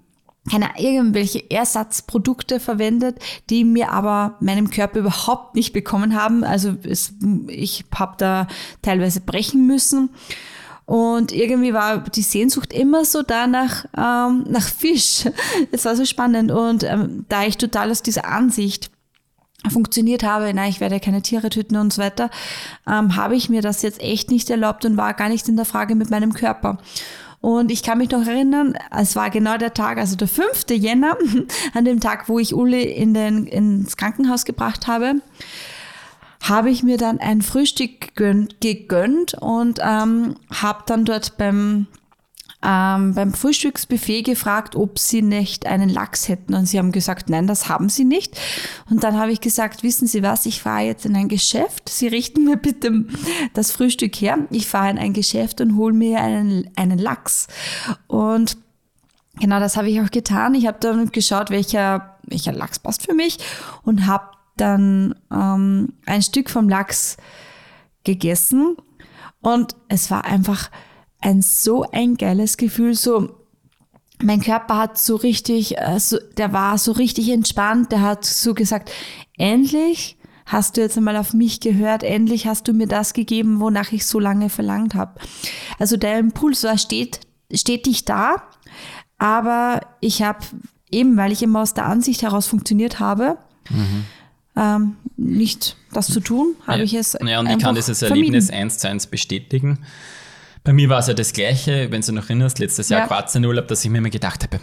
keine 0.51 0.71
irgendwelche 0.77 1.51
Ersatzprodukte 1.51 2.59
verwendet, 2.59 3.19
die 3.49 3.65
mir 3.65 3.93
aber 3.93 4.37
meinem 4.41 4.71
Körper 4.71 4.99
überhaupt 4.99 5.55
nicht 5.55 5.73
bekommen 5.73 6.21
haben. 6.21 6.43
Also 6.43 6.75
es, 6.83 7.15
ich 7.47 7.85
habe 7.95 8.15
da 8.19 8.49
teilweise 8.83 9.21
brechen 9.21 9.67
müssen. 9.67 10.11
Und 10.85 11.31
irgendwie 11.31 11.73
war 11.73 11.99
die 11.99 12.23
Sehnsucht 12.23 12.73
immer 12.73 13.05
so 13.05 13.23
da 13.23 13.47
nach, 13.47 13.85
ähm, 13.97 14.45
nach 14.49 14.69
Fisch. 14.69 15.27
Es 15.71 15.85
war 15.85 15.95
so 15.95 16.05
spannend. 16.05 16.51
Und 16.51 16.83
ähm, 16.83 17.25
da 17.29 17.45
ich 17.45 17.57
total 17.57 17.91
aus 17.91 18.03
dieser 18.03 18.27
Ansicht 18.27 18.91
funktioniert 19.71 20.25
habe, 20.25 20.51
na, 20.53 20.67
ich 20.67 20.81
werde 20.81 20.99
keine 20.99 21.23
Tiere 21.23 21.51
töten 21.51 21.77
und 21.77 21.93
so 21.93 22.03
weiter, 22.03 22.31
ähm, 22.87 23.15
habe 23.15 23.37
ich 23.37 23.49
mir 23.49 23.63
das 23.63 23.83
jetzt 23.83 24.01
echt 24.01 24.31
nicht 24.31 24.51
erlaubt 24.51 24.85
und 24.85 24.97
war 24.97 25.15
gar 25.15 25.29
nicht 25.29 25.49
in 25.49 25.57
der 25.57 25.65
Frage 25.65 25.95
mit 25.95 26.11
meinem 26.11 26.35
Körper. 26.35 26.79
Und 27.43 27.73
ich 27.73 27.83
kann 27.83 27.99
mich 27.99 28.09
noch 28.11 28.25
erinnern, 28.25 28.79
es 28.97 29.17
war 29.17 29.29
genau 29.29 29.59
der 29.59 29.75
Tag, 29.75 29.99
also 29.99 30.15
der 30.17 30.29
5. 30.29 30.65
Jänner, 30.71 31.19
an 31.75 31.85
dem 31.85 31.99
Tag, 31.99 32.29
wo 32.29 32.39
ich 32.39 32.55
Uli 32.55 32.85
in 32.85 33.15
den, 33.15 33.47
ins 33.47 33.97
Krankenhaus 33.97 34.45
gebracht 34.45 34.87
habe, 34.87 35.17
habe 36.41 36.71
ich 36.71 36.85
mir 36.85 36.99
dann 36.99 37.19
ein 37.19 37.43
Frühstück 37.43 38.15
gegönnt, 38.15 38.61
gegönnt 38.61 39.35
und 39.35 39.81
ähm, 39.83 40.37
habe 40.53 40.85
dann 40.87 41.05
dort 41.05 41.37
beim 41.37 41.89
ähm, 42.65 43.15
beim 43.15 43.33
Frühstücksbuffet 43.33 44.23
gefragt, 44.23 44.77
ob 44.77 44.99
sie 44.99 45.23
nicht 45.23 45.67
einen 45.67 45.89
Lachs 45.89 46.29
hätten. 46.29 46.55
Und 46.55 46.67
sie 46.67 46.79
haben 46.79 46.93
gesagt, 46.93 47.29
nein, 47.29 47.47
das 47.47 47.69
haben 47.69 47.89
sie 47.89 48.05
nicht. 48.05 48.39
Und 48.89 49.03
dann 49.03 49.19
habe 49.19 49.33
ich 49.33 49.41
gesagt, 49.41 49.83
wissen 49.83 50.07
Sie 50.07 50.23
was, 50.23 50.47
ich 50.47 50.63
fahre 50.63 50.83
jetzt 50.83 51.05
in 51.05 51.17
ein 51.17 51.29
Geschäft. 51.29 51.89
Sie 51.89 52.07
richten 52.07 52.45
mir 52.45 52.57
bitte 52.57 53.05
das 53.55 53.73
Frühstück 53.73 54.15
her. 54.17 54.39
Ich 54.51 54.69
fahre 54.69 54.91
in 54.91 54.99
ein 54.99 55.13
Geschäft 55.13 55.61
und 55.61 55.77
hole 55.77 55.93
mir 55.93 56.21
einen, 56.21 56.71
einen 56.77 56.99
Lachs. 56.99 57.49
Und 58.07 58.57
genau 59.41 59.59
das 59.59 59.77
habe 59.77 59.91
ich 59.91 60.01
auch 60.01 60.11
getan. 60.11 60.55
Ich 60.55 60.67
habe 60.67 60.79
dann 60.81 61.11
geschaut, 61.11 61.51
welcher, 61.51 62.17
welcher 62.25 62.53
Lachs 62.53 62.79
passt 62.79 63.07
für 63.07 63.15
mich 63.15 63.39
und 63.83 64.07
habe 64.07 64.29
dann 64.57 65.17
ähm, 65.33 65.95
ein 66.07 66.23
Stück 66.23 66.49
vom 66.49 66.69
Lachs 66.69 67.17
gegessen. 68.05 68.77
Und 69.41 69.75
es 69.89 70.11
war 70.13 70.25
einfach 70.25 70.71
ein 71.23 71.41
so 71.41 71.85
ein 71.91 72.17
geiles 72.17 72.57
Gefühl, 72.57 72.95
so 72.95 73.43
mein 74.23 74.41
Körper 74.41 74.77
hat 74.77 74.99
so 74.99 75.17
richtig, 75.17 75.79
äh, 75.79 75.99
so, 75.99 76.19
der 76.37 76.53
war 76.53 76.79
so 76.79 76.93
richtig 76.93 77.31
entspannt, 77.31 77.93
der 77.93 78.03
hat 78.03 78.25
so 78.25 78.55
gesagt, 78.55 78.91
endlich 79.37 80.17
hast 80.47 80.77
du 80.77 80.81
jetzt 80.81 80.97
einmal 80.97 81.17
auf 81.17 81.33
mich 81.33 81.61
gehört, 81.61 82.03
endlich 82.03 82.47
hast 82.47 82.69
du 82.69 82.73
mir 82.73 82.87
das 82.87 83.15
gegeben, 83.15 83.61
wonach 83.61 83.93
ich 83.93 84.07
so 84.07 84.19
lange 84.19 84.49
verlangt 84.51 84.95
habe. 84.95 85.21
Also 85.79 85.97
der 85.97 86.19
Impuls 86.19 86.63
war 86.65 86.79
steht, 86.79 87.21
stetig 87.53 88.05
da, 88.05 88.43
aber 89.19 89.81
ich 90.01 90.23
habe 90.23 90.41
eben, 90.91 91.17
weil 91.17 91.33
ich 91.33 91.43
immer 91.43 91.63
aus 91.63 91.75
der 91.75 91.87
Ansicht 91.87 92.23
heraus 92.23 92.47
funktioniert 92.47 93.01
habe, 93.01 93.39
mhm. 93.71 94.05
ähm, 94.57 94.97
nicht 95.17 95.77
das 95.93 96.09
zu 96.09 96.21
tun, 96.21 96.55
habe 96.67 96.79
ja, 96.79 96.85
ich 96.85 96.95
es. 96.95 97.17
Ja, 97.25 97.41
und 97.41 97.49
ich 97.49 97.59
kann 97.59 97.75
dieses 97.75 98.03
Erlebnis 98.03 98.51
eins 98.51 98.79
zu 98.79 98.89
eins 98.89 99.07
bestätigen. 99.07 99.79
Bei 100.65 100.73
mir 100.73 100.89
war 100.89 101.01
es 101.01 101.09
ja 101.09 101.15
das 101.15 101.33
Gleiche, 101.33 101.91
wenn 101.91 102.03
du 102.03 102.13
noch 102.13 102.25
erinnerst, 102.25 102.59
letztes 102.61 102.89
Jahr 102.89 103.01
ja. 103.01 103.07
Kroatien-Urlaub, 103.07 103.67
dass 103.67 103.85
ich 103.85 103.91
mir 103.91 103.99
immer 103.99 104.11
gedacht 104.11 104.45
habe, 104.45 104.61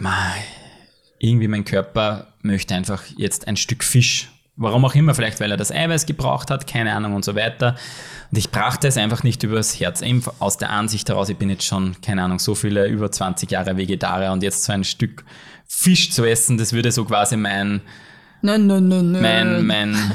irgendwie 1.18 1.48
mein 1.48 1.64
Körper 1.64 2.28
möchte 2.40 2.74
einfach 2.74 3.02
jetzt 3.16 3.46
ein 3.46 3.56
Stück 3.56 3.84
Fisch. 3.84 4.30
Warum 4.56 4.84
auch 4.84 4.94
immer, 4.94 5.14
vielleicht 5.14 5.40
weil 5.40 5.50
er 5.50 5.56
das 5.56 5.70
Eiweiß 5.70 6.06
gebraucht 6.06 6.50
hat, 6.50 6.66
keine 6.66 6.94
Ahnung 6.94 7.14
und 7.14 7.24
so 7.24 7.34
weiter. 7.34 7.76
Und 8.30 8.38
ich 8.38 8.50
brachte 8.50 8.88
es 8.88 8.96
einfach 8.96 9.22
nicht 9.22 9.42
übers 9.42 9.78
Herz. 9.78 10.00
Eben 10.00 10.22
aus 10.38 10.56
der 10.56 10.70
Ansicht 10.70 11.08
heraus, 11.08 11.28
ich 11.28 11.36
bin 11.36 11.50
jetzt 11.50 11.64
schon, 11.64 11.96
keine 12.00 12.22
Ahnung, 12.22 12.38
so 12.38 12.54
viele, 12.54 12.86
über 12.86 13.12
20 13.12 13.50
Jahre 13.50 13.76
Vegetarier 13.76 14.32
und 14.32 14.42
jetzt 14.42 14.64
so 14.64 14.72
ein 14.72 14.84
Stück 14.84 15.24
Fisch 15.66 16.10
zu 16.10 16.24
essen, 16.24 16.58
das 16.58 16.72
würde 16.72 16.90
so 16.92 17.04
quasi 17.04 17.36
mein, 17.36 17.82
Nein, 18.42 18.66
nein, 18.66 18.88
nein, 18.88 19.12
nein. 19.12 19.22
Mein, 19.22 19.66
mein, 19.66 20.12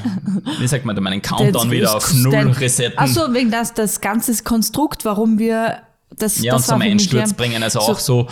wie 0.59 0.67
sagt 0.67 0.85
man 0.85 0.95
da, 0.95 1.01
meinen 1.01 1.21
Countdown 1.21 1.69
wieder 1.69 1.95
auf 1.95 2.13
Null 2.13 2.51
resetten. 2.51 2.97
Achso, 2.97 3.33
wegen 3.33 3.51
das, 3.51 3.73
das 3.73 4.01
ganze 4.01 4.43
Konstrukt, 4.43 5.05
warum 5.05 5.37
wir 5.37 5.77
das 6.17 6.41
Ja, 6.41 6.53
das 6.53 6.63
und 6.63 6.75
zum 6.75 6.81
Einsturz 6.81 7.33
bringen, 7.33 7.61
also 7.61 7.79
so, 7.79 7.91
auch 7.91 7.99
so 7.99 8.27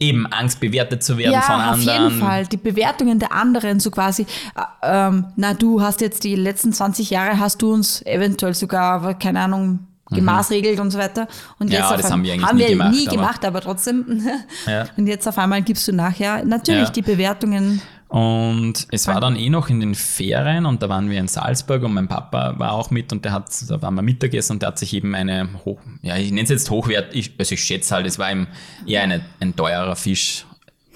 eben 0.00 0.26
Angst 0.26 0.60
bewertet 0.60 1.02
zu 1.02 1.18
werden 1.18 1.34
ja, 1.34 1.42
von 1.42 1.54
anderen. 1.56 2.06
Auf 2.06 2.10
jeden 2.10 2.20
Fall. 2.20 2.46
Die 2.46 2.56
Bewertungen 2.56 3.18
der 3.18 3.32
anderen, 3.32 3.80
so 3.80 3.90
quasi, 3.90 4.22
äh, 4.22 4.62
ähm, 4.82 5.26
na 5.36 5.54
du 5.54 5.82
hast 5.82 6.00
jetzt 6.00 6.24
die 6.24 6.34
letzten 6.34 6.72
20 6.72 7.10
Jahre, 7.10 7.38
hast 7.38 7.60
du 7.62 7.72
uns 7.72 8.04
eventuell 8.06 8.54
sogar, 8.54 9.18
keine 9.18 9.40
Ahnung, 9.40 9.80
mhm. 10.10 10.16
gemaßregelt 10.16 10.76
mhm. 10.76 10.82
und 10.82 10.90
so 10.90 10.98
weiter. 10.98 11.28
Und 11.58 11.70
jetzt 11.70 11.90
ja, 11.90 11.96
das 11.96 12.10
haben 12.10 12.24
wir 12.24 12.32
eigentlich 12.32 12.48
haben 12.48 12.56
nie 12.56 12.62
wir 12.62 12.70
gemacht. 12.70 12.92
nie 12.92 13.06
aber 13.08 13.16
gemacht, 13.16 13.44
aber 13.44 13.60
trotzdem. 13.60 14.26
Ja. 14.66 14.86
Und 14.96 15.06
jetzt 15.06 15.26
auf 15.26 15.38
einmal 15.38 15.62
gibst 15.62 15.86
du 15.88 15.92
nachher 15.92 16.44
natürlich 16.44 16.88
ja. 16.88 16.90
die 16.90 17.02
Bewertungen 17.02 17.80
und 18.10 18.88
es 18.90 19.06
war 19.06 19.20
dann 19.20 19.36
eh 19.36 19.50
noch 19.50 19.68
in 19.68 19.78
den 19.78 19.94
Ferien 19.94 20.66
und 20.66 20.82
da 20.82 20.88
waren 20.88 21.08
wir 21.10 21.20
in 21.20 21.28
Salzburg 21.28 21.84
und 21.84 21.94
mein 21.94 22.08
Papa 22.08 22.58
war 22.58 22.72
auch 22.72 22.90
mit 22.90 23.12
und 23.12 23.24
der 23.24 23.30
hat, 23.30 23.50
da 23.68 23.80
waren 23.82 23.94
wir 23.94 24.02
Mittagessen 24.02 24.54
und 24.54 24.62
der 24.62 24.66
hat 24.66 24.80
sich 24.80 24.92
eben 24.94 25.14
eine, 25.14 25.48
hoch, 25.64 25.78
ja, 26.02 26.16
ich 26.16 26.30
nenne 26.32 26.42
es 26.42 26.48
jetzt 26.48 26.70
hochwert, 26.70 27.14
ich, 27.14 27.34
also 27.38 27.54
ich 27.54 27.62
schätze 27.62 27.94
halt, 27.94 28.06
es 28.06 28.18
war 28.18 28.32
eben 28.32 28.48
eher 28.84 29.04
eine, 29.04 29.24
ein 29.38 29.54
teurer 29.54 29.94
Fisch. 29.94 30.44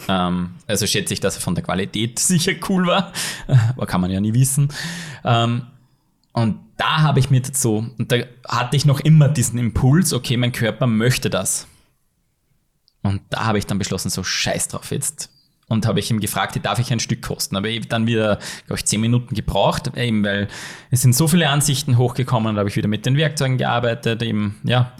Ähm, 0.08 0.54
also 0.66 0.88
schätze 0.88 1.14
ich, 1.14 1.20
dass 1.20 1.36
er 1.36 1.40
von 1.40 1.54
der 1.54 1.62
Qualität 1.62 2.18
sicher 2.18 2.54
cool 2.68 2.88
war, 2.88 3.12
aber 3.46 3.86
kann 3.86 4.00
man 4.00 4.10
ja 4.10 4.20
nie 4.20 4.34
wissen. 4.34 4.72
Ähm, 5.24 5.66
und 6.32 6.58
da 6.78 7.02
habe 7.02 7.20
ich 7.20 7.30
mir 7.30 7.42
so, 7.52 7.86
und 7.96 8.10
da 8.10 8.16
hatte 8.48 8.76
ich 8.76 8.86
noch 8.86 8.98
immer 8.98 9.28
diesen 9.28 9.60
Impuls, 9.60 10.12
okay, 10.12 10.36
mein 10.36 10.50
Körper 10.50 10.88
möchte 10.88 11.30
das. 11.30 11.68
Und 13.04 13.22
da 13.30 13.44
habe 13.44 13.58
ich 13.58 13.66
dann 13.66 13.78
beschlossen, 13.78 14.10
so 14.10 14.24
scheiß 14.24 14.66
drauf 14.66 14.90
jetzt 14.90 15.30
und 15.68 15.86
habe 15.86 16.00
ich 16.00 16.10
ihm 16.10 16.20
gefragt, 16.20 16.58
darf 16.62 16.78
ich 16.78 16.92
ein 16.92 17.00
Stück 17.00 17.22
kosten? 17.22 17.56
Aber 17.56 17.68
ich 17.68 17.88
dann 17.88 18.06
wieder, 18.06 18.38
glaube 18.66 18.78
ich, 18.78 18.84
zehn 18.84 19.00
Minuten 19.00 19.34
gebraucht, 19.34 19.90
eben 19.96 20.24
weil 20.24 20.48
es 20.90 21.02
sind 21.02 21.14
so 21.14 21.28
viele 21.28 21.48
Ansichten 21.48 21.96
hochgekommen 21.96 22.50
und 22.50 22.58
habe 22.58 22.68
ich 22.68 22.76
wieder 22.76 22.88
mit 22.88 23.06
den 23.06 23.16
Werkzeugen 23.16 23.58
gearbeitet, 23.58 24.22
eben, 24.22 24.60
ja, 24.64 24.92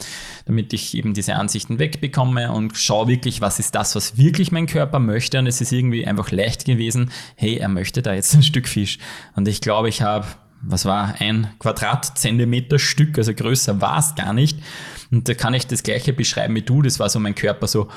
damit 0.46 0.72
ich 0.72 0.94
eben 0.94 1.14
diese 1.14 1.36
Ansichten 1.36 1.78
wegbekomme 1.78 2.52
und 2.52 2.76
schaue 2.76 3.08
wirklich, 3.08 3.40
was 3.40 3.58
ist 3.58 3.74
das, 3.74 3.94
was 3.94 4.18
wirklich 4.18 4.52
mein 4.52 4.66
Körper 4.66 4.98
möchte. 4.98 5.38
Und 5.38 5.46
es 5.46 5.60
ist 5.60 5.72
irgendwie 5.72 6.06
einfach 6.06 6.30
leicht 6.30 6.64
gewesen, 6.64 7.10
hey, 7.36 7.56
er 7.56 7.68
möchte 7.68 8.02
da 8.02 8.14
jetzt 8.14 8.34
ein 8.34 8.42
Stück 8.42 8.68
Fisch. 8.68 8.98
Und 9.36 9.48
ich 9.48 9.60
glaube, 9.60 9.88
ich 9.88 10.02
habe, 10.02 10.26
was 10.60 10.84
war, 10.84 11.14
ein 11.18 11.48
Quadratzentimeter 11.58 12.78
Stück, 12.78 13.18
also 13.18 13.34
größer 13.34 13.80
war 13.80 13.98
es 13.98 14.14
gar 14.14 14.32
nicht. 14.32 14.58
Und 15.10 15.28
da 15.28 15.34
kann 15.34 15.54
ich 15.54 15.66
das 15.66 15.82
gleiche 15.82 16.12
beschreiben 16.12 16.54
wie 16.54 16.62
du, 16.62 16.82
das 16.82 16.98
war 16.98 17.08
so 17.08 17.20
mein 17.20 17.34
Körper 17.34 17.66
so, 17.66 17.88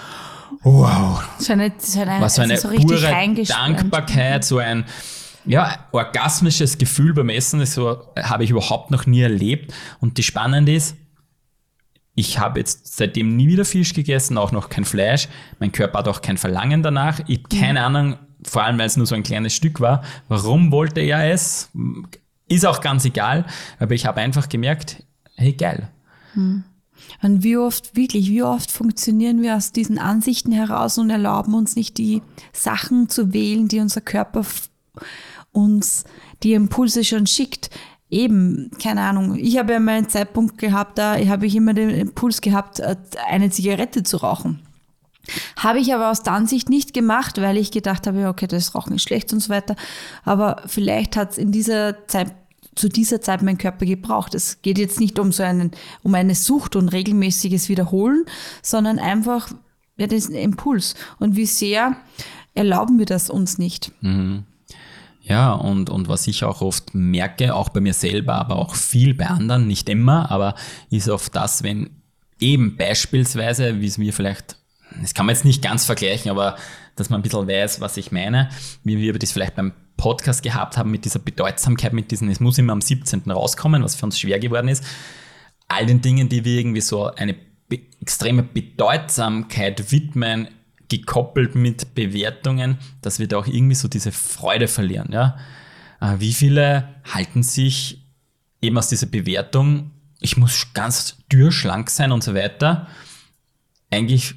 wow. 0.63 1.23
So 1.39 1.53
eine, 1.53 1.73
so 1.77 2.01
eine, 2.01 2.21
was 2.21 2.35
so 2.35 2.41
eine 2.41 2.53
also 2.53 2.69
so 2.69 2.75
pure 2.75 3.45
Dankbarkeit, 3.45 4.43
so 4.43 4.57
ein 4.57 4.85
ja, 5.45 5.77
orgasmisches 5.91 6.77
Gefühl 6.77 7.13
beim 7.13 7.29
Essen, 7.29 7.59
das 7.59 7.73
so, 7.73 8.03
habe 8.17 8.43
ich 8.43 8.49
überhaupt 8.49 8.91
noch 8.91 9.05
nie 9.05 9.21
erlebt. 9.21 9.73
Und 9.99 10.17
die 10.17 10.23
Spannende 10.23 10.73
ist, 10.73 10.95
ich 12.15 12.39
habe 12.39 12.59
jetzt 12.59 12.97
seitdem 12.97 13.35
nie 13.35 13.47
wieder 13.47 13.63
Fisch 13.63 13.93
gegessen, 13.93 14.37
auch 14.37 14.51
noch 14.51 14.69
kein 14.69 14.85
Fleisch. 14.85 15.29
Mein 15.59 15.71
Körper 15.71 15.99
hat 15.99 16.07
auch 16.07 16.21
kein 16.21 16.37
Verlangen 16.37 16.83
danach. 16.83 17.19
Ich 17.27 17.43
habe 17.43 17.59
keine 17.59 17.83
Ahnung, 17.83 18.17
vor 18.43 18.63
allem 18.63 18.77
weil 18.77 18.87
es 18.87 18.97
nur 18.97 19.05
so 19.05 19.15
ein 19.15 19.23
kleines 19.23 19.53
Stück 19.55 19.79
war, 19.79 20.03
warum 20.27 20.71
wollte 20.71 20.99
er 20.99 21.31
es? 21.31 21.69
Ist 22.49 22.65
auch 22.65 22.81
ganz 22.81 23.05
egal, 23.05 23.45
aber 23.79 23.93
ich 23.93 24.05
habe 24.05 24.19
einfach 24.21 24.49
gemerkt, 24.49 25.03
hey 25.35 25.53
geil. 25.53 25.89
Hm. 26.33 26.63
Und 27.21 27.43
wie 27.43 27.57
oft, 27.57 27.95
wirklich, 27.95 28.29
wie 28.29 28.43
oft 28.43 28.71
funktionieren 28.71 29.41
wir 29.41 29.55
aus 29.55 29.71
diesen 29.71 29.97
Ansichten 29.97 30.51
heraus 30.51 30.97
und 30.97 31.09
erlauben 31.09 31.53
uns 31.53 31.75
nicht 31.75 31.97
die 31.97 32.21
Sachen 32.53 33.09
zu 33.09 33.33
wählen, 33.33 33.67
die 33.67 33.79
unser 33.79 34.01
Körper 34.01 34.45
uns 35.51 36.03
die 36.43 36.53
Impulse 36.53 37.03
schon 37.03 37.27
schickt. 37.27 37.69
Eben, 38.09 38.71
keine 38.81 39.01
Ahnung. 39.01 39.35
Ich 39.35 39.57
habe 39.57 39.73
ja 39.73 39.79
mal 39.79 39.97
einen 39.97 40.09
Zeitpunkt 40.09 40.57
gehabt, 40.57 40.97
da 40.97 41.17
habe 41.17 41.45
ich 41.45 41.55
immer 41.55 41.73
den 41.73 41.89
Impuls 41.89 42.39
gehabt, 42.41 42.79
äh, 42.79 42.95
eine 43.29 43.49
Zigarette 43.49 44.03
zu 44.03 44.17
rauchen. 44.17 44.61
Habe 45.57 45.79
ich 45.79 45.93
aber 45.93 46.09
aus 46.09 46.23
der 46.23 46.33
Ansicht 46.33 46.69
nicht 46.69 46.93
gemacht, 46.93 47.41
weil 47.41 47.57
ich 47.57 47.71
gedacht 47.71 48.07
habe, 48.07 48.27
okay, 48.29 48.47
das 48.47 48.75
Rauchen 48.75 48.95
ist 48.95 49.03
schlecht 49.03 49.33
und 49.33 49.41
so 49.41 49.49
weiter. 49.49 49.75
Aber 50.23 50.61
vielleicht 50.67 51.17
hat 51.17 51.31
es 51.31 51.37
in 51.37 51.51
dieser 51.51 52.07
Zeit 52.07 52.33
zu 52.77 52.89
dieser 52.89 53.21
Zeit 53.21 53.41
mein 53.41 53.57
Körper 53.57 53.85
gebraucht. 53.85 54.35
Es 54.35 54.61
geht 54.61 54.77
jetzt 54.77 54.99
nicht 54.99 55.19
um 55.19 55.31
so 55.31 55.43
einen, 55.43 55.71
um 56.03 56.13
eine 56.15 56.35
Sucht 56.35 56.75
und 56.75 56.89
regelmäßiges 56.89 57.69
Wiederholen, 57.69 58.25
sondern 58.61 58.99
einfach 58.99 59.51
ja, 59.97 60.07
das 60.07 60.27
Impuls. 60.27 60.95
Und 61.19 61.35
wie 61.35 61.45
sehr 61.45 61.97
erlauben 62.53 62.99
wir 62.99 63.05
das 63.05 63.29
uns 63.29 63.57
nicht? 63.57 63.91
Mhm. 64.01 64.43
Ja, 65.21 65.51
und, 65.53 65.89
und 65.89 66.07
was 66.07 66.25
ich 66.27 66.45
auch 66.45 66.61
oft 66.61 66.93
merke, 66.93 67.53
auch 67.53 67.69
bei 67.69 67.81
mir 67.81 67.93
selber, 67.93 68.35
aber 68.35 68.55
auch 68.55 68.75
viel 68.75 69.13
bei 69.13 69.27
anderen, 69.27 69.67
nicht 69.67 69.89
immer, 69.89 70.31
aber 70.31 70.55
ist 70.89 71.09
oft 71.09 71.35
das, 71.35 71.63
wenn 71.63 71.89
eben 72.39 72.77
beispielsweise, 72.77 73.81
wie 73.81 73.87
es 73.87 73.97
mir 73.97 74.13
vielleicht, 74.13 74.55
das 75.01 75.13
kann 75.13 75.25
man 75.25 75.35
jetzt 75.35 75.43
nicht 75.43 75.61
ganz 75.61 75.85
vergleichen, 75.85 76.31
aber 76.31 76.55
dass 76.95 77.09
man 77.09 77.19
ein 77.19 77.23
bisschen 77.23 77.47
weiß, 77.47 77.81
was 77.81 77.97
ich 77.97 78.11
meine, 78.11 78.49
wie 78.83 78.97
wir 78.99 79.19
das 79.19 79.33
vielleicht 79.33 79.55
beim 79.55 79.73
Podcast 79.97 80.43
gehabt 80.43 80.77
haben 80.77 80.91
mit 80.91 81.05
dieser 81.05 81.19
Bedeutsamkeit, 81.19 81.93
mit 81.93 82.11
diesen, 82.11 82.29
es 82.29 82.39
muss 82.39 82.57
immer 82.57 82.73
am 82.73 82.81
17. 82.81 83.29
rauskommen, 83.29 83.83
was 83.83 83.95
für 83.95 84.05
uns 84.05 84.19
schwer 84.19 84.39
geworden 84.39 84.67
ist. 84.67 84.83
All 85.67 85.85
den 85.85 86.01
Dingen, 86.01 86.29
die 86.29 86.45
wir 86.45 86.59
irgendwie 86.59 86.81
so 86.81 87.13
eine 87.13 87.35
be 87.67 87.81
extreme 87.99 88.43
Bedeutsamkeit 88.43 89.91
widmen, 89.91 90.47
gekoppelt 90.89 91.55
mit 91.55 91.95
Bewertungen, 91.95 92.77
dass 93.01 93.19
wir 93.19 93.27
da 93.27 93.37
auch 93.37 93.47
irgendwie 93.47 93.75
so 93.75 93.87
diese 93.87 94.11
Freude 94.11 94.67
verlieren. 94.67 95.09
Ja? 95.11 95.37
Äh, 95.99 96.19
wie 96.19 96.33
viele 96.33 96.95
halten 97.03 97.43
sich 97.43 98.05
eben 98.61 98.77
aus 98.77 98.89
dieser 98.89 99.07
Bewertung, 99.07 99.91
ich 100.19 100.37
muss 100.37 100.73
ganz 100.73 101.17
dürrschlank 101.31 101.89
sein 101.89 102.11
und 102.11 102.23
so 102.23 102.33
weiter, 102.33 102.87
eigentlich 103.91 104.35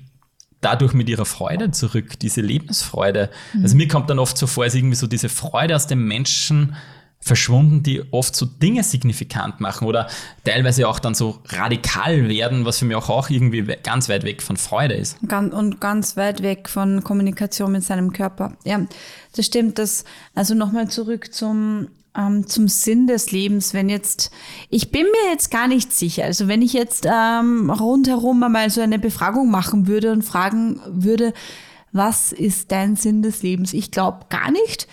dadurch 0.61 0.93
mit 0.93 1.09
ihrer 1.09 1.25
Freude 1.25 1.71
zurück, 1.71 2.19
diese 2.19 2.41
Lebensfreude. 2.41 3.31
Mhm. 3.55 3.63
Also 3.63 3.77
mir 3.77 3.89
kommt 3.89 4.11
dann 4.11 4.19
oft 4.19 4.37
so 4.37 4.47
vor, 4.47 4.65
als 4.65 4.75
irgendwie 4.75 4.97
so 4.97 5.07
diese 5.07 5.29
Freude 5.29 5.75
aus 5.75 5.87
dem 5.87 6.07
Menschen 6.07 6.77
verschwunden, 7.23 7.83
die 7.83 8.03
oft 8.13 8.35
so 8.35 8.47
Dinge 8.47 8.83
signifikant 8.83 9.61
machen 9.61 9.87
oder 9.87 10.09
teilweise 10.45 10.89
auch 10.89 10.99
dann 10.99 11.15
so 11.15 11.41
radikal 11.49 12.29
werden, 12.29 12.65
was 12.65 12.79
für 12.79 12.87
mich 12.87 12.97
auch, 12.97 13.29
irgendwie 13.29 13.63
ganz 13.83 14.09
weit 14.09 14.25
weg 14.25 14.41
von 14.41 14.57
Freude 14.57 14.95
ist. 14.95 15.19
Und 15.23 15.81
ganz 15.81 16.17
weit 16.17 16.43
weg 16.43 16.69
von 16.69 17.05
Kommunikation 17.05 17.73
mit 17.73 17.85
seinem 17.85 18.15
Körper. 18.15 18.57
Ja, 18.65 18.81
das 19.37 19.47
stimmt. 19.47 19.79
Das, 19.79 20.05
also 20.35 20.55
nochmal 20.55 20.89
zurück 20.89 21.33
zum 21.35 21.89
ähm, 22.17 22.47
zum 22.47 22.69
Sinn 22.69 23.07
des 23.07 23.31
Lebens, 23.31 23.75
wenn 23.75 23.89
jetzt, 23.89 24.31
ich 24.69 24.91
bin 24.91 25.03
mir 25.03 25.31
jetzt 25.31 25.51
gar 25.51 25.69
nicht 25.69 25.93
sicher, 25.93 26.25
also 26.25 26.49
wenn 26.49 26.63
ich 26.63 26.73
jetzt 26.73 27.07
ähm, 27.07 27.71
rundherum 27.71 28.43
einmal 28.43 28.71
so 28.71 28.81
eine 28.81 28.99
Befragung 28.99 29.51
machen 29.51 29.87
würde 29.87 30.13
und 30.13 30.23
fragen 30.23 30.81
würde, 30.87 31.33
was 31.93 32.33
ist 32.33 32.73
dein 32.73 32.97
Sinn 32.97 33.23
des 33.23 33.43
Lebens? 33.43 33.73
Ich 33.73 33.91
glaube 33.91 34.27
gar 34.29 34.51
nicht, 34.51 34.87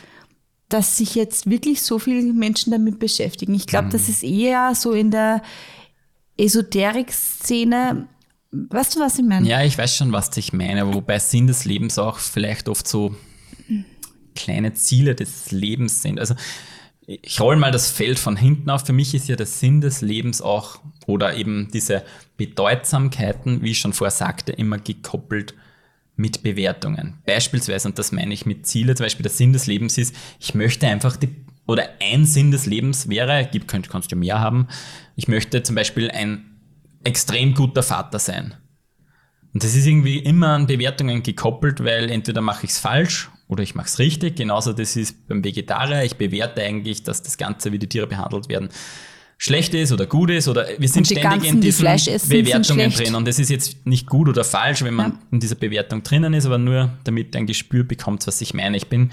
dass 0.69 0.97
sich 0.97 1.15
jetzt 1.15 1.49
wirklich 1.49 1.81
so 1.81 1.99
viele 1.99 2.33
Menschen 2.33 2.71
damit 2.71 2.99
beschäftigen. 2.99 3.53
Ich 3.53 3.67
glaube, 3.67 3.87
mhm. 3.87 3.91
das 3.91 4.09
ist 4.09 4.23
eher 4.23 4.73
so 4.75 4.91
in 4.91 5.11
der 5.11 5.41
Esoterik-Szene. 6.37 8.07
Weißt 8.51 8.95
du, 8.95 8.99
was 8.99 9.17
ich 9.17 9.25
meine? 9.25 9.47
Ja, 9.47 9.63
ich 9.63 9.77
weiß 9.77 9.95
schon, 9.95 10.11
was 10.11 10.35
ich 10.37 10.53
meine, 10.53 10.93
wobei 10.93 11.19
Sinn 11.19 11.47
des 11.47 11.65
Lebens 11.65 11.97
auch 11.97 12.17
vielleicht 12.17 12.69
oft 12.69 12.87
so 12.87 13.15
kleine 14.35 14.73
Ziele 14.73 15.15
des 15.15 15.51
Lebens 15.51 16.01
sind. 16.01 16.19
Also 16.19 16.35
ich 17.07 17.39
roll 17.39 17.55
mal 17.55 17.71
das 17.71 17.89
Feld 17.89 18.19
von 18.19 18.35
hinten 18.35 18.69
auf. 18.69 18.85
Für 18.85 18.93
mich 18.93 19.15
ist 19.15 19.29
ja 19.29 19.37
der 19.37 19.45
Sinn 19.45 19.79
des 19.79 20.01
Lebens 20.01 20.41
auch 20.41 20.79
oder 21.05 21.35
eben 21.35 21.69
diese 21.73 22.03
Bedeutsamkeiten, 22.35 23.61
wie 23.63 23.71
ich 23.71 23.79
schon 23.79 23.93
vorher 23.93 24.11
sagte, 24.11 24.51
immer 24.51 24.77
gekoppelt 24.77 25.55
mit 26.17 26.43
Bewertungen. 26.43 27.15
Beispielsweise, 27.25 27.87
und 27.87 27.97
das 27.97 28.11
meine 28.11 28.33
ich 28.33 28.45
mit 28.45 28.67
Ziele, 28.67 28.95
zum 28.95 29.05
Beispiel 29.05 29.23
der 29.23 29.31
Sinn 29.31 29.53
des 29.53 29.67
Lebens 29.67 29.97
ist, 29.97 30.13
ich 30.39 30.53
möchte 30.53 30.85
einfach 30.87 31.15
die, 31.15 31.29
oder 31.65 31.87
ein 32.01 32.25
Sinn 32.25 32.51
des 32.51 32.65
Lebens 32.65 33.07
wäre, 33.07 33.47
gibt, 33.49 33.69
könnt, 33.69 33.89
kannst 33.89 34.11
du 34.11 34.17
mehr 34.17 34.41
haben, 34.41 34.67
ich 35.15 35.29
möchte 35.29 35.63
zum 35.63 35.75
Beispiel 35.75 36.11
ein 36.11 36.59
extrem 37.05 37.53
guter 37.53 37.83
Vater 37.83 38.19
sein. 38.19 38.55
Und 39.53 39.63
das 39.63 39.75
ist 39.75 39.85
irgendwie 39.85 40.17
immer 40.17 40.49
an 40.49 40.67
Bewertungen 40.67 41.23
gekoppelt, 41.23 41.83
weil 41.83 42.09
entweder 42.09 42.41
mache 42.41 42.65
ich 42.65 42.71
es 42.71 42.79
falsch 42.79 43.29
oder 43.47 43.63
ich 43.63 43.75
mache 43.75 43.87
es 43.87 43.99
richtig. 43.99 44.35
Genauso 44.35 44.73
das 44.73 44.95
ist 44.95 45.27
beim 45.27 45.43
Vegetarier. 45.43 46.03
Ich 46.03 46.15
bewerte 46.15 46.61
eigentlich, 46.63 47.03
dass 47.03 47.21
das 47.21 47.37
Ganze, 47.37 47.71
wie 47.71 47.79
die 47.79 47.87
Tiere 47.87 48.07
behandelt 48.07 48.49
werden, 48.49 48.69
schlecht 49.37 49.73
ist 49.73 49.91
oder 49.91 50.07
gut 50.07 50.31
ist 50.31 50.47
oder 50.47 50.65
wir 50.79 50.89
sind 50.89 51.05
ständig 51.05 51.23
ganzen, 51.23 51.45
in 51.47 51.61
diesen 51.61 51.85
die 51.85 52.41
Bewertungen 52.41 52.89
drin 52.89 53.13
und 53.13 53.27
es 53.27 53.37
ist 53.37 53.49
jetzt 53.49 53.85
nicht 53.85 54.07
gut 54.07 54.27
oder 54.27 54.43
falsch, 54.43 54.83
wenn 54.83 54.95
man 54.95 55.11
ja. 55.11 55.19
in 55.31 55.39
dieser 55.39 55.55
Bewertung 55.55 56.01
drinnen 56.01 56.33
ist, 56.33 56.47
aber 56.47 56.57
nur 56.57 56.97
damit 57.03 57.35
ein 57.35 57.45
Gespür 57.45 57.83
bekommt, 57.83 58.25
was 58.25 58.41
ich 58.41 58.55
meine. 58.55 58.77
Ich 58.77 58.87
bin 58.87 59.11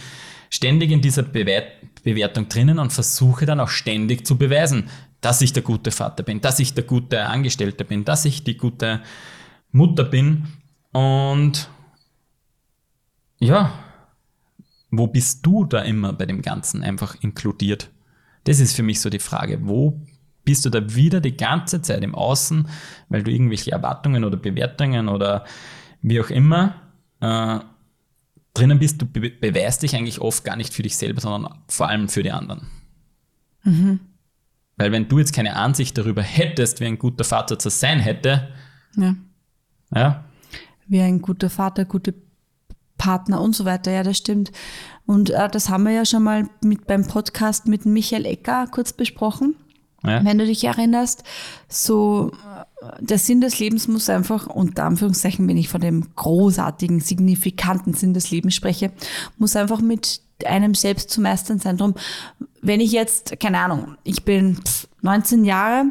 ständig 0.48 0.90
in 0.90 1.00
dieser 1.00 1.22
Bewe 1.22 1.64
Bewertung 2.02 2.48
drinnen 2.48 2.78
und 2.78 2.92
versuche 2.92 3.46
dann 3.46 3.60
auch 3.60 3.68
ständig 3.68 4.26
zu 4.26 4.36
beweisen, 4.36 4.88
dass 5.20 5.40
ich 5.40 5.52
der 5.52 5.62
gute 5.62 5.90
Vater 5.90 6.22
bin, 6.22 6.40
dass 6.40 6.58
ich 6.58 6.74
der 6.74 6.84
gute 6.84 7.26
Angestellte 7.26 7.84
bin, 7.84 8.04
dass 8.04 8.24
ich 8.24 8.44
die 8.44 8.56
gute 8.56 9.00
Mutter 9.72 10.04
bin 10.04 10.46
und 10.92 11.68
ja, 13.40 13.83
wo 14.98 15.06
bist 15.06 15.44
du 15.44 15.64
da 15.64 15.80
immer 15.80 16.12
bei 16.12 16.26
dem 16.26 16.42
Ganzen 16.42 16.82
einfach 16.82 17.16
inkludiert? 17.22 17.90
Das 18.44 18.60
ist 18.60 18.74
für 18.74 18.82
mich 18.82 19.00
so 19.00 19.10
die 19.10 19.18
Frage. 19.18 19.66
Wo 19.66 20.00
bist 20.44 20.64
du 20.64 20.70
da 20.70 20.94
wieder 20.94 21.20
die 21.20 21.36
ganze 21.36 21.80
Zeit 21.82 22.02
im 22.04 22.14
Außen, 22.14 22.68
weil 23.08 23.22
du 23.22 23.30
irgendwelche 23.30 23.72
Erwartungen 23.72 24.24
oder 24.24 24.36
Bewertungen 24.36 25.08
oder 25.08 25.44
wie 26.02 26.20
auch 26.20 26.30
immer 26.30 26.74
äh, 27.20 27.60
drinnen 28.52 28.78
bist, 28.78 29.02
du 29.02 29.06
be 29.06 29.30
beweist 29.30 29.82
dich 29.82 29.96
eigentlich 29.96 30.20
oft 30.20 30.44
gar 30.44 30.56
nicht 30.56 30.72
für 30.72 30.82
dich 30.82 30.96
selber, 30.96 31.20
sondern 31.20 31.58
vor 31.68 31.88
allem 31.88 32.08
für 32.08 32.22
die 32.22 32.30
anderen. 32.30 32.68
Mhm. 33.64 34.00
Weil 34.76 34.92
wenn 34.92 35.08
du 35.08 35.18
jetzt 35.18 35.34
keine 35.34 35.56
Ansicht 35.56 35.96
darüber 35.96 36.22
hättest, 36.22 36.80
wie 36.80 36.86
ein 36.86 36.98
guter 36.98 37.24
Vater 37.24 37.58
zu 37.58 37.70
sein 37.70 38.00
hätte, 38.00 38.48
ja. 38.96 39.14
ja. 39.94 40.24
Wie 40.86 41.00
ein 41.00 41.22
guter 41.22 41.48
Vater, 41.48 41.84
gute 41.84 42.14
Partner 42.98 43.40
und 43.40 43.54
so 43.54 43.64
weiter, 43.64 43.90
ja, 43.90 44.02
das 44.02 44.16
stimmt. 44.16 44.52
Und 45.06 45.30
äh, 45.30 45.48
das 45.48 45.68
haben 45.68 45.84
wir 45.84 45.92
ja 45.92 46.04
schon 46.04 46.22
mal 46.22 46.48
mit 46.62 46.86
beim 46.86 47.06
Podcast 47.06 47.66
mit 47.66 47.86
Michael 47.86 48.26
Ecker 48.26 48.66
kurz 48.70 48.92
besprochen. 48.92 49.56
Ja. 50.02 50.22
Wenn 50.24 50.36
du 50.36 50.44
dich 50.44 50.62
erinnerst, 50.64 51.24
so 51.66 52.30
der 53.00 53.18
Sinn 53.18 53.40
des 53.40 53.58
Lebens 53.58 53.88
muss 53.88 54.10
einfach, 54.10 54.46
unter 54.46 54.84
Anführungszeichen, 54.84 55.48
wenn 55.48 55.56
ich 55.56 55.68
von 55.68 55.80
dem 55.80 56.14
großartigen, 56.14 57.00
signifikanten 57.00 57.94
Sinn 57.94 58.14
des 58.14 58.30
Lebens 58.30 58.54
spreche, 58.54 58.92
muss 59.38 59.56
einfach 59.56 59.80
mit 59.80 60.20
einem 60.44 60.74
selbst 60.74 61.10
zu 61.10 61.20
meistern 61.20 61.58
sein. 61.58 61.76
Drum, 61.76 61.94
wenn 62.60 62.80
ich 62.80 62.92
jetzt, 62.92 63.38
keine 63.40 63.58
Ahnung, 63.58 63.96
ich 64.04 64.24
bin 64.24 64.58
19 65.02 65.44
Jahre 65.44 65.86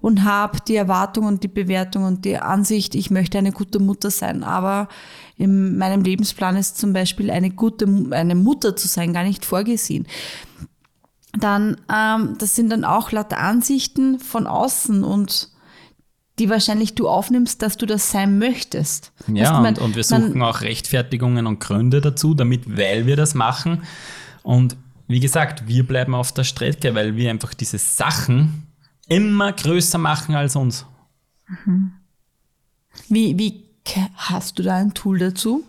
und 0.00 0.24
habe 0.24 0.58
die 0.66 0.76
Erwartung 0.76 1.26
und 1.26 1.42
die 1.42 1.48
Bewertung 1.48 2.04
und 2.04 2.24
die 2.24 2.38
Ansicht, 2.38 2.94
ich 2.94 3.10
möchte 3.10 3.38
eine 3.38 3.52
gute 3.52 3.78
Mutter 3.78 4.10
sein, 4.10 4.42
aber 4.42 4.88
in 5.36 5.76
meinem 5.76 6.02
Lebensplan 6.02 6.56
ist 6.56 6.78
zum 6.78 6.92
Beispiel 6.92 7.30
eine 7.30 7.50
gute 7.50 7.86
eine 8.10 8.34
Mutter 8.34 8.74
zu 8.74 8.88
sein 8.88 9.12
gar 9.12 9.24
nicht 9.24 9.44
vorgesehen 9.44 10.06
dann, 11.38 11.76
ähm, 11.92 12.36
das 12.38 12.54
sind 12.54 12.70
dann 12.70 12.84
auch 12.84 13.12
lauter 13.12 13.38
Ansichten 13.38 14.18
von 14.18 14.46
außen 14.46 15.04
und 15.04 15.50
die 16.38 16.50
wahrscheinlich 16.50 16.94
du 16.94 17.08
aufnimmst, 17.08 17.62
dass 17.62 17.76
du 17.76 17.86
das 17.86 18.10
sein 18.10 18.38
möchtest. 18.38 19.12
Ja, 19.26 19.62
weißt, 19.62 19.78
und, 19.78 19.84
und 19.84 19.96
wir 19.96 20.04
suchen 20.04 20.42
auch 20.42 20.60
Rechtfertigungen 20.60 21.46
und 21.46 21.60
Gründe 21.60 22.00
dazu, 22.00 22.34
damit, 22.34 22.76
weil 22.76 23.06
wir 23.06 23.16
das 23.16 23.34
machen. 23.34 23.82
Und 24.42 24.76
wie 25.08 25.20
gesagt, 25.20 25.66
wir 25.66 25.86
bleiben 25.86 26.14
auf 26.14 26.32
der 26.32 26.44
Strecke, 26.44 26.94
weil 26.94 27.16
wir 27.16 27.30
einfach 27.30 27.54
diese 27.54 27.78
Sachen 27.78 28.66
immer 29.08 29.52
größer 29.52 29.98
machen 29.98 30.34
als 30.34 30.56
uns. 30.56 30.84
Mhm. 31.46 31.92
Wie, 33.08 33.38
wie 33.38 33.64
hast 34.16 34.58
du 34.58 34.62
da 34.62 34.76
ein 34.76 34.94
Tool 34.94 35.18
dazu? 35.18 35.64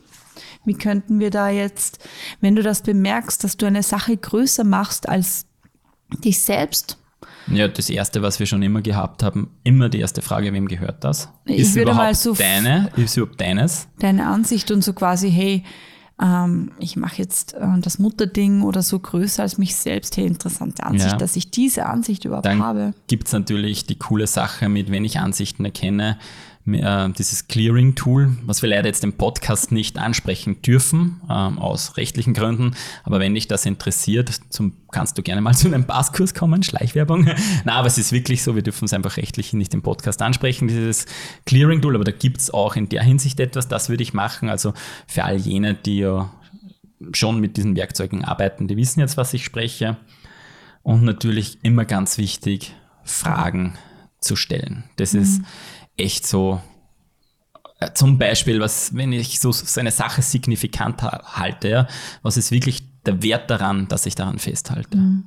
Wie 0.65 0.73
könnten 0.73 1.19
wir 1.19 1.29
da 1.29 1.49
jetzt, 1.49 1.99
wenn 2.41 2.55
du 2.55 2.63
das 2.63 2.81
bemerkst, 2.81 3.43
dass 3.43 3.57
du 3.57 3.65
eine 3.65 3.83
Sache 3.83 4.17
größer 4.17 4.63
machst 4.63 5.07
als 5.07 5.45
dich 6.23 6.41
selbst. 6.41 6.97
Ja, 7.51 7.67
das 7.67 7.89
erste, 7.89 8.21
was 8.21 8.39
wir 8.39 8.45
schon 8.45 8.61
immer 8.61 8.81
gehabt 8.81 9.23
haben, 9.23 9.51
immer 9.63 9.89
die 9.89 9.99
erste 9.99 10.21
Frage, 10.21 10.51
wem 10.53 10.67
gehört 10.67 11.03
das? 11.03 11.29
Ich 11.45 11.59
ist 11.59 11.75
würde 11.75 11.93
mal 11.93 12.13
so 12.13 12.33
deine? 12.33 12.89
Ist 12.95 13.17
überhaupt 13.17 13.39
deines? 13.39 13.87
Deine 13.99 14.27
Ansicht 14.27 14.71
und 14.71 14.83
so 14.83 14.93
quasi, 14.93 15.31
hey, 15.31 15.63
ähm, 16.21 16.71
ich 16.79 16.95
mache 16.95 17.17
jetzt 17.17 17.53
äh, 17.53 17.79
das 17.79 17.99
Mutterding 17.99 18.63
oder 18.63 18.81
so 18.81 18.99
größer 18.99 19.43
als 19.43 19.57
mich 19.57 19.75
selbst. 19.75 20.17
Hey, 20.17 20.25
interessante 20.25 20.83
Ansicht, 20.83 21.11
ja. 21.11 21.17
dass 21.17 21.35
ich 21.35 21.51
diese 21.51 21.85
Ansicht 21.85 22.25
überhaupt 22.25 22.45
Dann 22.45 22.63
habe. 22.63 22.93
Gibt 23.07 23.27
es 23.27 23.33
natürlich 23.33 23.85
die 23.85 23.99
coole 23.99 24.27
Sache 24.27 24.67
mit, 24.67 24.91
wenn 24.91 25.05
ich 25.05 25.19
Ansichten 25.19 25.63
erkenne, 25.63 26.17
äh, 26.73 27.09
dieses 27.11 27.47
Clearing-Tool, 27.47 28.37
was 28.45 28.61
wir 28.61 28.69
leider 28.69 28.87
jetzt 28.87 29.03
im 29.03 29.13
Podcast 29.13 29.71
nicht 29.71 29.97
ansprechen 29.97 30.61
dürfen, 30.61 31.21
ähm, 31.29 31.59
aus 31.59 31.97
rechtlichen 31.97 32.33
Gründen. 32.33 32.75
Aber 33.03 33.19
wenn 33.19 33.33
dich 33.33 33.47
das 33.47 33.65
interessiert, 33.65 34.29
zum, 34.49 34.73
kannst 34.91 35.17
du 35.17 35.23
gerne 35.23 35.41
mal 35.41 35.53
zu 35.55 35.67
einem 35.67 35.85
Passkurs 35.85 36.33
kommen, 36.33 36.63
Schleichwerbung. 36.63 37.29
Na, 37.63 37.73
aber 37.73 37.87
es 37.87 37.97
ist 37.97 38.11
wirklich 38.11 38.43
so, 38.43 38.55
wir 38.55 38.63
dürfen 38.63 38.85
es 38.85 38.93
einfach 38.93 39.17
rechtlich 39.17 39.53
nicht 39.53 39.73
im 39.73 39.81
Podcast 39.81 40.21
ansprechen, 40.21 40.67
dieses 40.67 41.05
Clearing-Tool. 41.45 41.95
Aber 41.95 42.03
da 42.03 42.11
gibt 42.11 42.41
es 42.41 42.51
auch 42.51 42.75
in 42.75 42.89
der 42.89 43.03
Hinsicht 43.03 43.39
etwas, 43.39 43.67
das 43.67 43.89
würde 43.89 44.03
ich 44.03 44.13
machen. 44.13 44.49
Also 44.49 44.73
für 45.07 45.23
all 45.23 45.37
jene, 45.37 45.73
die 45.73 45.99
ja 45.99 46.31
schon 47.13 47.39
mit 47.39 47.57
diesen 47.57 47.75
Werkzeugen 47.75 48.25
arbeiten, 48.25 48.67
die 48.67 48.77
wissen 48.77 48.99
jetzt, 48.99 49.17
was 49.17 49.33
ich 49.33 49.45
spreche. 49.45 49.97
Und 50.83 51.03
natürlich 51.03 51.59
immer 51.63 51.85
ganz 51.85 52.17
wichtig, 52.17 52.73
Fragen 53.03 53.77
zu 54.19 54.35
stellen. 54.35 54.83
Das 54.97 55.13
mhm. 55.13 55.21
ist 55.21 55.41
echt 55.97 56.25
so, 56.25 56.61
äh, 57.79 57.91
zum 57.93 58.17
Beispiel, 58.17 58.59
was, 58.59 58.95
wenn 58.95 59.11
ich 59.11 59.39
so, 59.39 59.51
so 59.51 59.79
eine 59.79 59.91
Sache 59.91 60.21
signifikant 60.21 61.01
halte, 61.03 61.69
ja, 61.69 61.87
was 62.21 62.37
ist 62.37 62.51
wirklich 62.51 62.83
der 63.05 63.21
Wert 63.21 63.49
daran, 63.49 63.87
dass 63.87 64.05
ich 64.05 64.15
daran 64.15 64.39
festhalte? 64.39 64.97
Mhm. 64.97 65.25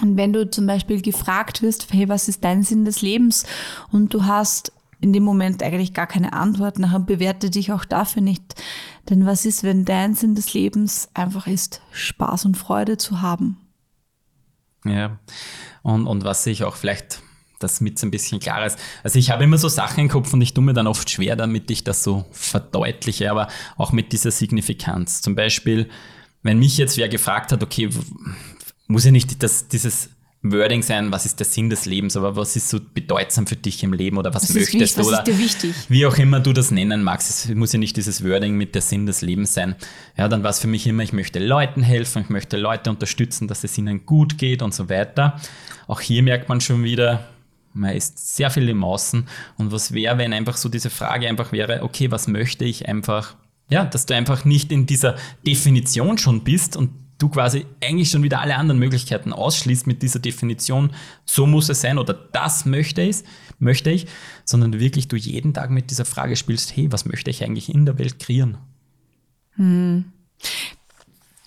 Und 0.00 0.16
wenn 0.16 0.32
du 0.32 0.48
zum 0.48 0.66
Beispiel 0.66 1.02
gefragt 1.02 1.62
wirst, 1.62 1.92
hey, 1.92 2.08
was 2.08 2.28
ist 2.28 2.44
dein 2.44 2.62
Sinn 2.62 2.84
des 2.84 3.02
Lebens? 3.02 3.44
Und 3.90 4.14
du 4.14 4.24
hast 4.24 4.72
in 5.00 5.12
dem 5.12 5.22
Moment 5.22 5.62
eigentlich 5.62 5.94
gar 5.94 6.06
keine 6.06 6.32
Antwort, 6.32 6.78
nachher 6.78 7.00
bewerte 7.00 7.50
dich 7.50 7.72
auch 7.72 7.84
dafür 7.84 8.22
nicht. 8.22 8.54
Denn 9.08 9.26
was 9.26 9.46
ist, 9.46 9.62
wenn 9.62 9.84
dein 9.84 10.14
Sinn 10.14 10.34
des 10.34 10.54
Lebens 10.54 11.08
einfach 11.14 11.46
ist, 11.46 11.80
Spaß 11.90 12.44
und 12.44 12.56
Freude 12.56 12.98
zu 12.98 13.20
haben? 13.22 13.56
Ja, 14.84 15.18
und, 15.82 16.06
und 16.06 16.24
was 16.24 16.46
ich 16.46 16.64
auch 16.64 16.76
vielleicht 16.76 17.22
das 17.62 17.80
mit 17.80 17.98
so 17.98 18.06
ein 18.06 18.10
bisschen 18.10 18.40
klarer 18.40 18.66
ist. 18.66 18.78
Also 19.02 19.18
ich 19.18 19.30
habe 19.30 19.44
immer 19.44 19.58
so 19.58 19.68
Sachen 19.68 20.00
im 20.00 20.08
Kopf 20.08 20.32
und 20.32 20.40
ich 20.40 20.54
tue 20.54 20.64
mir 20.64 20.72
dann 20.72 20.86
oft 20.86 21.08
schwer, 21.08 21.36
damit 21.36 21.70
ich 21.70 21.84
das 21.84 22.02
so 22.02 22.24
verdeutliche, 22.32 23.30
aber 23.30 23.48
auch 23.76 23.92
mit 23.92 24.12
dieser 24.12 24.30
Signifikanz. 24.30 25.22
Zum 25.22 25.34
Beispiel, 25.34 25.88
wenn 26.42 26.58
mich 26.58 26.78
jetzt 26.78 26.96
wer 26.96 27.08
gefragt 27.08 27.52
hat, 27.52 27.62
okay, 27.62 27.90
muss 28.88 29.04
ja 29.04 29.12
nicht 29.12 29.42
das, 29.42 29.68
dieses 29.68 30.10
Wording 30.42 30.82
sein, 30.82 31.12
was 31.12 31.26
ist 31.26 31.38
der 31.38 31.44
Sinn 31.44 31.68
des 31.68 31.84
Lebens, 31.84 32.16
aber 32.16 32.34
was 32.34 32.56
ist 32.56 32.70
so 32.70 32.80
bedeutsam 32.94 33.46
für 33.46 33.56
dich 33.56 33.82
im 33.82 33.92
Leben 33.92 34.16
oder 34.16 34.32
was, 34.32 34.44
was 34.44 34.54
möchtest 34.54 34.96
wichtig, 34.96 35.02
du 35.02 35.08
oder 35.08 35.24
wie 35.90 36.06
auch 36.06 36.16
immer 36.16 36.40
du 36.40 36.54
das 36.54 36.70
nennen 36.70 37.02
magst. 37.02 37.28
Es 37.28 37.54
muss 37.54 37.74
ja 37.74 37.78
nicht 37.78 37.94
dieses 37.98 38.24
Wording 38.24 38.56
mit 38.56 38.74
der 38.74 38.80
Sinn 38.80 39.04
des 39.04 39.20
Lebens 39.20 39.52
sein. 39.52 39.74
Ja, 40.16 40.28
dann 40.28 40.42
war 40.42 40.50
es 40.50 40.58
für 40.58 40.66
mich 40.66 40.86
immer, 40.86 41.02
ich 41.02 41.12
möchte 41.12 41.40
Leuten 41.40 41.82
helfen, 41.82 42.22
ich 42.22 42.30
möchte 42.30 42.56
Leute 42.56 42.88
unterstützen, 42.88 43.48
dass 43.48 43.64
es 43.64 43.76
ihnen 43.76 44.06
gut 44.06 44.38
geht 44.38 44.62
und 44.62 44.72
so 44.72 44.88
weiter. 44.88 45.38
Auch 45.86 46.00
hier 46.00 46.22
merkt 46.22 46.48
man 46.48 46.62
schon 46.62 46.84
wieder, 46.84 47.28
man 47.72 47.94
ist 47.94 48.36
sehr 48.36 48.50
viel 48.50 48.68
im 48.68 48.82
Außen. 48.84 49.26
Und 49.56 49.72
was 49.72 49.92
wäre, 49.92 50.18
wenn 50.18 50.32
einfach 50.32 50.56
so 50.56 50.68
diese 50.68 50.90
Frage 50.90 51.28
einfach 51.28 51.52
wäre, 51.52 51.82
okay, 51.82 52.10
was 52.10 52.28
möchte 52.28 52.64
ich 52.64 52.88
einfach, 52.88 53.36
ja, 53.68 53.84
dass 53.84 54.06
du 54.06 54.14
einfach 54.14 54.44
nicht 54.44 54.72
in 54.72 54.86
dieser 54.86 55.16
Definition 55.46 56.18
schon 56.18 56.42
bist 56.42 56.76
und 56.76 56.90
du 57.18 57.28
quasi 57.28 57.66
eigentlich 57.82 58.10
schon 58.10 58.22
wieder 58.22 58.40
alle 58.40 58.56
anderen 58.56 58.78
Möglichkeiten 58.78 59.32
ausschließt 59.32 59.86
mit 59.86 60.02
dieser 60.02 60.18
Definition, 60.18 60.92
so 61.26 61.46
muss 61.46 61.68
es 61.68 61.82
sein 61.82 61.98
oder 61.98 62.14
das 62.14 62.64
möchte 62.64 63.02
ich, 63.02 63.18
möchte 63.58 63.90
ich, 63.90 64.06
sondern 64.44 64.80
wirklich 64.80 65.06
du 65.08 65.16
jeden 65.16 65.52
Tag 65.52 65.70
mit 65.70 65.90
dieser 65.90 66.06
Frage 66.06 66.36
spielst, 66.36 66.74
hey, 66.76 66.90
was 66.90 67.04
möchte 67.04 67.30
ich 67.30 67.44
eigentlich 67.44 67.72
in 67.72 67.84
der 67.84 67.98
Welt 67.98 68.18
kreieren? 68.18 68.58
Hm. 69.56 70.06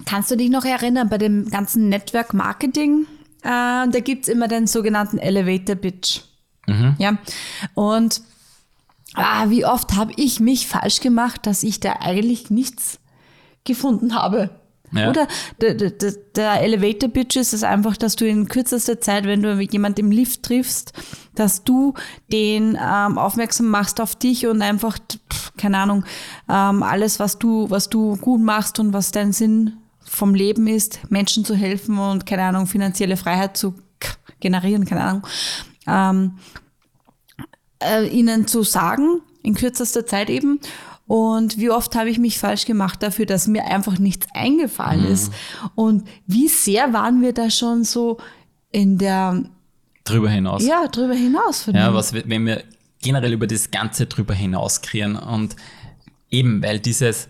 Kannst 0.06 0.30
du 0.30 0.38
dich 0.38 0.50
noch 0.50 0.66
erinnern 0.66 1.10
bei 1.10 1.18
dem 1.18 1.50
ganzen 1.50 1.90
Network 1.90 2.34
Marketing? 2.34 3.08
Äh, 3.44 3.90
da 3.90 4.00
gibt 4.04 4.24
es 4.24 4.34
immer 4.34 4.48
den 4.48 4.68
sogenannten 4.68 5.18
Elevator 5.18 5.76
Pitch. 5.76 6.22
Mhm. 6.68 6.96
Ja. 6.98 7.18
Und 7.74 8.22
ah, 9.16 9.50
wie 9.50 9.66
oft 9.66 9.96
habe 9.96 10.14
ich 10.16 10.40
mich 10.40 10.68
falsch 10.68 11.02
gemacht, 11.02 11.46
dass 11.46 11.64
ich 11.64 11.80
da 11.80 11.98
eigentlich 12.00 12.50
nichts 12.50 13.00
gefunden 13.64 14.16
habe. 14.16 14.50
Ja. 14.92 15.10
Oder 15.10 15.28
der, 15.60 15.74
der, 15.74 16.12
der 16.36 16.62
Elevator 16.62 17.10
Pitch 17.10 17.36
ist 17.36 17.54
es 17.54 17.64
einfach, 17.64 17.98
dass 17.98 18.16
du 18.16 18.28
in 18.28 18.48
kürzester 18.48 19.02
Zeit, 19.02 19.26
wenn 19.26 19.42
du 19.42 19.60
jemand 19.60 19.98
im 19.98 20.12
Lift 20.12 20.44
triffst, 20.44 20.94
dass 21.34 21.64
du 21.64 21.96
den 22.32 22.78
ähm, 22.80 23.18
aufmerksam 23.18 23.70
machst 23.70 24.00
auf 24.00 24.16
dich 24.16 24.46
und 24.46 24.62
einfach, 24.62 25.00
keine 25.58 25.80
Ahnung, 25.80 26.06
ähm, 26.48 26.84
alles, 26.84 27.20
was 27.20 27.40
du, 27.40 27.70
was 27.72 27.90
du 27.90 28.18
gut 28.18 28.42
machst 28.42 28.80
und 28.80 28.94
was 28.94 29.12
dein 29.12 29.32
Sinn 29.34 29.78
vom 30.14 30.36
Leben 30.36 30.68
ist, 30.68 31.00
Menschen 31.10 31.44
zu 31.44 31.56
helfen 31.56 31.98
und, 31.98 32.26
keine 32.26 32.44
Ahnung, 32.44 32.68
finanzielle 32.68 33.18
Freiheit 33.18 33.58
zu 33.58 33.76
generieren, 34.40 34.86
keine 34.86 35.04
Ahnung, 35.04 35.28
ähm, 35.88 36.38
äh, 37.80 38.08
ihnen 38.08 38.48
zu 38.48 38.64
sagen, 38.64 39.22
in 39.42 39.56
kürzester 39.56 40.06
Zeit 40.06 40.30
eben. 40.30 40.60
Und 41.08 41.58
wie 41.58 41.70
oft 41.70 41.96
habe 41.96 42.10
ich 42.10 42.20
mich 42.20 42.38
falsch 42.38 42.66
gemacht 42.66 43.04
dafür, 43.04 43.26
dass 43.26 43.48
mir 43.48 43.66
einfach 43.66 44.00
nichts 44.00 44.28
eingefallen 44.34 45.06
mhm. 45.06 45.12
ist. 45.12 45.34
Und 45.76 46.08
wie 46.28 46.48
sehr 46.48 46.94
waren 46.94 47.22
wir 47.22 47.34
da 47.34 47.50
schon 47.50 47.84
so 47.84 48.18
in 48.72 48.98
der 48.98 49.44
drüber 50.04 50.30
hinaus. 50.30 50.64
Ja, 50.66 50.88
drüber 50.88 51.14
hinaus. 51.14 51.66
Ja, 51.74 51.94
was 51.94 52.14
wenn 52.14 52.46
wir 52.46 52.64
generell 53.02 53.34
über 53.34 53.48
das 53.48 53.72
Ganze 53.72 54.06
drüber 54.06 54.34
hinaus 54.34 54.82
kreieren 54.82 55.16
und 55.16 55.56
eben, 56.30 56.62
weil 56.64 56.80
dieses, 56.80 57.30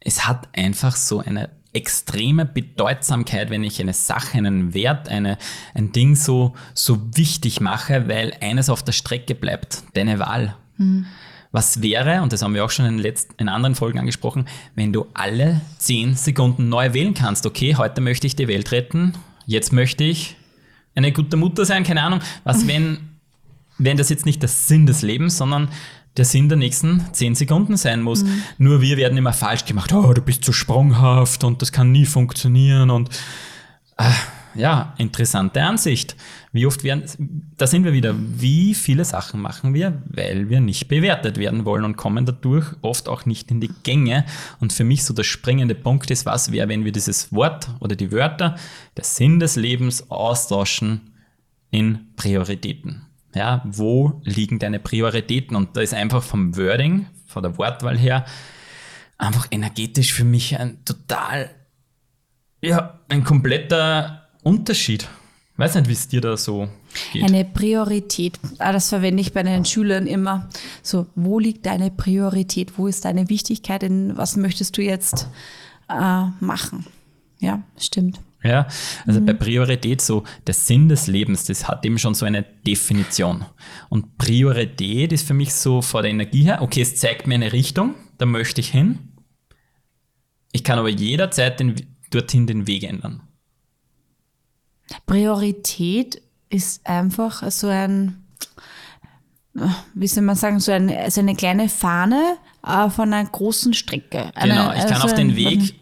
es 0.00 0.26
hat 0.26 0.48
einfach 0.56 0.94
so 0.96 1.20
eine 1.20 1.50
extreme 1.72 2.46
Bedeutsamkeit, 2.46 3.50
wenn 3.50 3.62
ich 3.64 3.80
eine 3.80 3.92
Sache, 3.92 4.38
einen 4.38 4.74
Wert, 4.74 5.08
eine, 5.08 5.38
ein 5.74 5.92
Ding 5.92 6.16
so, 6.16 6.54
so 6.74 7.00
wichtig 7.16 7.60
mache, 7.60 8.08
weil 8.08 8.34
eines 8.40 8.70
auf 8.70 8.82
der 8.82 8.92
Strecke 8.92 9.34
bleibt, 9.34 9.82
deine 9.94 10.18
Wahl. 10.18 10.56
Mhm. 10.78 11.06
Was 11.52 11.80
wäre, 11.80 12.22
und 12.22 12.32
das 12.32 12.42
haben 12.42 12.54
wir 12.54 12.64
auch 12.64 12.70
schon 12.70 12.86
in, 12.86 12.98
letzten, 12.98 13.34
in 13.38 13.48
anderen 13.48 13.74
Folgen 13.74 13.98
angesprochen, 13.98 14.46
wenn 14.74 14.92
du 14.92 15.06
alle 15.14 15.60
zehn 15.78 16.14
Sekunden 16.14 16.68
neu 16.68 16.92
wählen 16.92 17.14
kannst, 17.14 17.46
okay, 17.46 17.76
heute 17.76 18.00
möchte 18.00 18.26
ich 18.26 18.36
die 18.36 18.48
Welt 18.48 18.72
retten, 18.72 19.14
jetzt 19.46 19.72
möchte 19.72 20.04
ich 20.04 20.36
eine 20.94 21.12
gute 21.12 21.36
Mutter 21.36 21.64
sein, 21.64 21.84
keine 21.84 22.02
Ahnung. 22.02 22.20
Was, 22.44 22.66
wenn, 22.66 22.98
wenn 23.78 23.96
das 23.96 24.08
jetzt 24.08 24.26
nicht 24.26 24.42
der 24.42 24.48
Sinn 24.48 24.86
des 24.86 25.02
Lebens, 25.02 25.36
sondern 25.36 25.68
der 26.16 26.24
Sinn 26.24 26.48
der 26.48 26.58
nächsten 26.58 27.04
zehn 27.12 27.34
Sekunden 27.34 27.76
sein 27.76 28.02
muss. 28.02 28.24
Mhm. 28.24 28.42
Nur 28.58 28.80
wir 28.80 28.96
werden 28.96 29.18
immer 29.18 29.32
falsch 29.32 29.64
gemacht. 29.64 29.92
Oh, 29.92 30.12
du 30.12 30.22
bist 30.22 30.44
zu 30.44 30.52
sprunghaft 30.52 31.44
und 31.44 31.62
das 31.62 31.72
kann 31.72 31.92
nie 31.92 32.06
funktionieren 32.06 32.90
und 32.90 33.10
äh, 33.98 34.10
ja, 34.56 34.94
interessante 34.98 35.62
Ansicht. 35.62 36.16
Wie 36.52 36.66
oft 36.66 36.82
werden, 36.82 37.04
da 37.56 37.66
sind 37.66 37.84
wir 37.84 37.92
wieder, 37.92 38.14
wie 38.16 38.74
viele 38.74 39.04
Sachen 39.04 39.40
machen 39.40 39.74
wir, 39.74 40.02
weil 40.06 40.48
wir 40.48 40.60
nicht 40.60 40.88
bewertet 40.88 41.36
werden 41.36 41.64
wollen 41.64 41.84
und 41.84 41.96
kommen 41.96 42.24
dadurch 42.24 42.66
oft 42.80 43.08
auch 43.08 43.26
nicht 43.26 43.50
in 43.50 43.60
die 43.60 43.70
Gänge. 43.82 44.24
Und 44.58 44.72
für 44.72 44.84
mich 44.84 45.04
so 45.04 45.12
der 45.12 45.24
springende 45.24 45.74
Punkt 45.74 46.10
ist, 46.10 46.24
was 46.24 46.52
wäre, 46.52 46.68
wenn 46.68 46.84
wir 46.84 46.92
dieses 46.92 47.32
Wort 47.32 47.68
oder 47.80 47.96
die 47.96 48.10
Wörter, 48.12 48.56
der 48.96 49.04
Sinn 49.04 49.38
des 49.38 49.56
Lebens 49.56 50.10
austauschen 50.10 51.12
in 51.70 52.06
Prioritäten. 52.16 53.05
Ja, 53.36 53.60
wo 53.66 54.22
liegen 54.24 54.58
deine 54.58 54.78
Prioritäten? 54.78 55.56
Und 55.56 55.76
da 55.76 55.82
ist 55.82 55.92
einfach 55.92 56.22
vom 56.22 56.56
Wording, 56.56 57.04
von 57.26 57.42
der 57.42 57.58
Wortwahl 57.58 57.98
her, 57.98 58.24
einfach 59.18 59.46
energetisch 59.50 60.14
für 60.14 60.24
mich 60.24 60.58
ein 60.58 60.82
total, 60.86 61.50
ja, 62.62 62.98
ein 63.10 63.24
kompletter 63.24 64.26
Unterschied. 64.42 65.06
Weiß 65.58 65.74
nicht, 65.74 65.88
wie 65.88 65.92
es 65.92 66.08
dir 66.08 66.22
da 66.22 66.38
so 66.38 66.68
geht. 67.12 67.24
Eine 67.24 67.44
Priorität. 67.44 68.40
Ah, 68.58 68.72
das 68.72 68.88
verwende 68.88 69.20
ich 69.20 69.34
bei 69.34 69.42
den 69.42 69.66
Schülern 69.66 70.06
immer. 70.06 70.48
So, 70.82 71.06
wo 71.14 71.38
liegt 71.38 71.66
deine 71.66 71.90
Priorität? 71.90 72.78
Wo 72.78 72.86
ist 72.86 73.04
deine 73.04 73.28
Wichtigkeit? 73.28 73.82
In 73.82 74.16
was 74.16 74.36
möchtest 74.36 74.78
du 74.78 74.82
jetzt 74.82 75.28
äh, 75.90 76.24
machen? 76.40 76.86
Ja, 77.38 77.62
stimmt. 77.78 78.18
Ja, 78.46 78.68
also 79.06 79.20
mhm. 79.20 79.26
bei 79.26 79.32
Priorität 79.32 80.00
so, 80.00 80.22
der 80.46 80.54
Sinn 80.54 80.88
des 80.88 81.06
Lebens, 81.08 81.44
das 81.44 81.66
hat 81.66 81.84
eben 81.84 81.98
schon 81.98 82.14
so 82.14 82.26
eine 82.26 82.42
Definition. 82.42 83.44
Und 83.88 84.18
Priorität 84.18 85.12
ist 85.12 85.26
für 85.26 85.34
mich 85.34 85.52
so 85.52 85.82
vor 85.82 86.02
der 86.02 86.10
Energie 86.10 86.44
her, 86.44 86.62
okay, 86.62 86.82
es 86.82 86.96
zeigt 86.96 87.26
mir 87.26 87.34
eine 87.34 87.52
Richtung, 87.52 87.94
da 88.18 88.26
möchte 88.26 88.60
ich 88.60 88.68
hin. 88.68 89.12
Ich 90.52 90.62
kann 90.62 90.78
aber 90.78 90.88
jederzeit 90.88 91.58
den, 91.58 91.74
dorthin 92.10 92.46
den 92.46 92.66
Weg 92.66 92.84
ändern. 92.84 93.22
Priorität 95.06 96.22
ist 96.48 96.86
einfach 96.86 97.50
so 97.50 97.66
ein, 97.66 98.24
wie 99.94 100.06
soll 100.06 100.22
man 100.22 100.36
sagen, 100.36 100.60
so, 100.60 100.70
ein, 100.70 100.92
so 101.10 101.20
eine 101.20 101.34
kleine 101.34 101.68
Fahne 101.68 102.38
äh, 102.66 102.90
von 102.90 103.12
einer 103.12 103.28
großen 103.28 103.74
Strecke. 103.74 104.30
Eine, 104.34 104.54
genau, 104.54 104.72
ich 104.72 104.82
kann 104.82 104.94
also 104.94 105.06
auf 105.06 105.14
den 105.14 105.36
Weg 105.36 105.74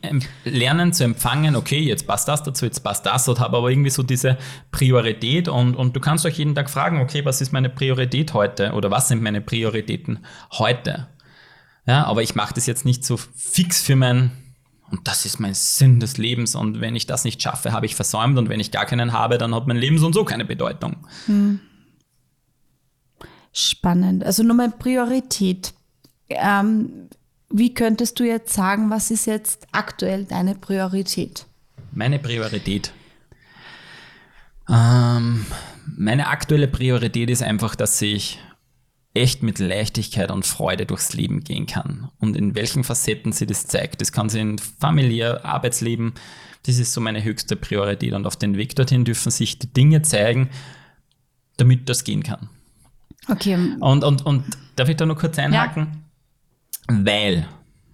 lernen 0.45 0.93
zu 0.93 1.05
empfangen, 1.05 1.57
okay, 1.57 1.81
jetzt 1.81 2.07
passt 2.07 2.29
das 2.29 2.43
dazu, 2.43 2.65
jetzt 2.65 2.81
passt 2.81 3.07
das, 3.07 3.29
und 3.29 3.41
habe 3.41 3.57
aber 3.57 3.71
irgendwie 3.71 3.91
so 3.91 4.03
diese 4.03 4.37
Priorität 4.71 5.49
und, 5.49 5.75
und 5.75 5.97
du 5.97 6.01
kannst 6.01 6.27
euch 6.27 6.39
jeden 6.39 6.55
Tag 6.55 6.71
fragen, 6.71 7.01
okay, 7.01 7.25
was 7.25 7.41
ist 7.41 7.53
meine 7.53 7.71
Priorität 7.71 8.35
heute 8.35 8.73
oder 8.73 8.91
was 8.91 9.09
sind 9.09 9.23
meine 9.23 9.41
Prioritäten 9.41 10.21
heute? 10.53 11.09
Ja, 11.87 12.05
aber 12.05 12.23
ich 12.23 12.35
mache 12.35 12.55
das 12.55 12.67
jetzt 12.67 12.85
nicht 12.85 13.05
so 13.05 13.17
fix 13.17 13.83
für 13.83 13.97
mein 13.97 14.31
und 14.91 15.09
das 15.09 15.25
ist 15.25 15.41
mein 15.41 15.55
Sinn 15.55 15.99
des 15.99 16.19
Lebens. 16.19 16.55
Und 16.55 16.81
wenn 16.81 16.95
ich 16.95 17.07
das 17.07 17.25
nicht 17.25 17.43
schaffe, 17.43 17.73
habe 17.73 17.87
ich 17.87 17.97
versäumt. 17.97 18.39
Und 18.39 18.49
wenn 18.49 18.61
ich 18.61 18.71
gar 18.71 18.87
keinen 18.87 19.13
habe, 19.13 19.39
dann 19.39 19.55
hat 19.55 19.67
mein 19.67 19.77
Leben 19.77 19.99
so 19.99 20.07
und 20.07 20.13
so 20.13 20.25
keine 20.25 20.45
Bedeutung. 20.45 20.97
Hm. 21.27 21.59
Spannend. 23.53 24.23
Also 24.23 24.43
nur 24.43 24.55
meine 24.55 24.73
Priorität. 24.73 25.75
Ähm, 26.29 27.09
wie 27.51 27.75
könntest 27.75 28.19
du 28.19 28.25
jetzt 28.25 28.53
sagen, 28.53 28.91
was 28.91 29.11
ist 29.11 29.27
jetzt 29.27 29.67
aktuell 29.73 30.25
deine 30.25 30.55
Priorität? 30.55 31.47
Meine 31.93 32.19
Priorität. 32.19 32.93
Ähm, 34.69 35.47
meine 35.97 36.29
aktuelle 36.29 36.69
Priorität 36.69 37.31
ist 37.31 37.43
einfach, 37.43 37.75
dass 37.75 38.01
ich 38.03 38.41
echt 39.15 39.43
mit 39.45 39.61
Leichtigkeit 39.61 40.31
und 40.31 40.45
Freude 40.45 40.87
durchs 40.87 41.13
Leben 41.13 41.45
gehen 41.45 41.67
kann. 41.67 42.11
Und 42.19 42.37
in 42.37 42.55
welchen 42.57 42.83
Facetten 42.83 43.33
sie 43.33 43.47
das 43.47 43.67
zeigt. 43.67 44.01
Das 44.01 44.11
kann 44.11 44.29
sie 44.29 44.41
in 44.41 44.59
familiär, 44.59 45.45
Arbeitsleben. 45.45 46.15
Das 46.67 46.79
ist 46.79 46.93
so 46.93 47.01
meine 47.01 47.23
höchste 47.23 47.55
Priorität. 47.55 48.13
Und 48.15 48.27
auf 48.27 48.37
den 48.37 48.57
Weg 48.57 48.75
dorthin 48.75 49.05
dürfen 49.05 49.31
sich 49.31 49.59
die 49.59 49.73
Dinge 49.73 50.03
zeigen, 50.03 50.51
damit 51.57 51.89
das 51.89 52.03
gehen 52.03 52.25
kann. 52.25 52.49
Okay. 53.29 53.77
Und, 53.79 54.03
und, 54.03 54.27
und 54.27 54.45
darf 54.75 54.89
ich 54.89 54.97
da 54.97 55.07
noch 55.07 55.19
kurz 55.19 55.39
einhaken? 55.39 55.87
Ja. 55.93 55.99
Weil, 56.89 57.49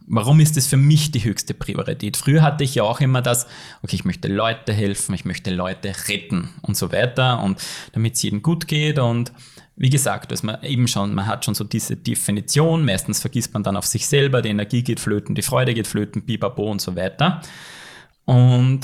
warum 0.07 0.41
ist 0.41 0.57
das 0.57 0.67
für 0.67 0.77
mich 0.77 1.13
die 1.13 1.23
höchste 1.23 1.55
Priorität? 1.55 2.17
Früher 2.17 2.43
hatte 2.43 2.65
ich 2.65 2.75
ja 2.75 2.83
auch 2.83 3.01
immer 3.01 3.23
das, 3.23 3.47
okay, 3.83 3.97
ich 3.97 4.05
möchte 4.05 4.29
Leute 4.29 4.73
helfen, 4.73 5.15
ich 5.15 5.25
möchte 5.25 5.55
Leute 5.55 5.93
retten 6.09 6.51
und 6.63 6.77
so 6.77 6.93
weiter 6.93 7.43
und 7.43 7.61
damit 7.93 8.15
es 8.15 8.23
jedem 8.23 8.43
gut 8.43 8.67
geht 8.67 8.99
und 8.99 9.33
wie 9.77 9.89
gesagt, 9.89 10.31
dass 10.31 10.43
man 10.43 10.63
eben 10.63 10.89
schon, 10.89 11.15
man 11.15 11.27
hat 11.27 11.47
schon 11.47 11.55
so 11.55 11.65
diese 11.65 11.97
Definition, 11.97 12.85
meistens 12.85 13.21
vergisst 13.21 13.55
man 13.55 13.63
dann 13.63 13.79
auf 13.79 13.87
sich 13.87 14.07
selber, 14.07 14.43
die 14.43 14.51
Energie 14.51 14.83
geht 14.83 15.01
flöten, 15.01 15.35
die 15.35 15.41
Freude 15.41 15.73
geht 15.73 15.87
flöten, 15.87 16.23
bibabo 16.23 16.71
und 16.71 16.83
so 16.83 16.97
weiter. 16.97 17.41
Und 18.27 18.81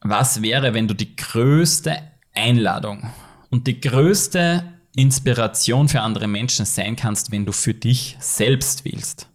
was 0.00 0.40
wäre, 0.40 0.72
wenn 0.72 0.86
du 0.86 0.94
die 0.94 1.16
größte 1.16 1.96
Einladung 2.32 3.10
und 3.50 3.66
die 3.66 3.80
größte 3.80 4.62
Inspiration 4.98 5.88
für 5.88 6.00
andere 6.00 6.26
Menschen 6.26 6.66
sein 6.66 6.96
kannst, 6.96 7.30
wenn 7.30 7.46
du 7.46 7.52
für 7.52 7.72
dich 7.72 8.16
selbst 8.18 8.84
willst. 8.84 9.28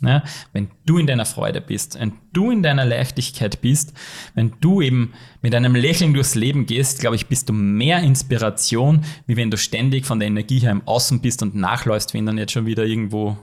Ja, 0.00 0.22
wenn 0.52 0.70
du 0.86 0.98
in 0.98 1.08
deiner 1.08 1.26
Freude 1.26 1.60
bist, 1.60 1.98
wenn 1.98 2.12
du 2.32 2.52
in 2.52 2.62
deiner 2.62 2.84
Leichtigkeit 2.84 3.60
bist, 3.60 3.94
wenn 4.34 4.52
du 4.60 4.80
eben 4.80 5.12
mit 5.42 5.56
einem 5.56 5.74
Lächeln 5.74 6.14
durchs 6.14 6.36
Leben 6.36 6.66
gehst, 6.66 7.00
glaube 7.00 7.16
ich, 7.16 7.26
bist 7.26 7.48
du 7.48 7.52
mehr 7.52 8.00
Inspiration, 8.00 9.04
wie 9.26 9.36
wenn 9.36 9.50
du 9.50 9.58
ständig 9.58 10.06
von 10.06 10.20
der 10.20 10.28
Energie 10.28 10.60
her 10.60 10.70
im 10.70 10.86
Außen 10.86 11.20
bist 11.20 11.42
und 11.42 11.56
nachläufst, 11.56 12.14
wenn 12.14 12.26
dann 12.26 12.38
jetzt 12.38 12.52
schon 12.52 12.66
wieder 12.66 12.84
irgendwo. 12.84 13.36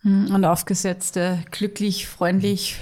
Hm, 0.00 0.34
und 0.34 0.46
aufgesetzte, 0.46 1.44
glücklich, 1.50 2.06
freundlich, 2.06 2.78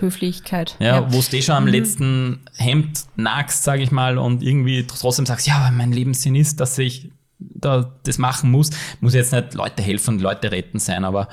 Höflichkeit. 0.00 0.76
Ja, 0.78 0.86
ja. 0.86 1.12
wo 1.12 1.20
du 1.20 1.36
eh 1.36 1.42
schon 1.42 1.54
am 1.54 1.64
mhm. 1.64 1.70
letzten 1.70 2.40
Hemd 2.56 3.04
nagst, 3.16 3.64
sage 3.64 3.82
ich 3.82 3.90
mal, 3.90 4.18
und 4.18 4.42
irgendwie 4.42 4.86
trotzdem 4.86 5.26
sagst, 5.26 5.46
ja, 5.46 5.70
mein 5.72 5.92
Lebenssinn 5.92 6.34
ist, 6.34 6.60
dass 6.60 6.78
ich 6.78 7.10
da 7.38 7.92
das 8.04 8.18
machen 8.18 8.50
muss. 8.50 8.70
Muss 9.00 9.14
jetzt 9.14 9.32
nicht 9.32 9.54
Leute 9.54 9.82
helfen 9.82 10.14
und 10.14 10.20
Leute 10.20 10.52
retten 10.52 10.78
sein, 10.78 11.04
aber 11.04 11.28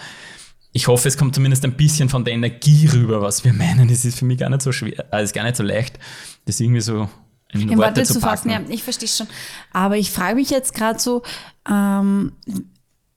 ich 0.72 0.88
hoffe, 0.88 1.08
es 1.08 1.18
kommt 1.18 1.34
zumindest 1.34 1.66
ein 1.66 1.74
bisschen 1.74 2.10
von 2.10 2.24
der 2.24 2.34
Energie 2.34 2.88
rüber, 2.88 3.22
was 3.22 3.44
wir 3.44 3.54
meinen. 3.54 3.90
Es 3.90 4.06
ist 4.06 4.20
für 4.20 4.26
mich 4.26 4.38
gar 4.38 4.50
nicht 4.50 4.62
so 4.62 4.72
schwer, 4.72 5.06
also 5.12 5.24
ist 5.24 5.34
gar 5.34 5.44
nicht 5.44 5.56
so 5.56 5.64
leicht, 5.64 5.98
das 6.46 6.60
irgendwie 6.60 6.82
so 6.82 7.10
in 7.52 7.70
in 7.70 7.78
Worte 7.78 8.04
zu 8.04 8.20
fassen. 8.20 8.52
Ja, 8.52 8.62
ich 8.70 8.84
verstehe 8.84 9.10
schon. 9.10 9.28
Aber 9.72 9.98
ich 9.98 10.12
frage 10.12 10.36
mich 10.36 10.52
jetzt 10.52 10.76
gerade 10.76 11.00
so, 11.00 11.24
ähm, 11.68 12.34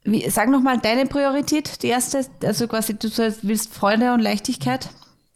wie, 0.05 0.29
sag 0.31 0.49
nochmal 0.49 0.79
deine 0.79 1.07
Priorität, 1.07 1.83
die 1.83 1.89
erste, 1.89 2.25
also 2.43 2.67
quasi 2.67 2.95
du 2.99 3.09
willst 3.43 3.73
Freude 3.73 4.15
und 4.15 4.21
Leichtigkeit 4.21 4.89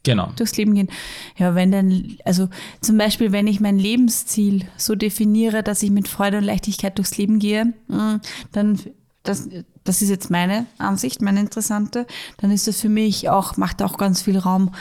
genau. 0.07 0.31
durchs 0.35 0.57
Leben 0.57 0.73
gehen. 0.73 0.89
Ja, 1.37 1.53
wenn 1.53 1.71
dann, 1.71 2.17
also 2.25 2.49
zum 2.81 2.97
Beispiel, 2.97 3.31
wenn 3.31 3.45
ich 3.45 3.59
mein 3.59 3.77
Lebensziel 3.77 4.65
so 4.77 4.95
definiere, 4.95 5.63
dass 5.63 5.83
ich 5.83 5.91
mit 5.91 6.07
Freude 6.07 6.37
und 6.37 6.43
Leichtigkeit 6.43 6.97
durchs 6.97 7.17
Leben 7.17 7.39
gehe, 7.39 7.73
mm, 7.87 8.15
dann 8.53 8.79
das, 9.23 9.49
das 9.83 10.01
ist 10.01 10.09
jetzt 10.09 10.31
meine 10.31 10.65
Ansicht, 10.77 11.21
meine 11.21 11.41
interessante, 11.41 12.07
dann 12.37 12.51
ist 12.51 12.67
das 12.67 12.79
für 12.79 12.89
mich 12.89 13.29
auch, 13.29 13.57
macht 13.57 13.81
auch 13.81 13.97
ganz 13.97 14.21
viel 14.21 14.37
Raum. 14.37 14.71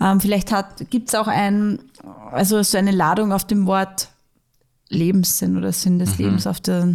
Ähm, 0.00 0.20
vielleicht 0.20 0.52
gibt 0.90 1.08
es 1.08 1.14
auch 1.14 1.28
ein, 1.28 1.78
also 2.32 2.60
so 2.62 2.76
eine 2.76 2.90
Ladung 2.90 3.32
auf 3.32 3.46
dem 3.46 3.66
Wort 3.66 4.08
Lebenssinn 4.88 5.56
oder 5.56 5.72
Sinn 5.72 6.00
des 6.00 6.18
mhm. 6.18 6.24
Lebens 6.24 6.46
auf 6.46 6.60
der, 6.60 6.94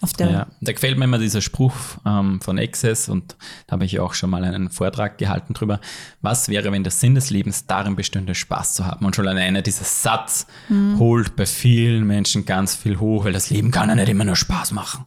auf 0.00 0.12
der. 0.12 0.30
Ja, 0.30 0.46
da 0.60 0.72
gefällt 0.72 0.98
mir 0.98 1.04
immer 1.04 1.18
dieser 1.18 1.40
Spruch 1.40 1.74
ähm, 2.06 2.40
von 2.40 2.58
Access 2.58 3.08
und 3.08 3.36
da 3.66 3.72
habe 3.72 3.84
ich 3.84 4.00
auch 4.00 4.14
schon 4.14 4.30
mal 4.30 4.44
einen 4.44 4.70
Vortrag 4.70 5.18
gehalten 5.18 5.54
drüber. 5.54 5.80
Was 6.22 6.48
wäre, 6.48 6.72
wenn 6.72 6.82
der 6.82 6.92
Sinn 6.92 7.14
des 7.14 7.30
Lebens 7.30 7.66
darin 7.66 7.96
bestünde, 7.96 8.34
Spaß 8.34 8.74
zu 8.74 8.86
haben? 8.86 9.04
Und 9.04 9.16
schon 9.16 9.28
alleine 9.28 9.62
dieser 9.62 9.84
Satz 9.84 10.46
mhm. 10.68 10.98
holt 10.98 11.36
bei 11.36 11.46
vielen 11.46 12.06
Menschen 12.06 12.46
ganz 12.46 12.74
viel 12.74 12.98
hoch, 12.98 13.24
weil 13.24 13.32
das 13.32 13.50
Leben 13.50 13.70
kann 13.70 13.88
ja 13.88 13.94
nicht 13.94 14.08
immer 14.08 14.24
nur 14.24 14.36
Spaß 14.36 14.72
machen. 14.72 15.04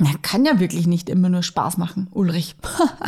Ja, 0.00 0.12
kann 0.22 0.46
ja 0.46 0.58
wirklich 0.58 0.86
nicht 0.86 1.10
immer 1.10 1.28
nur 1.28 1.42
Spaß 1.42 1.76
machen, 1.76 2.08
Ulrich. 2.12 2.56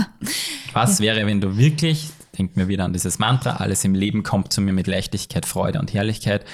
Was 0.74 0.98
ja. 0.98 1.06
wäre, 1.06 1.26
wenn 1.26 1.40
du 1.40 1.56
wirklich, 1.56 2.10
denk 2.36 2.56
mir 2.56 2.68
wieder 2.68 2.84
an 2.84 2.92
dieses 2.92 3.18
Mantra, 3.18 3.56
alles 3.56 3.82
im 3.84 3.94
Leben 3.94 4.22
kommt 4.22 4.52
zu 4.52 4.60
mir 4.60 4.74
mit 4.74 4.86
Leichtigkeit, 4.86 5.46
Freude 5.46 5.78
und 5.78 5.94
Herrlichkeit. 5.94 6.44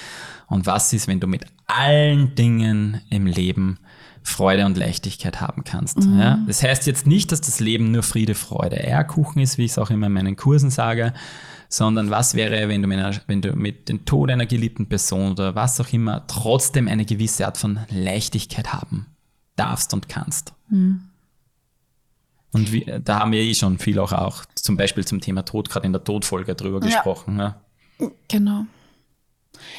Und 0.48 0.66
was 0.66 0.92
ist, 0.92 1.08
wenn 1.08 1.20
du 1.20 1.26
mit 1.26 1.44
allen 1.66 2.34
Dingen 2.34 3.00
im 3.10 3.26
Leben 3.26 3.78
Freude 4.22 4.66
und 4.66 4.76
Leichtigkeit 4.76 5.40
haben 5.40 5.64
kannst? 5.64 6.00
Mhm. 6.00 6.18
Ja? 6.18 6.38
Das 6.46 6.62
heißt 6.62 6.86
jetzt 6.86 7.06
nicht, 7.06 7.32
dass 7.32 7.40
das 7.40 7.60
Leben 7.60 7.92
nur 7.92 8.02
Friede, 8.02 8.34
Freude, 8.34 8.76
Eierkuchen 8.76 9.42
ist, 9.42 9.58
wie 9.58 9.64
ich 9.64 9.72
es 9.72 9.78
auch 9.78 9.90
immer 9.90 10.06
in 10.06 10.12
meinen 10.12 10.36
Kursen 10.36 10.70
sage, 10.70 11.12
sondern 11.68 12.10
was 12.10 12.34
wäre, 12.34 12.68
wenn 12.68 12.80
du, 12.80 12.88
mit, 12.88 13.22
wenn 13.26 13.42
du 13.42 13.52
mit 13.54 13.88
dem 13.88 14.04
Tod 14.06 14.30
einer 14.30 14.46
geliebten 14.46 14.86
Person 14.86 15.32
oder 15.32 15.54
was 15.54 15.80
auch 15.80 15.92
immer 15.92 16.26
trotzdem 16.26 16.88
eine 16.88 17.04
gewisse 17.04 17.46
Art 17.46 17.58
von 17.58 17.80
Leichtigkeit 17.90 18.72
haben 18.72 19.06
darfst 19.56 19.92
und 19.92 20.08
kannst. 20.08 20.54
Mhm. 20.70 21.02
Und 22.52 22.72
wie, 22.72 22.86
da 23.04 23.20
haben 23.20 23.32
wir 23.32 23.40
eh 23.40 23.54
schon 23.54 23.78
viel 23.78 23.98
auch, 23.98 24.12
auch 24.12 24.44
zum 24.54 24.78
Beispiel 24.78 25.04
zum 25.04 25.20
Thema 25.20 25.44
Tod, 25.44 25.68
gerade 25.68 25.86
in 25.86 25.92
der 25.92 26.02
Todfolge 26.02 26.54
drüber 26.54 26.80
ja. 26.80 26.86
gesprochen. 26.86 27.38
Ja. 27.38 27.60
Genau. 28.28 28.64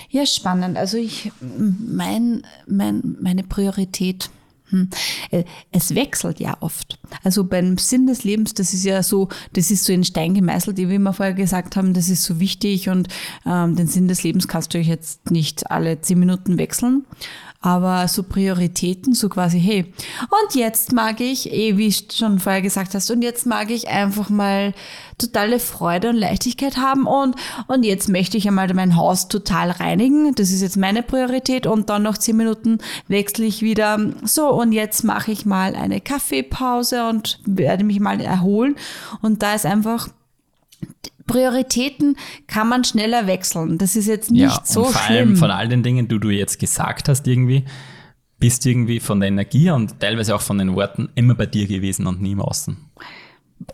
Ja, 0.09 0.25
spannend. 0.25 0.77
Also 0.77 0.97
ich, 0.97 1.32
mein, 1.41 2.43
mein, 2.67 3.17
meine 3.21 3.43
Priorität, 3.43 4.30
hm, 4.69 4.89
äh, 5.32 5.43
es 5.71 5.95
wechselt 5.95 6.39
ja 6.39 6.57
oft. 6.59 6.99
Also 7.23 7.43
beim 7.43 7.77
Sinn 7.77 8.05
des 8.07 8.23
Lebens, 8.23 8.53
das 8.53 8.73
ist 8.73 8.84
ja 8.84 9.01
so, 9.01 9.30
das 9.53 9.71
ist 9.71 9.86
so 9.86 9.93
in 9.93 10.03
Stein 10.03 10.34
gemeißelt, 10.34 10.77
wie 10.77 10.89
wir 10.89 11.13
vorher 11.13 11.34
gesagt 11.34 11.75
haben, 11.75 11.93
das 11.93 12.09
ist 12.09 12.23
so 12.23 12.39
wichtig 12.39 12.89
und 12.89 13.07
ähm, 13.45 13.75
den 13.75 13.88
Sinn 13.88 14.07
des 14.07 14.23
Lebens 14.23 14.47
kannst 14.47 14.73
du 14.73 14.80
jetzt 14.80 15.32
nicht 15.32 15.71
alle 15.71 16.01
zehn 16.01 16.19
Minuten 16.19 16.57
wechseln. 16.57 17.05
Aber 17.62 18.07
so 18.07 18.24
Prioritäten, 18.24 19.14
so 19.14 19.28
quasi, 19.28 19.60
hey, 19.60 19.93
und 20.22 20.55
jetzt 20.55 20.93
mag 20.93 21.20
ich, 21.20 21.51
eh, 21.51 21.76
wie 21.76 21.89
du 21.89 22.16
schon 22.16 22.39
vorher 22.39 22.62
gesagt 22.62 22.95
hast, 22.95 23.12
und 23.12 23.22
jetzt 23.22 23.45
mag 23.45 23.70
ich 23.70 23.89
einfach 23.89 24.30
mal 24.30 24.74
totale 25.18 25.60
Freude 25.60 26.10
und 26.10 26.16
Leichtigkeit 26.16 26.78
haben 26.78 27.05
und, 27.05 27.36
und 27.68 27.84
jetzt 27.84 28.07
möchte 28.07 28.38
ich 28.38 28.47
einmal 28.47 28.74
mein 28.74 28.95
Haus 28.95 29.28
total 29.28 29.72
reinigen. 29.72 30.34
Das 30.36 30.51
ist 30.51 30.62
jetzt 30.62 30.78
meine 30.78 31.03
Priorität 31.03 31.68
und 31.68 31.89
dann 31.89 32.03
noch 32.03 32.18
zehn 32.18 32.38
Minuten 32.38 32.78
wechsle 33.10 33.45
ich 33.45 33.62
wieder. 33.62 33.99
So, 34.24 34.49
und 34.49 34.72
jetzt 34.72 35.03
mache 35.03 35.32
ich 35.32 35.45
mal 35.45 35.76
eine 35.76 35.99
Kaffeepause 35.99 37.10
und 37.10 37.39
werde 37.45 37.84
mich 37.84 37.99
mal 37.99 38.22
erholen. 38.22 38.78
Und 39.22 39.43
da 39.43 39.53
ist 39.53 39.66
einfach 39.66 40.07
Prioritäten 41.30 42.17
kann 42.47 42.67
man 42.67 42.84
schneller 42.84 43.27
wechseln. 43.27 43.77
Das 43.77 43.95
ist 43.95 44.07
jetzt 44.07 44.32
nicht 44.32 44.41
ja, 44.41 44.61
so 44.63 44.86
und 44.86 44.91
vor 44.91 45.01
schlimm. 45.01 45.17
allem 45.17 45.36
von 45.38 45.51
all 45.51 45.67
den 45.67 45.84
Dingen, 45.84 46.07
die 46.07 46.19
du 46.19 46.30
jetzt 46.30 46.59
gesagt 46.59 47.07
hast, 47.07 47.27
irgendwie, 47.27 47.65
bist 48.39 48.65
du 48.65 48.69
irgendwie 48.69 48.99
von 48.99 49.19
der 49.19 49.30
Energie 49.30 49.69
und 49.69 49.99
teilweise 49.99 50.36
auch 50.36 50.41
von 50.41 50.57
den 50.57 50.75
Worten 50.75 51.09
immer 51.15 51.36
bei 51.36 51.45
dir 51.45 51.67
gewesen 51.67 52.07
und 52.07 52.21
nie 52.21 52.32
im 52.32 52.41
Außen. 52.41 52.77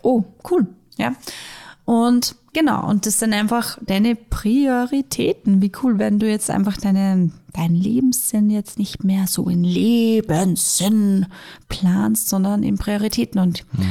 Oh, 0.02 0.24
cool. 0.50 0.66
Ja. 0.98 1.14
Und 1.84 2.34
genau, 2.56 2.88
und 2.88 3.04
das 3.04 3.18
sind 3.18 3.34
einfach 3.34 3.76
deine 3.82 4.16
Prioritäten. 4.16 5.60
Wie 5.60 5.70
cool, 5.82 5.98
wenn 5.98 6.18
du 6.18 6.26
jetzt 6.26 6.50
einfach 6.50 6.78
deine, 6.78 7.30
deinen 7.52 7.74
Lebenssinn 7.74 8.48
jetzt 8.48 8.78
nicht 8.78 9.04
mehr 9.04 9.26
so 9.26 9.50
in 9.50 9.62
Lebenssinn 9.62 11.26
planst, 11.68 12.30
sondern 12.30 12.62
in 12.62 12.78
Prioritäten. 12.78 13.42
Und, 13.42 13.66
mhm. 13.74 13.84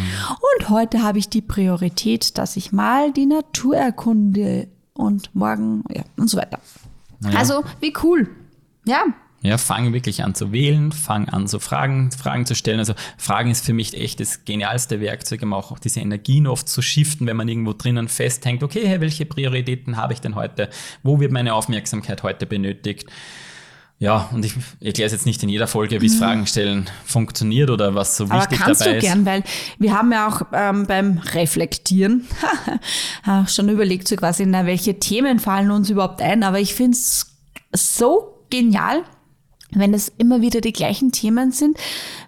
und 0.57 0.69
heute 0.69 1.03
habe 1.03 1.19
ich 1.19 1.29
die 1.29 1.43
Priorität, 1.43 2.39
dass 2.39 2.57
ich 2.57 2.71
mal 2.71 3.11
die 3.11 3.27
Natur 3.27 3.77
erkunde 3.77 4.67
und 4.95 5.29
morgen, 5.35 5.83
ja, 5.93 6.01
und 6.17 6.27
so 6.27 6.37
weiter. 6.37 6.59
Ja. 7.21 7.37
Also, 7.37 7.63
wie 7.81 7.93
cool. 8.01 8.27
Ja, 8.87 9.03
ja, 9.45 9.57
fang 9.57 9.93
wirklich 9.93 10.23
an 10.23 10.35
zu 10.35 10.51
wählen, 10.51 10.91
fang 10.91 11.29
an 11.29 11.47
so 11.47 11.59
Fragen, 11.59 12.11
Fragen 12.11 12.45
zu 12.45 12.55
stellen. 12.55 12.79
Also 12.79 12.93
Fragen 13.17 13.51
ist 13.51 13.65
für 13.65 13.73
mich 13.73 13.93
echt 13.93 14.19
das 14.19 14.45
genialste 14.45 14.99
Werkzeug, 14.99 15.43
um 15.43 15.53
auch 15.53 15.77
diese 15.79 15.99
Energien 15.99 16.47
oft 16.47 16.67
zu 16.67 16.81
shiften, 16.81 17.27
wenn 17.27 17.37
man 17.37 17.47
irgendwo 17.47 17.73
drinnen 17.73 18.07
festhängt, 18.07 18.63
okay, 18.63 18.99
welche 18.99 19.25
Prioritäten 19.25 19.97
habe 19.97 20.13
ich 20.13 20.21
denn 20.21 20.35
heute? 20.35 20.69
Wo 21.03 21.19
wird 21.19 21.31
meine 21.31 21.53
Aufmerksamkeit 21.53 22.23
heute 22.23 22.45
benötigt? 22.45 23.05
Ja, 23.97 24.29
und 24.33 24.43
ich 24.43 24.53
erkläre 24.81 25.05
es 25.05 25.13
jetzt 25.13 25.25
nicht 25.25 25.41
in 25.41 25.47
jeder 25.47 25.67
Folge, 25.67 26.01
wie 26.01 26.07
es 26.07 26.15
mhm. 26.15 26.19
Fragen 26.19 26.47
stellen 26.47 26.89
funktioniert 27.05 27.69
oder 27.69 27.95
was 27.95 28.17
so 28.17 28.29
wichtig 28.29 28.59
Aber 28.59 28.65
kannst 28.65 28.81
dabei 28.81 28.95
du 28.95 28.99
gern, 28.99 29.25
weil 29.25 29.43
wir 29.79 29.97
haben 29.97 30.11
ja 30.11 30.27
auch 30.27 30.41
ähm, 30.51 30.85
beim 30.85 31.19
Reflektieren 31.19 32.27
schon 33.47 33.69
überlegt, 33.69 34.09
so 34.09 34.17
quasi, 34.17 34.45
na, 34.45 34.65
welche 34.65 34.99
Themen 34.99 35.39
fallen 35.39 35.71
uns 35.71 35.89
überhaupt 35.89 36.21
ein. 36.21 36.43
Aber 36.43 36.59
ich 36.59 36.73
finde 36.73 36.97
es 36.97 37.37
so 37.73 38.43
genial, 38.49 39.03
wenn 39.71 39.93
es 39.93 40.11
immer 40.17 40.41
wieder 40.41 40.61
die 40.61 40.73
gleichen 40.73 41.11
Themen 41.11 41.51
sind, 41.51 41.77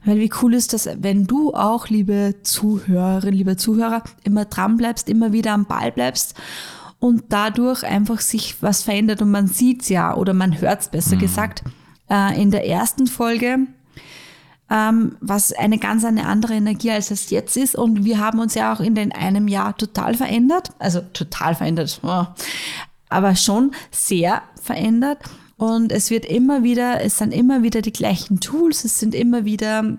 weil 0.06 0.20
wie 0.20 0.32
cool 0.42 0.54
ist 0.54 0.74
das, 0.74 0.90
wenn 1.00 1.28
du 1.28 1.54
auch, 1.54 1.88
liebe 1.88 2.36
Zuhörerin, 2.44 3.34
liebe 3.34 3.58
Zuhörer, 3.58 4.04
immer 4.24 4.46
dran 4.46 4.78
bleibst, 4.78 5.10
immer 5.10 5.34
wieder 5.34 5.54
am 5.54 5.66
Ball 5.66 5.92
bleibst 5.92 6.36
und 7.00 7.26
dadurch 7.30 7.84
einfach 7.84 8.20
sich 8.20 8.62
was 8.62 8.84
verändert 8.84 9.22
und 9.22 9.32
man 9.32 9.48
sieht's 9.48 9.88
ja 9.90 10.16
oder 10.16 10.34
man 10.34 10.60
hört's 10.60 10.90
besser 10.90 11.16
mhm. 11.16 11.20
gesagt. 11.20 11.64
Äh, 12.10 12.42
in 12.42 12.52
der 12.52 12.68
ersten 12.68 13.08
Folge 13.08 13.68
ähm, 14.70 15.16
was 15.22 15.54
eine 15.54 15.78
ganz 15.78 16.04
eine 16.04 16.26
andere 16.26 16.56
Energie 16.56 16.92
als 16.92 17.12
es 17.12 17.30
jetzt 17.30 17.56
ist 17.56 17.76
und 17.76 18.04
wir 18.04 18.20
haben 18.20 18.40
uns 18.40 18.54
ja 18.54 18.74
auch 18.74 18.80
in 18.80 18.96
den 18.96 19.12
einem 19.12 19.48
Jahr 19.48 19.78
total 19.78 20.14
verändert, 20.14 20.72
also 20.80 21.02
total 21.14 21.56
verändert, 21.56 22.00
oh, 22.04 22.26
aber 23.10 23.36
schon 23.36 23.72
sehr 23.92 24.42
verändert 24.62 25.20
und 25.58 25.92
es 25.92 26.10
wird 26.10 26.26
immer 26.26 26.64
wieder, 26.64 27.02
es 27.02 27.18
sind 27.18 27.34
immer 27.34 27.64
wieder 27.64 27.82
die 27.82 27.94
gleichen 27.94 28.40
Tools, 28.40 28.84
es 28.84 29.00
sind 29.00 29.16
immer 29.16 29.46
wieder 29.46 29.98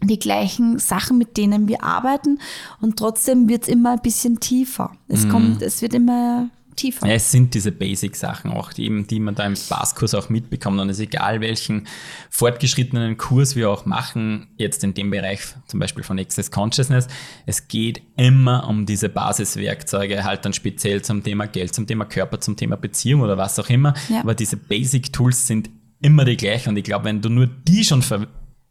die 0.00 0.18
gleichen 0.18 0.78
Sachen, 0.78 1.18
mit 1.18 1.36
denen 1.36 1.68
wir 1.68 1.84
arbeiten 1.84 2.38
und 2.80 2.98
trotzdem 2.98 3.48
wird 3.48 3.64
es 3.64 3.68
immer 3.68 3.92
ein 3.92 4.02
bisschen 4.02 4.40
tiefer. 4.40 4.92
Es 5.08 5.24
mhm. 5.24 5.28
kommt, 5.28 5.62
es 5.62 5.82
wird 5.82 5.94
immer 5.94 6.50
tiefer. 6.82 7.06
Ja, 7.06 7.14
es 7.14 7.30
sind 7.30 7.54
diese 7.54 7.72
Basic-Sachen 7.72 8.50
auch, 8.50 8.72
die, 8.72 9.04
die 9.04 9.20
man 9.20 9.34
da 9.34 9.44
im 9.44 9.56
Spaßkurs 9.56 10.14
auch 10.14 10.28
mitbekommt. 10.28 10.80
Und 10.80 10.88
es 10.90 10.98
ist 10.98 11.04
egal, 11.04 11.40
welchen 11.40 11.86
fortgeschrittenen 12.30 13.16
Kurs 13.16 13.56
wir 13.56 13.70
auch 13.70 13.86
machen, 13.86 14.48
jetzt 14.56 14.82
in 14.84 14.94
dem 14.94 15.10
Bereich 15.10 15.40
zum 15.66 15.80
Beispiel 15.80 16.04
von 16.04 16.18
Access 16.18 16.50
Consciousness, 16.50 17.06
es 17.46 17.68
geht 17.68 18.02
immer 18.16 18.68
um 18.68 18.84
diese 18.86 19.08
Basiswerkzeuge, 19.08 20.24
halt 20.24 20.44
dann 20.44 20.52
speziell 20.52 21.02
zum 21.02 21.22
Thema 21.22 21.46
Geld, 21.46 21.74
zum 21.74 21.86
Thema 21.86 22.04
Körper, 22.04 22.40
zum 22.40 22.56
Thema 22.56 22.76
Beziehung 22.76 23.20
oder 23.20 23.38
was 23.38 23.58
auch 23.58 23.68
immer. 23.68 23.94
Ja. 24.08 24.20
Aber 24.20 24.34
diese 24.34 24.56
Basic-Tools 24.56 25.46
sind 25.46 25.70
immer 26.00 26.24
die 26.24 26.36
gleichen. 26.36 26.70
Und 26.70 26.76
ich 26.76 26.84
glaube, 26.84 27.04
wenn 27.06 27.22
du 27.22 27.28
nur 27.28 27.46
die 27.46 27.84
schon, 27.84 28.04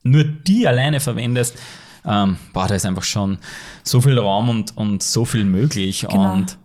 nur 0.03 0.23
die 0.23 0.67
alleine 0.67 0.99
verwendest, 0.99 1.57
ähm, 2.05 2.37
boah, 2.51 2.67
da 2.67 2.75
ist 2.75 2.85
einfach 2.85 3.03
schon 3.03 3.37
so 3.83 4.01
viel 4.01 4.17
Raum 4.17 4.49
und, 4.49 4.75
und 4.75 5.03
so 5.03 5.23
viel 5.23 5.45
möglich. 5.45 6.05
Genau. 6.09 6.33
Und 6.33 6.57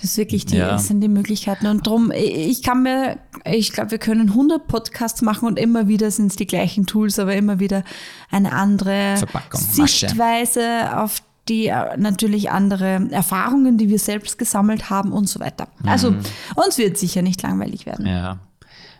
das 0.00 0.10
ist 0.10 0.16
wirklich 0.18 0.44
die, 0.44 0.56
ja. 0.56 0.78
sind 0.78 1.00
die 1.00 1.08
Möglichkeiten. 1.08 1.66
Und 1.66 1.86
darum, 1.86 2.12
ich 2.14 2.62
kann 2.62 2.82
mir, 2.82 3.18
ich 3.44 3.72
glaube, 3.72 3.92
wir 3.92 3.98
können 3.98 4.30
100 4.30 4.66
Podcasts 4.66 5.22
machen 5.22 5.46
und 5.46 5.58
immer 5.58 5.88
wieder 5.88 6.10
sind 6.10 6.26
es 6.26 6.36
die 6.36 6.46
gleichen 6.46 6.86
Tools, 6.86 7.18
aber 7.18 7.34
immer 7.34 7.60
wieder 7.60 7.82
eine 8.30 8.52
andere 8.52 9.16
Verpackung, 9.16 9.60
Sichtweise 9.60 10.60
Masche. 10.60 10.98
auf 10.98 11.22
die 11.48 11.68
äh, 11.68 11.96
natürlich 11.96 12.50
andere 12.50 13.08
Erfahrungen, 13.10 13.78
die 13.78 13.88
wir 13.88 13.98
selbst 13.98 14.36
gesammelt 14.38 14.90
haben 14.90 15.12
und 15.12 15.28
so 15.28 15.40
weiter. 15.40 15.68
Also 15.84 16.10
mhm. 16.10 16.20
uns 16.56 16.76
wird 16.76 16.98
sicher 16.98 17.22
nicht 17.22 17.42
langweilig 17.42 17.86
werden. 17.86 18.06
Ja. 18.06 18.40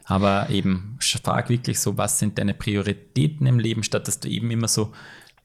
Aber 0.04 0.48
eben, 0.50 0.98
frag 1.00 1.48
wirklich 1.48 1.80
so, 1.80 1.98
was 1.98 2.20
sind 2.20 2.38
deine 2.38 2.54
Prioritäten 2.54 3.46
im 3.46 3.58
Leben, 3.58 3.82
statt 3.82 4.06
dass 4.06 4.20
du 4.20 4.28
eben 4.28 4.50
immer 4.52 4.68
so 4.68 4.92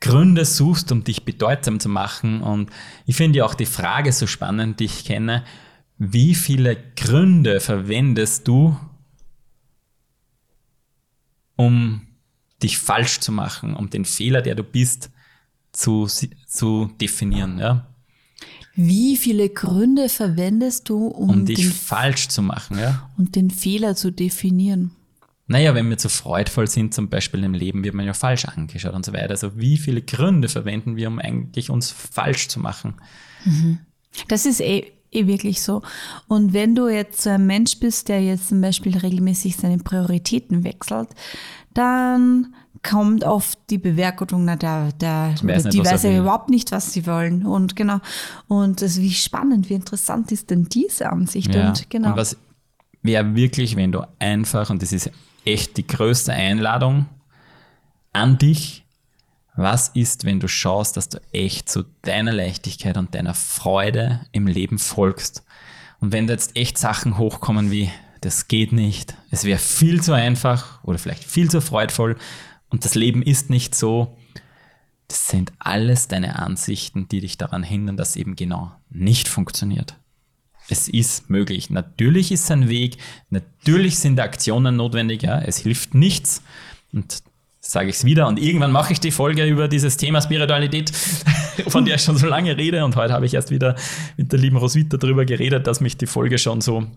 Gründe 0.02 0.44
suchst, 0.46 0.92
um 0.92 1.04
dich 1.04 1.24
bedeutsam 1.24 1.80
zu 1.80 1.88
machen. 1.88 2.42
Und 2.42 2.70
ich 3.06 3.16
finde 3.16 3.40
ja 3.40 3.46
auch 3.46 3.54
die 3.54 3.66
Frage 3.66 4.12
so 4.12 4.28
spannend, 4.28 4.80
die 4.80 4.86
ich 4.86 5.06
kenne, 5.06 5.44
wie 5.98 6.36
viele 6.36 6.76
Gründe 6.96 7.60
verwendest 7.60 8.48
du, 8.48 8.76
um 11.56 12.08
dich 12.62 12.78
falsch 12.80 13.20
zu 13.20 13.32
machen, 13.32 13.76
um 13.76 13.90
den 13.90 14.06
Fehler, 14.06 14.42
der 14.42 14.56
du 14.56 14.64
bist, 14.64 15.12
zu, 15.72 16.08
zu 16.08 16.90
definieren. 17.00 17.60
Ja? 17.60 17.88
Wie 18.74 19.16
viele 19.18 19.50
Gründe 19.50 20.10
verwendest 20.10 20.90
du, 20.90 21.08
um, 21.08 21.30
um 21.30 21.46
dich 21.46 21.68
falsch 21.70 22.28
zu 22.30 22.42
machen? 22.42 22.80
Ja? 22.80 23.10
Und 23.18 23.36
den 23.36 23.52
Fehler 23.52 23.96
zu 23.96 24.12
definieren? 24.12 24.92
Naja, 25.52 25.76
wenn 25.76 25.90
wir 25.90 25.98
zu 25.98 26.08
freudvoll 26.08 26.68
sind, 26.68 26.94
zum 26.94 27.10
Beispiel 27.10 27.44
im 27.44 27.54
Leben, 27.54 27.84
wird 27.84 27.94
man 27.94 28.06
ja 28.06 28.14
falsch 28.14 28.46
angeschaut 28.46 28.94
und 28.94 29.06
so 29.06 29.12
weiter. 29.12 29.32
Also 29.32 29.58
wie 29.58 29.78
viele 29.78 30.02
Gründe 30.02 30.48
verwenden 30.48 30.96
wir, 30.96 31.10
um 31.10 31.20
eigentlich 31.20 31.70
uns 31.70 31.92
falsch 31.92 32.48
zu 32.48 32.62
machen? 32.62 32.96
Mhm. 33.44 33.80
Das 34.30 34.46
ist 34.46 34.62
eh, 34.62 34.94
eh 35.12 35.28
wirklich 35.28 35.62
so. 35.62 35.82
Und 36.28 36.54
wenn 36.54 36.74
du 36.74 36.88
jetzt 36.88 37.22
so 37.22 37.32
ein 37.32 37.46
Mensch 37.46 37.80
bist, 37.80 38.08
der 38.08 38.24
jetzt 38.24 38.48
zum 38.48 38.62
Beispiel 38.62 38.98
regelmäßig 38.98 39.58
seine 39.58 39.78
Prioritäten 39.78 40.64
wechselt, 40.64 41.10
dann 41.74 42.56
kommt 42.82 43.26
oft 43.26 43.60
die 43.70 43.78
Bewertung, 43.78 44.46
na, 44.46 44.56
der, 44.56 44.94
der, 44.94 45.36
nicht, 45.44 45.74
die 45.74 45.84
weiß 45.84 46.04
ja 46.04 46.18
überhaupt 46.18 46.50
nicht, 46.50 46.72
was 46.72 46.94
sie 46.94 47.06
wollen. 47.06 47.46
Und 47.46 47.76
genau. 47.76 48.00
Und 48.48 48.82
das, 48.82 49.02
wie 49.02 49.12
spannend, 49.12 49.70
wie 49.70 49.74
interessant 49.74 50.32
ist 50.32 50.50
denn 50.50 50.64
diese 50.64 51.10
Ansicht? 51.12 51.54
Ja. 51.54 51.68
Und 51.68 51.90
genau. 51.90 52.12
Und 52.12 52.16
was 52.16 52.38
wäre 53.04 53.36
wirklich, 53.36 53.76
wenn 53.76 53.92
du 53.92 54.02
einfach, 54.18 54.70
und 54.70 54.82
das 54.82 54.94
ist 54.94 55.12
echt 55.46 55.78
die 55.78 55.88
größte 55.88 56.34
Einladung 56.34 57.08
an 58.14 58.38
dich, 58.38 58.84
was 59.56 59.90
ist, 59.90 60.26
wenn 60.26 60.40
du 60.40 60.48
schaust, 60.48 60.98
dass 60.98 61.10
du 61.10 61.20
echt 61.34 61.70
zu 61.70 61.84
deiner 62.04 62.32
Leichtigkeit 62.32 62.98
und 62.98 63.14
deiner 63.14 63.34
Freude 63.34 64.22
im 64.32 64.48
Leben 64.48 64.80
folgst? 64.80 65.44
Und 66.00 66.12
wenn 66.14 66.28
da 66.28 66.34
jetzt 66.34 66.56
echt 66.56 66.78
Sachen 66.78 67.18
hochkommen 67.18 67.70
wie, 67.70 67.92
das 68.22 68.48
geht 68.48 68.72
nicht, 68.72 69.16
es 69.30 69.44
wäre 69.44 69.60
viel 69.60 70.02
zu 70.02 70.14
einfach 70.14 70.84
oder 70.84 70.98
vielleicht 70.98 71.24
viel 71.24 71.50
zu 71.50 71.62
freudvoll 71.62 72.18
und 72.70 72.86
das 72.86 72.96
Leben 72.96 73.22
ist 73.22 73.50
nicht 73.50 73.76
so, 73.76 74.16
das 75.08 75.28
sind 75.28 75.52
alles 75.60 76.08
deine 76.08 76.40
Ansichten, 76.40 77.08
die 77.10 77.20
dich 77.20 77.38
daran 77.38 77.64
hindern, 77.64 77.98
dass 77.98 78.16
eben 78.16 78.36
genau 78.36 78.72
nicht 78.90 79.28
funktioniert. 79.28 79.96
Es 80.72 80.88
ist 80.88 81.30
möglich. 81.30 81.70
Natürlich 81.70 82.32
ist 82.32 82.50
ein 82.50 82.70
Weg, 82.70 82.96
natürlich 83.30 84.00
sind 84.00 84.18
Aktionen 84.22 84.78
notwendig, 84.78 85.22
ja, 85.22 85.38
es 85.40 85.58
hilft 85.58 85.94
nichts. 85.96 86.42
Und 86.94 87.22
sage 87.60 87.90
ich 87.90 87.98
es 87.98 88.06
wieder. 88.06 88.26
Und 88.28 88.40
irgendwann 88.40 88.72
mache 88.72 88.94
ich 88.94 89.02
die 89.02 89.12
Folge 89.12 89.46
über 89.46 89.68
dieses 89.68 89.98
Thema 89.98 90.22
Spiritualität, 90.22 90.90
von 91.68 91.84
der 91.84 91.96
ich 91.96 92.02
schon 92.02 92.16
so 92.16 92.26
lange 92.26 92.56
rede. 92.56 92.86
Und 92.86 92.96
heute 92.96 93.14
habe 93.14 93.26
ich 93.26 93.34
erst 93.34 93.52
wieder 93.52 93.76
mit 94.16 94.32
der 94.32 94.40
lieben 94.40 94.56
Roswitha 94.56 94.96
darüber 94.96 95.26
geredet, 95.26 95.68
dass 95.68 95.82
mich 95.82 95.98
die 95.98 96.08
Folge 96.08 96.38
schon 96.38 96.62
so 96.62 96.88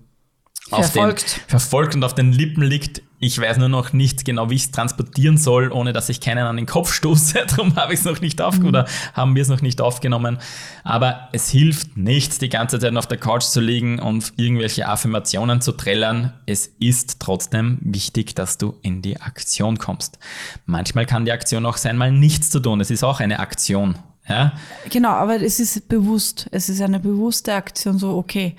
verfolgt. 0.69 1.37
Den, 1.37 1.49
verfolgt 1.49 1.95
und 1.95 2.05
auf 2.05 2.15
den 2.15 2.33
Lippen 2.33 2.63
liegt. 2.63 3.03
Ich 3.19 3.41
weiß 3.41 3.57
nur 3.57 3.69
noch 3.69 3.93
nicht 3.93 4.25
genau, 4.25 4.51
wie 4.51 4.57
ich 4.57 4.65
es 4.65 4.71
transportieren 4.71 5.39
soll, 5.39 5.73
ohne 5.73 5.93
dass 5.93 6.09
ich 6.09 6.21
keinen 6.21 6.47
an 6.47 6.57
den 6.57 6.67
Kopf 6.67 6.93
stoße. 6.93 7.47
Darum 7.57 7.75
habe 7.77 7.95
ich 7.95 8.01
es 8.01 8.05
noch 8.05 8.21
nicht 8.21 8.41
aufgenommen 8.41 8.73
mhm. 8.73 8.81
oder 8.81 8.87
haben 9.15 9.35
wir 9.35 9.43
es 9.43 9.49
noch 9.49 9.63
nicht 9.63 9.81
aufgenommen. 9.81 10.39
Aber 10.83 11.29
es 11.33 11.49
hilft 11.49 11.97
nichts, 11.97 12.39
die 12.39 12.49
ganze 12.49 12.79
Zeit 12.79 12.95
auf 12.97 13.07
der 13.07 13.19
Couch 13.19 13.45
zu 13.45 13.61
liegen 13.61 13.99
und 13.99 14.33
irgendwelche 14.37 14.89
Affirmationen 14.89 15.61
zu 15.61 15.73
trällern. 15.73 16.35
Es 16.47 16.67
ist 16.67 17.21
trotzdem 17.21 17.79
wichtig, 17.81 18.35
dass 18.35 18.59
du 18.59 18.75
in 18.83 19.01
die 19.01 19.21
Aktion 19.21 19.79
kommst. 19.79 20.19
Manchmal 20.67 21.07
kann 21.07 21.25
die 21.25 21.33
Aktion 21.33 21.65
auch 21.67 21.77
sein, 21.77 21.97
mal 21.97 22.13
nichts 22.13 22.51
zu 22.51 22.61
tun. 22.61 22.81
Es 22.81 22.91
ist 22.91 23.05
auch 23.05 23.21
eine 23.21 23.39
Aktion. 23.39 23.97
Ja? 24.29 24.53
Genau, 24.91 25.11
aber 25.11 25.41
es 25.41 25.61
ist 25.61 25.89
bewusst. 25.89 26.49
Es 26.51 26.69
ist 26.69 26.81
eine 26.81 27.01
bewusste 27.01 27.55
Aktion, 27.55 27.99
so 27.99 28.17
okay 28.17 28.57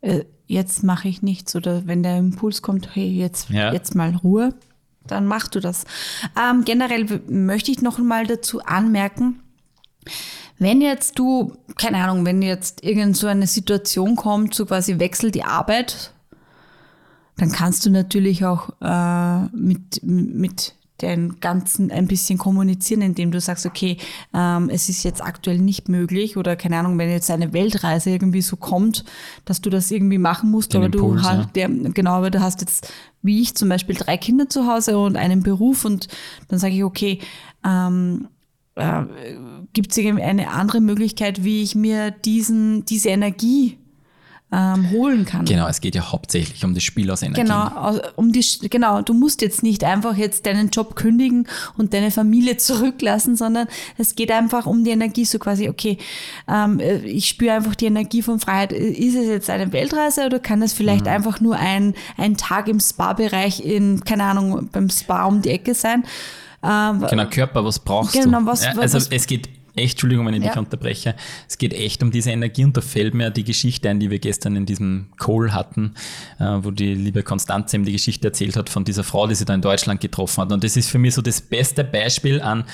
äh, 0.00 0.24
jetzt 0.48 0.82
mache 0.82 1.06
ich 1.06 1.22
nichts 1.22 1.54
oder 1.54 1.86
wenn 1.86 2.02
der 2.02 2.18
Impuls 2.18 2.62
kommt, 2.62 2.96
hey, 2.96 3.08
jetzt, 3.08 3.50
ja. 3.50 3.72
jetzt 3.72 3.94
mal 3.94 4.16
Ruhe, 4.16 4.54
dann 5.06 5.26
machst 5.26 5.54
du 5.54 5.60
das. 5.60 5.84
Ähm, 6.36 6.64
generell 6.64 7.22
möchte 7.28 7.70
ich 7.70 7.82
noch 7.82 7.98
mal 7.98 8.26
dazu 8.26 8.60
anmerken, 8.64 9.40
wenn 10.58 10.80
jetzt 10.80 11.18
du, 11.18 11.52
keine 11.76 11.98
Ahnung, 11.98 12.26
wenn 12.26 12.42
jetzt 12.42 12.82
irgend 12.82 13.16
so 13.16 13.28
eine 13.28 13.46
Situation 13.46 14.16
kommt, 14.16 14.54
so 14.54 14.66
quasi 14.66 14.98
wechselt 14.98 15.34
die 15.34 15.44
Arbeit, 15.44 16.12
dann 17.36 17.52
kannst 17.52 17.86
du 17.86 17.90
natürlich 17.90 18.44
auch 18.44 18.70
äh, 18.80 19.46
mit, 19.54 20.02
mit 20.02 20.74
den 21.00 21.40
Ganzen 21.40 21.90
ein 21.90 22.06
bisschen 22.06 22.38
kommunizieren, 22.38 23.02
indem 23.02 23.30
du 23.30 23.40
sagst, 23.40 23.66
okay, 23.66 23.98
ähm, 24.34 24.68
es 24.68 24.88
ist 24.88 25.04
jetzt 25.04 25.22
aktuell 25.22 25.58
nicht 25.58 25.88
möglich 25.88 26.36
oder 26.36 26.56
keine 26.56 26.78
Ahnung, 26.78 26.98
wenn 26.98 27.10
jetzt 27.10 27.30
eine 27.30 27.52
Weltreise 27.52 28.10
irgendwie 28.10 28.42
so 28.42 28.56
kommt, 28.56 29.04
dass 29.44 29.60
du 29.60 29.70
das 29.70 29.90
irgendwie 29.90 30.18
machen 30.18 30.50
musst, 30.50 30.74
den 30.74 30.82
aber 30.82 30.94
Impuls, 30.94 31.22
du 31.22 31.28
hast, 31.28 31.56
ja. 31.56 31.68
der, 31.68 31.68
genau, 31.68 32.12
aber 32.12 32.30
du 32.30 32.40
hast 32.40 32.60
jetzt, 32.60 32.92
wie 33.22 33.40
ich 33.40 33.54
zum 33.54 33.68
Beispiel, 33.68 33.94
drei 33.94 34.16
Kinder 34.16 34.48
zu 34.48 34.66
Hause 34.66 34.98
und 34.98 35.16
einen 35.16 35.42
Beruf 35.42 35.84
und 35.84 36.08
dann 36.48 36.58
sage 36.58 36.74
ich, 36.74 36.84
okay, 36.84 37.20
ähm, 37.64 38.28
äh, 38.74 39.04
gibt 39.72 39.92
es 39.92 39.98
irgendwie 39.98 40.24
eine 40.24 40.50
andere 40.50 40.80
Möglichkeit, 40.80 41.44
wie 41.44 41.62
ich 41.62 41.74
mir 41.74 42.10
diesen, 42.10 42.84
diese 42.84 43.10
Energie 43.10 43.78
ähm, 44.50 44.90
holen 44.90 45.26
kann. 45.26 45.44
Genau, 45.44 45.68
es 45.68 45.80
geht 45.80 45.94
ja 45.94 46.10
hauptsächlich 46.10 46.64
um 46.64 46.72
das 46.72 46.82
Spiel 46.82 47.10
aus 47.10 47.22
Energie. 47.22 47.42
Genau, 47.42 48.00
um 48.16 48.32
die, 48.32 48.44
genau, 48.70 49.02
du 49.02 49.12
musst 49.12 49.42
jetzt 49.42 49.62
nicht 49.62 49.84
einfach 49.84 50.16
jetzt 50.16 50.46
deinen 50.46 50.70
Job 50.70 50.96
kündigen 50.96 51.46
und 51.76 51.92
deine 51.92 52.10
Familie 52.10 52.56
zurücklassen, 52.58 53.36
sondern 53.36 53.68
es 53.98 54.14
geht 54.14 54.30
einfach 54.30 54.64
um 54.64 54.84
die 54.84 54.90
Energie, 54.90 55.26
so 55.26 55.38
quasi, 55.38 55.68
okay, 55.68 55.98
ähm, 56.48 56.80
ich 57.04 57.28
spüre 57.28 57.52
einfach 57.52 57.74
die 57.74 57.86
Energie 57.86 58.22
von 58.22 58.40
Freiheit. 58.40 58.72
Ist 58.72 59.16
es 59.16 59.26
jetzt 59.26 59.50
eine 59.50 59.72
Weltreise 59.72 60.24
oder 60.24 60.38
kann 60.38 60.62
es 60.62 60.72
vielleicht 60.72 61.04
mhm. 61.04 61.12
einfach 61.12 61.40
nur 61.40 61.56
ein, 61.56 61.94
ein 62.16 62.36
Tag 62.38 62.68
im 62.68 62.80
Spa-Bereich 62.80 63.64
in, 63.64 64.02
keine 64.04 64.24
Ahnung, 64.24 64.70
beim 64.72 64.88
Spa 64.88 65.24
um 65.24 65.42
die 65.42 65.50
Ecke 65.50 65.74
sein? 65.74 66.04
Ähm, 66.62 67.04
genau, 67.08 67.26
Körper, 67.26 67.64
was 67.64 67.78
brauchst 67.78 68.14
genau, 68.14 68.40
du? 68.40 68.46
Was, 68.46 68.64
also 68.64 68.96
was, 68.96 69.08
es 69.08 69.26
geht 69.26 69.48
echt, 69.78 69.94
Entschuldigung, 69.94 70.26
wenn 70.26 70.34
ich 70.34 70.42
ja. 70.42 70.50
dich 70.50 70.58
unterbreche, 70.58 71.14
es 71.48 71.58
geht 71.58 71.72
echt 71.72 72.02
um 72.02 72.10
diese 72.10 72.30
Energie 72.30 72.64
und 72.64 72.76
da 72.76 72.80
fällt 72.80 73.14
mir 73.14 73.30
die 73.30 73.44
Geschichte 73.44 73.88
ein, 73.88 74.00
die 74.00 74.10
wir 74.10 74.18
gestern 74.18 74.56
in 74.56 74.66
diesem 74.66 75.08
Call 75.18 75.52
hatten, 75.52 75.94
äh, 76.38 76.44
wo 76.44 76.70
die 76.70 76.94
liebe 76.94 77.22
Konstanze 77.22 77.76
eben 77.76 77.84
die 77.84 77.92
Geschichte 77.92 78.28
erzählt 78.28 78.56
hat 78.56 78.68
von 78.68 78.84
dieser 78.84 79.04
Frau, 79.04 79.26
die 79.26 79.34
sie 79.34 79.44
da 79.44 79.54
in 79.54 79.62
Deutschland 79.62 80.00
getroffen 80.00 80.42
hat. 80.42 80.52
Und 80.52 80.62
das 80.64 80.76
ist 80.76 80.90
für 80.90 80.98
mich 80.98 81.14
so 81.14 81.22
das 81.22 81.40
beste 81.40 81.84
Beispiel 81.84 82.40
an, 82.40 82.64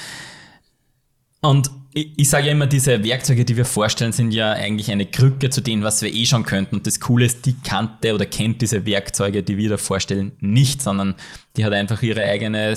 und 1.44 1.70
ich, 1.92 2.10
ich 2.16 2.30
sage 2.30 2.46
ja 2.46 2.52
immer, 2.52 2.66
diese 2.66 3.04
Werkzeuge, 3.04 3.44
die 3.44 3.58
wir 3.58 3.66
vorstellen, 3.66 4.12
sind 4.12 4.32
ja 4.32 4.52
eigentlich 4.52 4.90
eine 4.90 5.04
Krücke 5.04 5.50
zu 5.50 5.60
dem, 5.60 5.82
was 5.82 6.00
wir 6.00 6.10
eh 6.12 6.24
schon 6.24 6.44
könnten. 6.44 6.76
Und 6.76 6.86
das 6.86 7.00
Coole 7.00 7.26
ist, 7.26 7.44
die 7.44 7.54
kannte 7.62 8.14
oder 8.14 8.24
kennt 8.24 8.62
diese 8.62 8.86
Werkzeuge, 8.86 9.42
die 9.42 9.58
wir 9.58 9.68
da 9.68 9.76
vorstellen, 9.76 10.32
nicht, 10.40 10.80
sondern 10.80 11.14
die 11.58 11.64
hat 11.66 11.74
einfach 11.74 12.02
ihre 12.02 12.22
eigene 12.24 12.74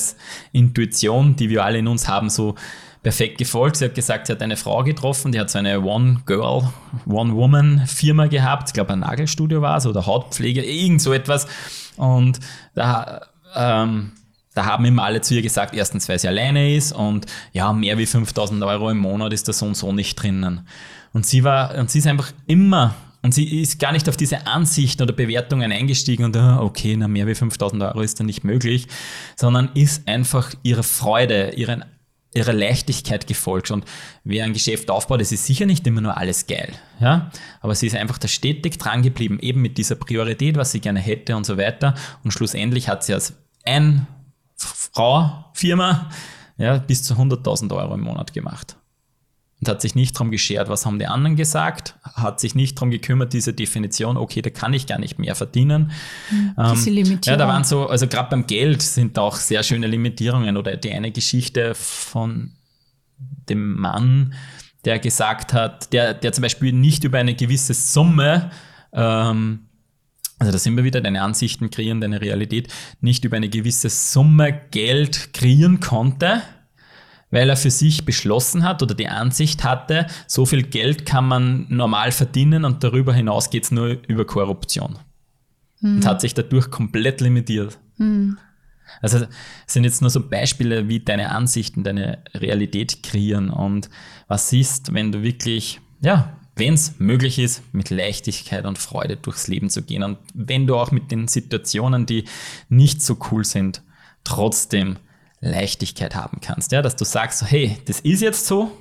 Intuition, 0.52 1.38
die 1.38 1.50
wir 1.50 1.64
alle 1.64 1.78
in 1.78 1.88
uns 1.88 2.10
haben, 2.10 2.30
so 2.30 2.56
perfekt 3.08 3.38
gefolgt. 3.38 3.78
Sie 3.78 3.86
hat 3.86 3.96
gesagt, 3.96 4.28
sie 4.28 4.34
hat 4.34 4.42
eine 4.42 4.58
Frau 4.58 4.84
getroffen, 4.84 5.32
die 5.32 5.40
hat 5.40 5.50
so 5.50 5.58
eine 5.58 5.80
One-Girl, 5.80 6.74
One-Woman-Firma 7.06 8.28
gehabt. 8.28 8.68
Ich 8.68 8.74
glaube, 8.74 8.92
ein 8.92 9.00
Nagelstudio 9.00 9.62
war 9.62 9.78
es 9.78 9.86
oder 9.86 10.06
Hautpflege, 10.06 10.62
irgend 10.62 11.02
so 11.02 11.14
etwas. 11.14 11.48
Und 11.96 12.42
da, 12.76 13.22
ähm, 13.56 14.12
da 14.54 14.66
haben 14.66 14.84
immer 14.84 15.06
alle 15.06 15.22
zu 15.22 15.36
ihr 15.36 15.42
gesagt, 15.42 15.74
erstens, 15.74 16.10
weil 16.10 16.20
sie 16.20 16.28
alleine 16.28 16.76
ist 16.76 16.92
und 16.92 17.28
ja, 17.54 17.72
mehr 17.72 17.98
wie 17.98 18.06
5000 18.06 18.62
Euro 18.66 18.90
im 18.90 18.98
Monat 18.98 19.32
ist 19.32 19.48
da 19.48 19.54
so 19.54 19.68
und 19.68 19.76
so 19.76 19.94
nicht 19.94 20.22
drinnen. 20.22 20.68
Und 21.14 21.26
sie 21.26 21.46
war, 21.46 21.76
und 21.76 21.90
sie 21.90 22.00
ist 22.00 22.08
einfach 22.08 22.34
immer 22.46 22.94
und 23.22 23.34
sie 23.34 23.62
ist 23.62 23.80
gar 23.80 23.94
nicht 23.94 24.10
auf 24.10 24.18
diese 24.18 24.48
Ansichten 24.48 25.02
oder 25.02 25.14
Bewertungen 25.14 25.72
eingestiegen 25.72 26.26
und 26.26 26.36
ah, 26.36 26.60
okay, 26.60 26.98
na 26.98 27.08
mehr 27.08 27.26
wie 27.26 27.36
5000 27.36 27.82
Euro 27.84 28.02
ist 28.02 28.20
da 28.20 28.26
nicht 28.26 28.44
möglich, 28.44 28.90
sondern 29.38 29.70
ist 29.76 30.10
einfach 30.10 30.54
ihre 30.64 30.84
Freude, 30.84 31.52
ihren 31.56 31.86
ihrer 32.38 32.54
Leichtigkeit 32.54 33.28
gefolgt. 33.28 33.72
Und 33.72 33.86
wer 34.24 34.46
ein 34.46 34.54
Geschäft 34.54 34.90
aufbaut, 34.90 35.20
das 35.20 35.32
ist 35.32 35.46
sicher 35.46 35.66
nicht 35.66 35.86
immer 35.86 36.02
nur 36.02 36.18
alles 36.18 36.48
geil. 36.48 36.72
Ja? 37.00 37.32
Aber 37.60 37.76
sie 37.76 37.88
ist 37.88 37.96
einfach 37.96 38.18
da 38.18 38.28
stetig 38.28 38.78
dran 38.78 39.02
geblieben, 39.02 39.40
eben 39.42 39.62
mit 39.62 39.78
dieser 39.78 39.96
Priorität, 39.96 40.56
was 40.56 40.72
sie 40.72 40.80
gerne 40.80 41.00
hätte 41.00 41.36
und 41.36 41.46
so 41.46 41.58
weiter. 41.58 41.96
Und 42.24 42.32
schlussendlich 42.32 42.88
hat 42.88 43.04
sie 43.04 43.14
als 43.14 43.34
ein 43.66 44.08
Frau 44.56 45.46
Firma 45.54 46.10
ja, 46.58 46.78
bis 46.78 47.04
zu 47.04 47.16
100.000 47.16 47.76
Euro 47.76 47.94
im 47.94 48.02
Monat 48.02 48.34
gemacht 48.34 48.77
und 49.60 49.70
hat 49.70 49.82
sich 49.82 49.96
nicht 49.96 50.16
darum 50.16 50.30
geschert, 50.30 50.70
was 50.70 50.86
haben 50.86 51.00
die 51.00 51.08
anderen 51.08 51.36
gesagt, 51.36 51.96
hat 52.04 52.40
sich 52.40 52.54
nicht 52.54 52.78
darum 52.78 52.92
gekümmert, 52.92 53.34
diese 53.34 53.54
Definition, 53.54 54.16
okay, 54.16 54.42
da 54.42 54.50
kann 54.52 54.74
ich 54.74 54.86
gar 54.86 55.00
nicht 55.00 55.18
mehr 55.18 55.36
verdienen. 55.36 55.92
Hm, 56.30 56.54
diese 56.74 56.90
Limitierung. 56.92 57.22
Ja, 57.26 57.38
da 57.38 57.48
waren 57.48 57.64
so, 57.64 57.88
also 57.88 58.08
gerade 58.08 58.30
beim 58.30 58.46
Geld 58.46 58.82
sind 58.82 59.18
da 59.18 59.22
auch 59.22 59.36
sehr 59.36 59.64
schöne 59.64 59.88
Limitierungen 59.88 60.58
oder 60.58 60.78
die 60.78 60.92
eine 60.92 61.12
Geschichte 61.12 61.74
von 61.74 62.52
dem 63.50 63.80
Mann, 63.80 64.36
der 64.86 65.00
gesagt 65.00 65.54
hat, 65.54 65.92
der, 65.92 66.14
der 66.14 66.34
zum 66.34 66.44
Beispiel 66.44 66.72
nicht 66.72 67.04
über 67.04 67.18
eine 67.18 67.34
gewisse 67.34 67.74
Summe 67.74 68.52
ähm, 68.94 69.68
also 70.40 70.52
da 70.52 70.60
sind 70.60 70.78
wir 70.78 70.84
wieder, 70.84 71.02
deine 71.02 71.24
Ansichten 71.24 71.72
kreieren 71.72 72.00
deine 72.00 72.22
Realität, 72.22 72.68
nicht 73.02 73.26
über 73.26 73.38
eine 73.38 73.50
gewisse 73.50 73.90
Summe 73.90 74.62
Geld 74.70 75.34
kreieren 75.34 75.80
konnte, 75.80 76.44
weil 77.30 77.50
er 77.50 77.58
für 77.58 77.72
sich 77.72 78.06
beschlossen 78.06 78.64
hat 78.64 78.82
oder 78.82 78.96
die 78.96 79.08
Ansicht 79.08 79.64
hatte, 79.64 80.08
so 80.28 80.46
viel 80.46 80.64
Geld 80.64 81.06
kann 81.06 81.28
man 81.28 81.66
normal 81.70 82.12
verdienen 82.12 82.66
und 82.66 82.84
darüber 82.84 83.14
hinaus 83.14 83.50
geht 83.50 83.66
es 83.66 83.72
nur 83.72 83.98
über 84.08 84.26
Korruption. 84.26 84.98
Und 85.82 86.06
hat 86.08 86.22
sich 86.22 86.34
dadurch 86.34 86.72
komplett 86.72 87.22
limitiert. 87.22 87.78
Also 89.02 89.18
es 89.18 89.74
sind 89.74 89.84
jetzt 89.84 90.02
nur 90.02 90.10
so 90.10 90.28
Beispiele, 90.28 90.88
wie 90.88 91.00
deine 91.00 91.32
Ansichten, 91.32 91.84
deine 91.84 92.24
Realität 92.34 93.04
kreieren 93.04 93.50
und 93.50 93.90
was 94.28 94.52
ist, 94.54 94.94
wenn 94.94 95.12
du 95.12 95.22
wirklich, 95.22 95.80
ja, 96.02 96.38
wenn 96.56 96.74
es 96.74 97.00
möglich 97.00 97.38
ist, 97.38 97.62
mit 97.74 97.90
Leichtigkeit 97.90 98.66
und 98.66 98.80
Freude 98.80 99.18
durchs 99.18 99.48
Leben 99.48 99.70
zu 99.70 99.84
gehen 99.84 100.04
und 100.04 100.18
wenn 100.34 100.66
du 100.66 100.76
auch 100.76 100.92
mit 100.92 101.12
den 101.12 101.28
Situationen, 101.28 102.06
die 102.06 102.24
nicht 102.70 103.02
so 103.02 103.18
cool 103.32 103.46
sind, 103.46 103.84
trotzdem 104.24 104.98
Leichtigkeit 105.40 106.16
haben 106.16 106.40
kannst. 106.42 106.72
Ja, 106.72 106.82
dass 106.82 106.96
du 106.96 107.06
sagst, 107.06 107.40
so, 107.40 107.46
hey, 107.46 107.78
das 107.86 108.00
ist 108.00 108.22
jetzt 108.22 108.46
so, 108.46 108.72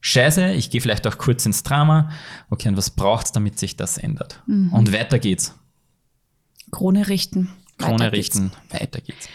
scheiße, 0.00 0.52
ich 0.52 0.70
gehe 0.70 0.80
vielleicht 0.80 1.06
auch 1.06 1.18
kurz 1.18 1.46
ins 1.46 1.62
Drama, 1.62 2.10
okay, 2.50 2.68
und 2.68 2.76
was 2.76 2.90
braucht 2.90 3.26
es, 3.26 3.32
damit 3.32 3.58
sich 3.58 3.76
das 3.76 3.98
ändert? 3.98 4.42
Und 4.46 4.92
weiter 4.92 5.18
geht's. 5.18 5.54
Krone 6.70 7.08
richten. 7.08 7.50
Krone 7.78 8.04
Weiter 8.04 8.10
geht's. 8.10 8.36
richten, 8.36 8.52
weiter 8.70 9.00
geht's. 9.00 9.28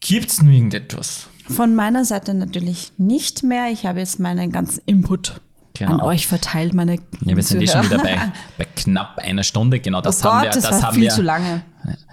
Gibt's 0.00 0.42
nur 0.42 0.52
irgendetwas? 0.52 1.28
Von 1.48 1.74
meiner 1.74 2.04
Seite 2.04 2.34
natürlich 2.34 2.92
nicht 2.98 3.42
mehr. 3.42 3.70
Ich 3.70 3.86
habe 3.86 4.00
jetzt 4.00 4.18
meinen 4.18 4.50
ganzen 4.50 4.82
Input 4.86 5.40
Genau. 5.78 5.92
an 5.92 6.00
euch 6.00 6.26
verteilt, 6.26 6.74
meine 6.74 6.94
Ja, 7.20 7.36
wir 7.36 7.42
sind 7.42 7.60
eh 7.62 7.66
schon 7.66 7.84
wieder 7.84 7.98
bei, 7.98 8.32
bei 8.58 8.64
knapp 8.64 9.18
einer 9.18 9.42
Stunde. 9.42 9.80
Genau, 9.80 10.00
das 10.00 10.24
oh 10.24 10.30
haben 10.30 10.44
Gott, 10.44 10.54
wir, 10.54 10.60
das, 10.60 10.70
das 10.70 10.82
haben 10.82 10.94
viel 10.94 11.04
wir, 11.04 11.10
zu 11.10 11.22
lange. 11.22 11.62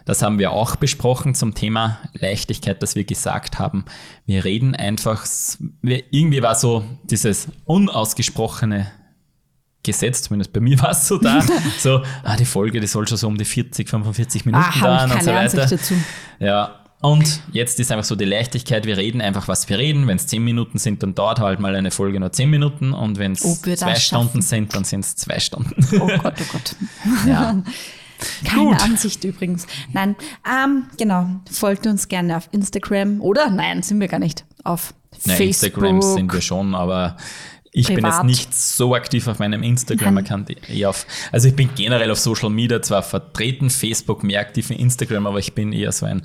das 0.06 0.22
haben 0.22 0.40
wir 0.40 0.52
auch 0.52 0.76
besprochen 0.76 1.36
zum 1.36 1.54
Thema 1.56 2.00
Leichtigkeit, 2.14 2.82
dass 2.84 2.96
wir 2.96 3.04
gesagt 3.04 3.60
haben, 3.60 3.86
wir 4.26 4.44
reden 4.44 4.76
einfach, 4.76 5.26
wir, 5.82 6.04
irgendwie 6.12 6.42
war 6.42 6.56
so 6.56 6.84
dieses 7.04 7.48
unausgesprochene 7.66 8.88
Gesetz, 9.84 10.24
zumindest 10.24 10.54
bei 10.54 10.60
mir 10.60 10.80
war 10.82 10.92
es 10.92 11.08
so 11.08 11.18
da, 11.18 11.42
so, 11.78 12.02
ah, 12.24 12.36
die 12.38 12.46
Folge, 12.46 12.80
die 12.80 12.88
soll 12.88 13.08
schon 13.08 13.18
so 13.18 13.28
um 13.28 13.38
die 13.38 13.46
40, 13.46 13.90
45 13.90 14.46
Minuten 14.46 14.64
Ah, 14.64 14.80
dauern 14.80 15.12
und 15.12 15.24
so 15.24 15.32
weiter. 15.32 15.68
Ja, 16.40 16.83
und 17.04 17.42
jetzt 17.52 17.80
ist 17.80 17.92
einfach 17.92 18.06
so 18.06 18.16
die 18.16 18.26
Leichtigkeit, 18.26 18.86
wir 18.86 18.98
reden 18.98 19.22
einfach, 19.22 19.48
was 19.48 19.68
wir 19.70 19.78
reden. 19.78 20.08
Wenn 20.08 20.16
es 20.16 20.26
10 20.28 20.44
Minuten 20.44 20.78
sind, 20.80 21.04
dann 21.04 21.14
dauert 21.14 21.40
halt 21.40 21.60
mal 21.60 21.76
eine 21.76 21.92
Folge 21.92 22.20
nur 22.20 22.32
10 22.32 22.50
Minuten 22.50 22.94
und 22.94 23.20
wenn 23.20 23.34
es 23.34 23.42
das 23.42 23.62
zwei. 23.80 23.96
Stunden 23.96 24.42
sind, 24.42 24.74
dann 24.74 24.86
sind 24.86 25.02
es 25.02 25.16
zwei 25.16 25.40
Stunden. 25.40 25.76
Oh 26.00 26.08
Gott, 26.08 26.36
oh 26.40 26.46
Gott. 26.54 26.76
ja. 27.28 27.62
Keine 28.46 28.64
Gut. 28.70 28.82
Ansicht 28.82 29.24
übrigens. 29.26 29.68
Nein, 29.92 30.16
ähm, 30.50 30.86
genau. 30.98 31.28
Folgt 31.52 31.86
uns 31.88 32.08
gerne 32.08 32.38
auf 32.38 32.48
Instagram 32.54 33.20
oder 33.20 33.50
nein, 33.50 33.84
sind 33.84 34.00
wir 34.00 34.08
gar 34.08 34.20
nicht. 34.20 34.46
Auf 34.64 34.94
Na, 35.26 35.34
Facebook. 35.36 35.72
Instagram 35.84 36.02
sind 36.02 36.32
wir 36.34 36.42
schon, 36.42 36.74
aber 36.74 37.18
ich 37.74 37.88
bin 37.88 37.98
jetzt 37.98 38.04
Privat. 38.06 38.26
nicht 38.26 38.54
so 38.56 38.96
aktiv 38.96 39.28
auf 39.28 39.40
meinem 39.40 39.62
Instagram-Account. 39.64 40.52
auf- 40.86 41.06
Also 41.34 41.48
ich 41.50 41.56
bin 41.56 41.70
generell 41.76 42.12
auf 42.12 42.20
Social 42.20 42.50
Media 42.50 42.82
zwar 42.82 43.04
vertreten, 43.04 43.70
Facebook 43.70 44.24
mehr 44.24 44.40
aktiv 44.40 44.70
in 44.70 44.78
Instagram, 44.78 45.28
aber 45.28 45.40
ich 45.40 45.54
bin 45.54 45.74
eher 45.74 45.92
so 45.92 46.06
ein 46.06 46.22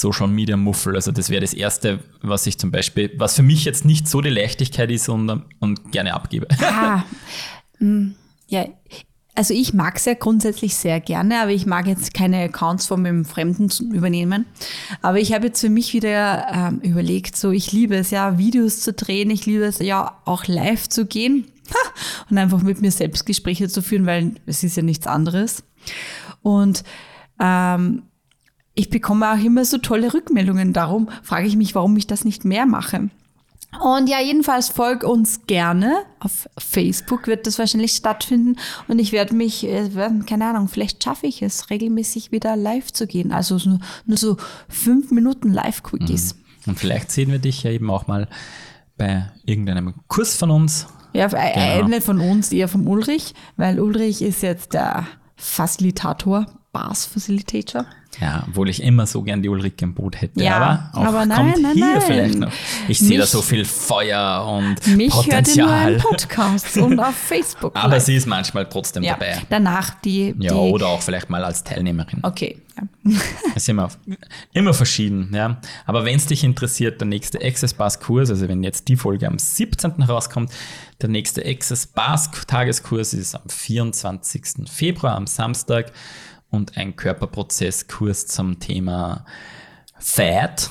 Social 0.00 0.28
Media 0.28 0.56
Muffel. 0.56 0.94
Also 0.94 1.12
das 1.12 1.30
wäre 1.30 1.40
das 1.40 1.54
Erste, 1.54 2.00
was 2.22 2.46
ich 2.46 2.58
zum 2.58 2.70
Beispiel, 2.70 3.12
was 3.16 3.36
für 3.36 3.42
mich 3.42 3.64
jetzt 3.64 3.84
nicht 3.84 4.08
so 4.08 4.20
die 4.20 4.30
Leichtigkeit 4.30 4.90
ist 4.90 5.08
und, 5.08 5.44
und 5.60 5.92
gerne 5.92 6.14
abgebe. 6.14 6.46
Ah, 6.60 7.04
mm, 7.78 8.12
ja, 8.48 8.66
also 9.36 9.52
ich 9.52 9.74
mag 9.74 9.96
es 9.96 10.04
ja 10.04 10.14
grundsätzlich 10.14 10.76
sehr 10.76 11.00
gerne, 11.00 11.40
aber 11.40 11.50
ich 11.50 11.66
mag 11.66 11.86
jetzt 11.86 12.14
keine 12.14 12.42
Accounts 12.44 12.86
von 12.86 13.02
meinem 13.02 13.24
Fremden 13.24 13.68
übernehmen. 13.92 14.46
Aber 15.02 15.18
ich 15.18 15.32
habe 15.32 15.46
jetzt 15.46 15.60
für 15.60 15.70
mich 15.70 15.92
wieder 15.92 16.46
ähm, 16.52 16.80
überlegt, 16.80 17.36
so 17.36 17.50
ich 17.50 17.72
liebe 17.72 17.96
es 17.96 18.10
ja, 18.10 18.38
Videos 18.38 18.80
zu 18.80 18.92
drehen, 18.92 19.30
ich 19.30 19.44
liebe 19.46 19.64
es 19.64 19.80
ja 19.80 20.20
auch 20.24 20.46
live 20.46 20.88
zu 20.88 21.06
gehen 21.06 21.46
und 22.30 22.38
einfach 22.38 22.62
mit 22.62 22.80
mir 22.80 22.92
selbst 22.92 23.26
Gespräche 23.26 23.68
zu 23.68 23.82
führen, 23.82 24.06
weil 24.06 24.34
es 24.46 24.62
ist 24.62 24.76
ja 24.76 24.82
nichts 24.82 25.06
anderes. 25.06 25.64
Und 26.42 26.84
ähm, 27.40 28.02
ich 28.74 28.90
bekomme 28.90 29.30
auch 29.32 29.38
immer 29.42 29.64
so 29.64 29.78
tolle 29.78 30.12
Rückmeldungen. 30.14 30.72
Darum 30.72 31.08
frage 31.22 31.46
ich 31.46 31.56
mich, 31.56 31.74
warum 31.74 31.96
ich 31.96 32.06
das 32.06 32.24
nicht 32.24 32.44
mehr 32.44 32.66
mache. 32.66 33.10
Und 33.80 34.08
ja, 34.08 34.20
jedenfalls 34.20 34.68
folg 34.68 35.02
uns 35.02 35.46
gerne. 35.46 35.92
Auf 36.20 36.48
Facebook 36.58 37.26
wird 37.26 37.46
das 37.46 37.58
wahrscheinlich 37.58 37.92
stattfinden. 37.92 38.56
Und 38.86 39.00
ich 39.00 39.10
werde 39.12 39.34
mich, 39.34 39.64
äh, 39.66 39.90
keine 40.26 40.46
Ahnung, 40.46 40.68
vielleicht 40.68 41.02
schaffe 41.02 41.26
ich 41.26 41.42
es, 41.42 41.70
regelmäßig 41.70 42.30
wieder 42.30 42.54
live 42.56 42.92
zu 42.92 43.06
gehen. 43.06 43.32
Also 43.32 43.58
so, 43.58 43.78
nur 44.06 44.16
so 44.16 44.36
fünf 44.68 45.10
Minuten 45.10 45.52
Live-Quickies. 45.52 46.36
Und 46.66 46.78
vielleicht 46.78 47.10
sehen 47.10 47.30
wir 47.32 47.40
dich 47.40 47.64
ja 47.64 47.70
eben 47.72 47.90
auch 47.90 48.06
mal 48.06 48.28
bei 48.96 49.30
irgendeinem 49.44 49.94
Kurs 50.06 50.36
von 50.36 50.50
uns. 50.50 50.86
Ja, 51.12 51.26
Genau. 51.28 51.88
nicht 51.88 52.04
von 52.04 52.20
uns, 52.20 52.52
eher 52.52 52.68
vom 52.68 52.86
Ulrich, 52.88 53.34
weil 53.56 53.80
Ulrich 53.80 54.22
ist 54.22 54.42
jetzt 54.42 54.72
der 54.74 55.06
Facilitator, 55.36 56.46
Bars-Facilitator. 56.72 57.86
Ja, 58.20 58.44
obwohl 58.48 58.68
ich 58.68 58.82
immer 58.82 59.06
so 59.06 59.22
gern 59.22 59.42
die 59.42 59.48
Ulrike 59.48 59.84
im 59.84 59.94
Boot 59.94 60.20
hätte. 60.20 60.42
Ja, 60.42 60.90
aber 60.92 60.98
auch 61.00 61.04
aber 61.14 61.26
nein, 61.26 61.36
kommt 61.52 61.62
nein, 61.62 61.72
hier 61.74 61.86
nein. 61.86 62.00
vielleicht 62.00 62.38
noch. 62.38 62.52
Ich 62.88 62.98
sehe 62.98 63.18
da 63.18 63.24
Mich- 63.24 63.30
so 63.30 63.42
viel 63.42 63.64
Feuer 63.64 64.44
und 64.46 64.96
Mich 64.96 65.12
hört 65.14 65.26
ihr 65.56 65.64
nur 65.64 65.72
Potenzial. 65.72 65.92
im 65.94 66.00
Podcast 66.00 66.76
und 66.78 67.00
auf 67.00 67.14
Facebook. 67.28 67.72
Aber 67.76 67.98
sie 68.00 68.16
ist 68.16 68.26
manchmal 68.26 68.68
trotzdem 68.68 69.02
ja, 69.02 69.14
dabei. 69.14 69.40
danach 69.50 69.94
die, 70.00 70.34
Ja, 70.38 70.52
die 70.52 70.58
oder 70.58 70.88
auch 70.88 71.02
vielleicht 71.02 71.30
mal 71.30 71.44
als 71.44 71.64
Teilnehmerin. 71.64 72.20
Okay. 72.22 72.58
Ja. 72.76 72.82
Das 73.54 73.56
ist 73.62 73.68
immer, 73.68 73.88
immer 74.52 74.74
verschieden, 74.74 75.30
ja. 75.32 75.58
Aber 75.86 76.04
wenn 76.04 76.16
es 76.16 76.26
dich 76.26 76.42
interessiert, 76.42 77.00
der 77.00 77.06
nächste 77.06 77.40
Access 77.40 77.72
Bars 77.72 78.00
Kurs, 78.00 78.30
also 78.30 78.48
wenn 78.48 78.64
jetzt 78.64 78.88
die 78.88 78.96
Folge 78.96 79.28
am 79.28 79.38
17. 79.38 80.02
rauskommt, 80.02 80.50
der 81.00 81.08
nächste 81.08 81.44
Access 81.46 81.86
Bars 81.86 82.30
Tageskurs 82.48 83.14
ist 83.14 83.36
am 83.36 83.48
24. 83.48 84.68
Februar, 84.68 85.14
am 85.14 85.26
Samstag 85.28 85.92
und 86.54 86.76
ein 86.76 86.96
Körperprozesskurs 86.96 88.26
zum 88.26 88.60
Thema 88.60 89.24
Fat, 89.98 90.70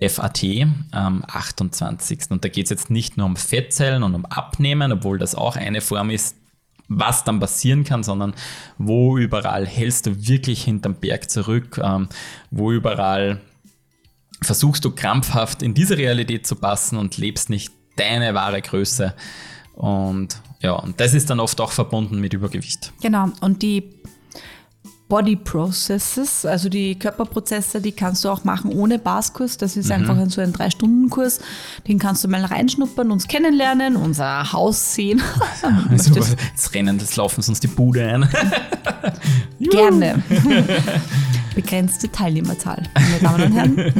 FAT, 0.00 0.44
am 0.90 1.24
28. 1.26 2.30
Und 2.30 2.44
da 2.44 2.48
geht 2.48 2.64
es 2.64 2.70
jetzt 2.70 2.90
nicht 2.90 3.16
nur 3.16 3.26
um 3.26 3.36
Fettzellen 3.36 4.02
und 4.02 4.14
um 4.14 4.26
Abnehmen, 4.26 4.92
obwohl 4.92 5.18
das 5.18 5.34
auch 5.34 5.56
eine 5.56 5.80
Form 5.80 6.10
ist, 6.10 6.36
was 6.88 7.22
dann 7.22 7.38
passieren 7.38 7.84
kann, 7.84 8.02
sondern 8.02 8.34
wo 8.76 9.16
überall 9.16 9.66
hältst 9.66 10.06
du 10.06 10.26
wirklich 10.26 10.64
hinterm 10.64 10.94
Berg 10.94 11.30
zurück, 11.30 11.80
ähm, 11.82 12.08
wo 12.50 12.72
überall 12.72 13.40
versuchst 14.42 14.84
du 14.84 14.90
krampfhaft 14.90 15.62
in 15.62 15.74
diese 15.74 15.96
Realität 15.96 16.46
zu 16.46 16.56
passen 16.56 16.98
und 16.98 17.16
lebst 17.16 17.50
nicht 17.50 17.72
deine 17.96 18.34
wahre 18.34 18.60
Größe. 18.60 19.14
Und 19.74 20.40
ja, 20.60 20.72
und 20.72 21.00
das 21.00 21.14
ist 21.14 21.30
dann 21.30 21.40
oft 21.40 21.60
auch 21.60 21.70
verbunden 21.70 22.20
mit 22.20 22.32
Übergewicht. 22.32 22.92
Genau. 23.00 23.28
Und 23.40 23.62
die 23.62 23.99
Body 25.10 25.36
Processes, 25.36 26.46
also 26.46 26.70
die 26.70 26.98
Körperprozesse, 26.98 27.82
die 27.82 27.92
kannst 27.92 28.24
du 28.24 28.30
auch 28.30 28.44
machen 28.44 28.72
ohne 28.72 28.98
Baskurs. 28.98 29.58
Das 29.58 29.74
Mhm. 29.76 29.80
ist 29.82 29.90
einfach 29.90 30.16
ein- 30.16 30.30
so 30.30 30.40
ein 30.40 30.54
Drei-Stunden-Kurs. 30.54 31.40
Den 31.86 31.98
kannst 31.98 32.24
du 32.24 32.28
mal 32.28 32.42
reinschnuppern, 32.44 33.10
uns 33.10 33.28
kennenlernen, 33.28 33.96
unser 33.96 34.50
Haus 34.52 34.94
sehen. 34.94 35.20
Also, 35.90 36.14
jetzt 36.14 36.72
rennen, 36.74 36.96
das 36.96 37.16
laufen 37.16 37.42
sie 37.42 37.50
uns 37.50 37.60
die 37.60 37.66
Bude 37.66 38.02
ein. 38.06 38.28
Gerne. 39.60 40.22
Begrenzte 41.54 42.10
Teilnehmerzahl, 42.10 42.82
meine 42.94 43.18
Damen 43.20 43.42
und 43.44 43.52
Herren. 43.52 43.94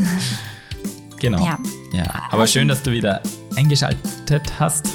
Genau. 1.19 1.45
Ja. 1.45 1.59
ja. 1.93 2.05
Aber 2.31 2.47
schön, 2.47 2.69
dass 2.69 2.83
du 2.83 2.93
wieder 2.93 3.21
eingeschaltet 3.57 4.43
hast. 4.59 4.89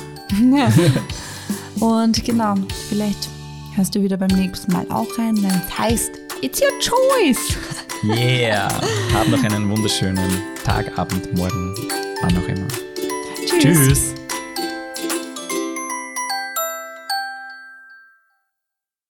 Und 1.79 2.23
genau, 2.23 2.55
vielleicht 2.89 3.29
hörst 3.75 3.95
du 3.95 4.01
wieder 4.01 4.17
beim 4.17 4.35
nächsten 4.35 4.71
Mal 4.71 4.85
auch 4.89 5.07
rein, 5.17 5.35
wenn 5.41 5.49
es 5.51 5.77
heißt, 5.77 6.11
it's 6.41 6.61
your 6.61 6.79
choice. 6.79 7.57
Yeah. 8.03 8.67
Hab 9.13 9.27
noch 9.29 9.43
einen 9.43 9.67
wunderschönen 9.67 10.29
Tag, 10.63 10.95
Abend, 10.99 11.33
Morgen, 11.35 11.73
wann 12.21 12.37
auch 12.37 12.47
immer. 12.47 12.67
Tschüss. 13.47 13.63
Tschüss. 13.63 14.15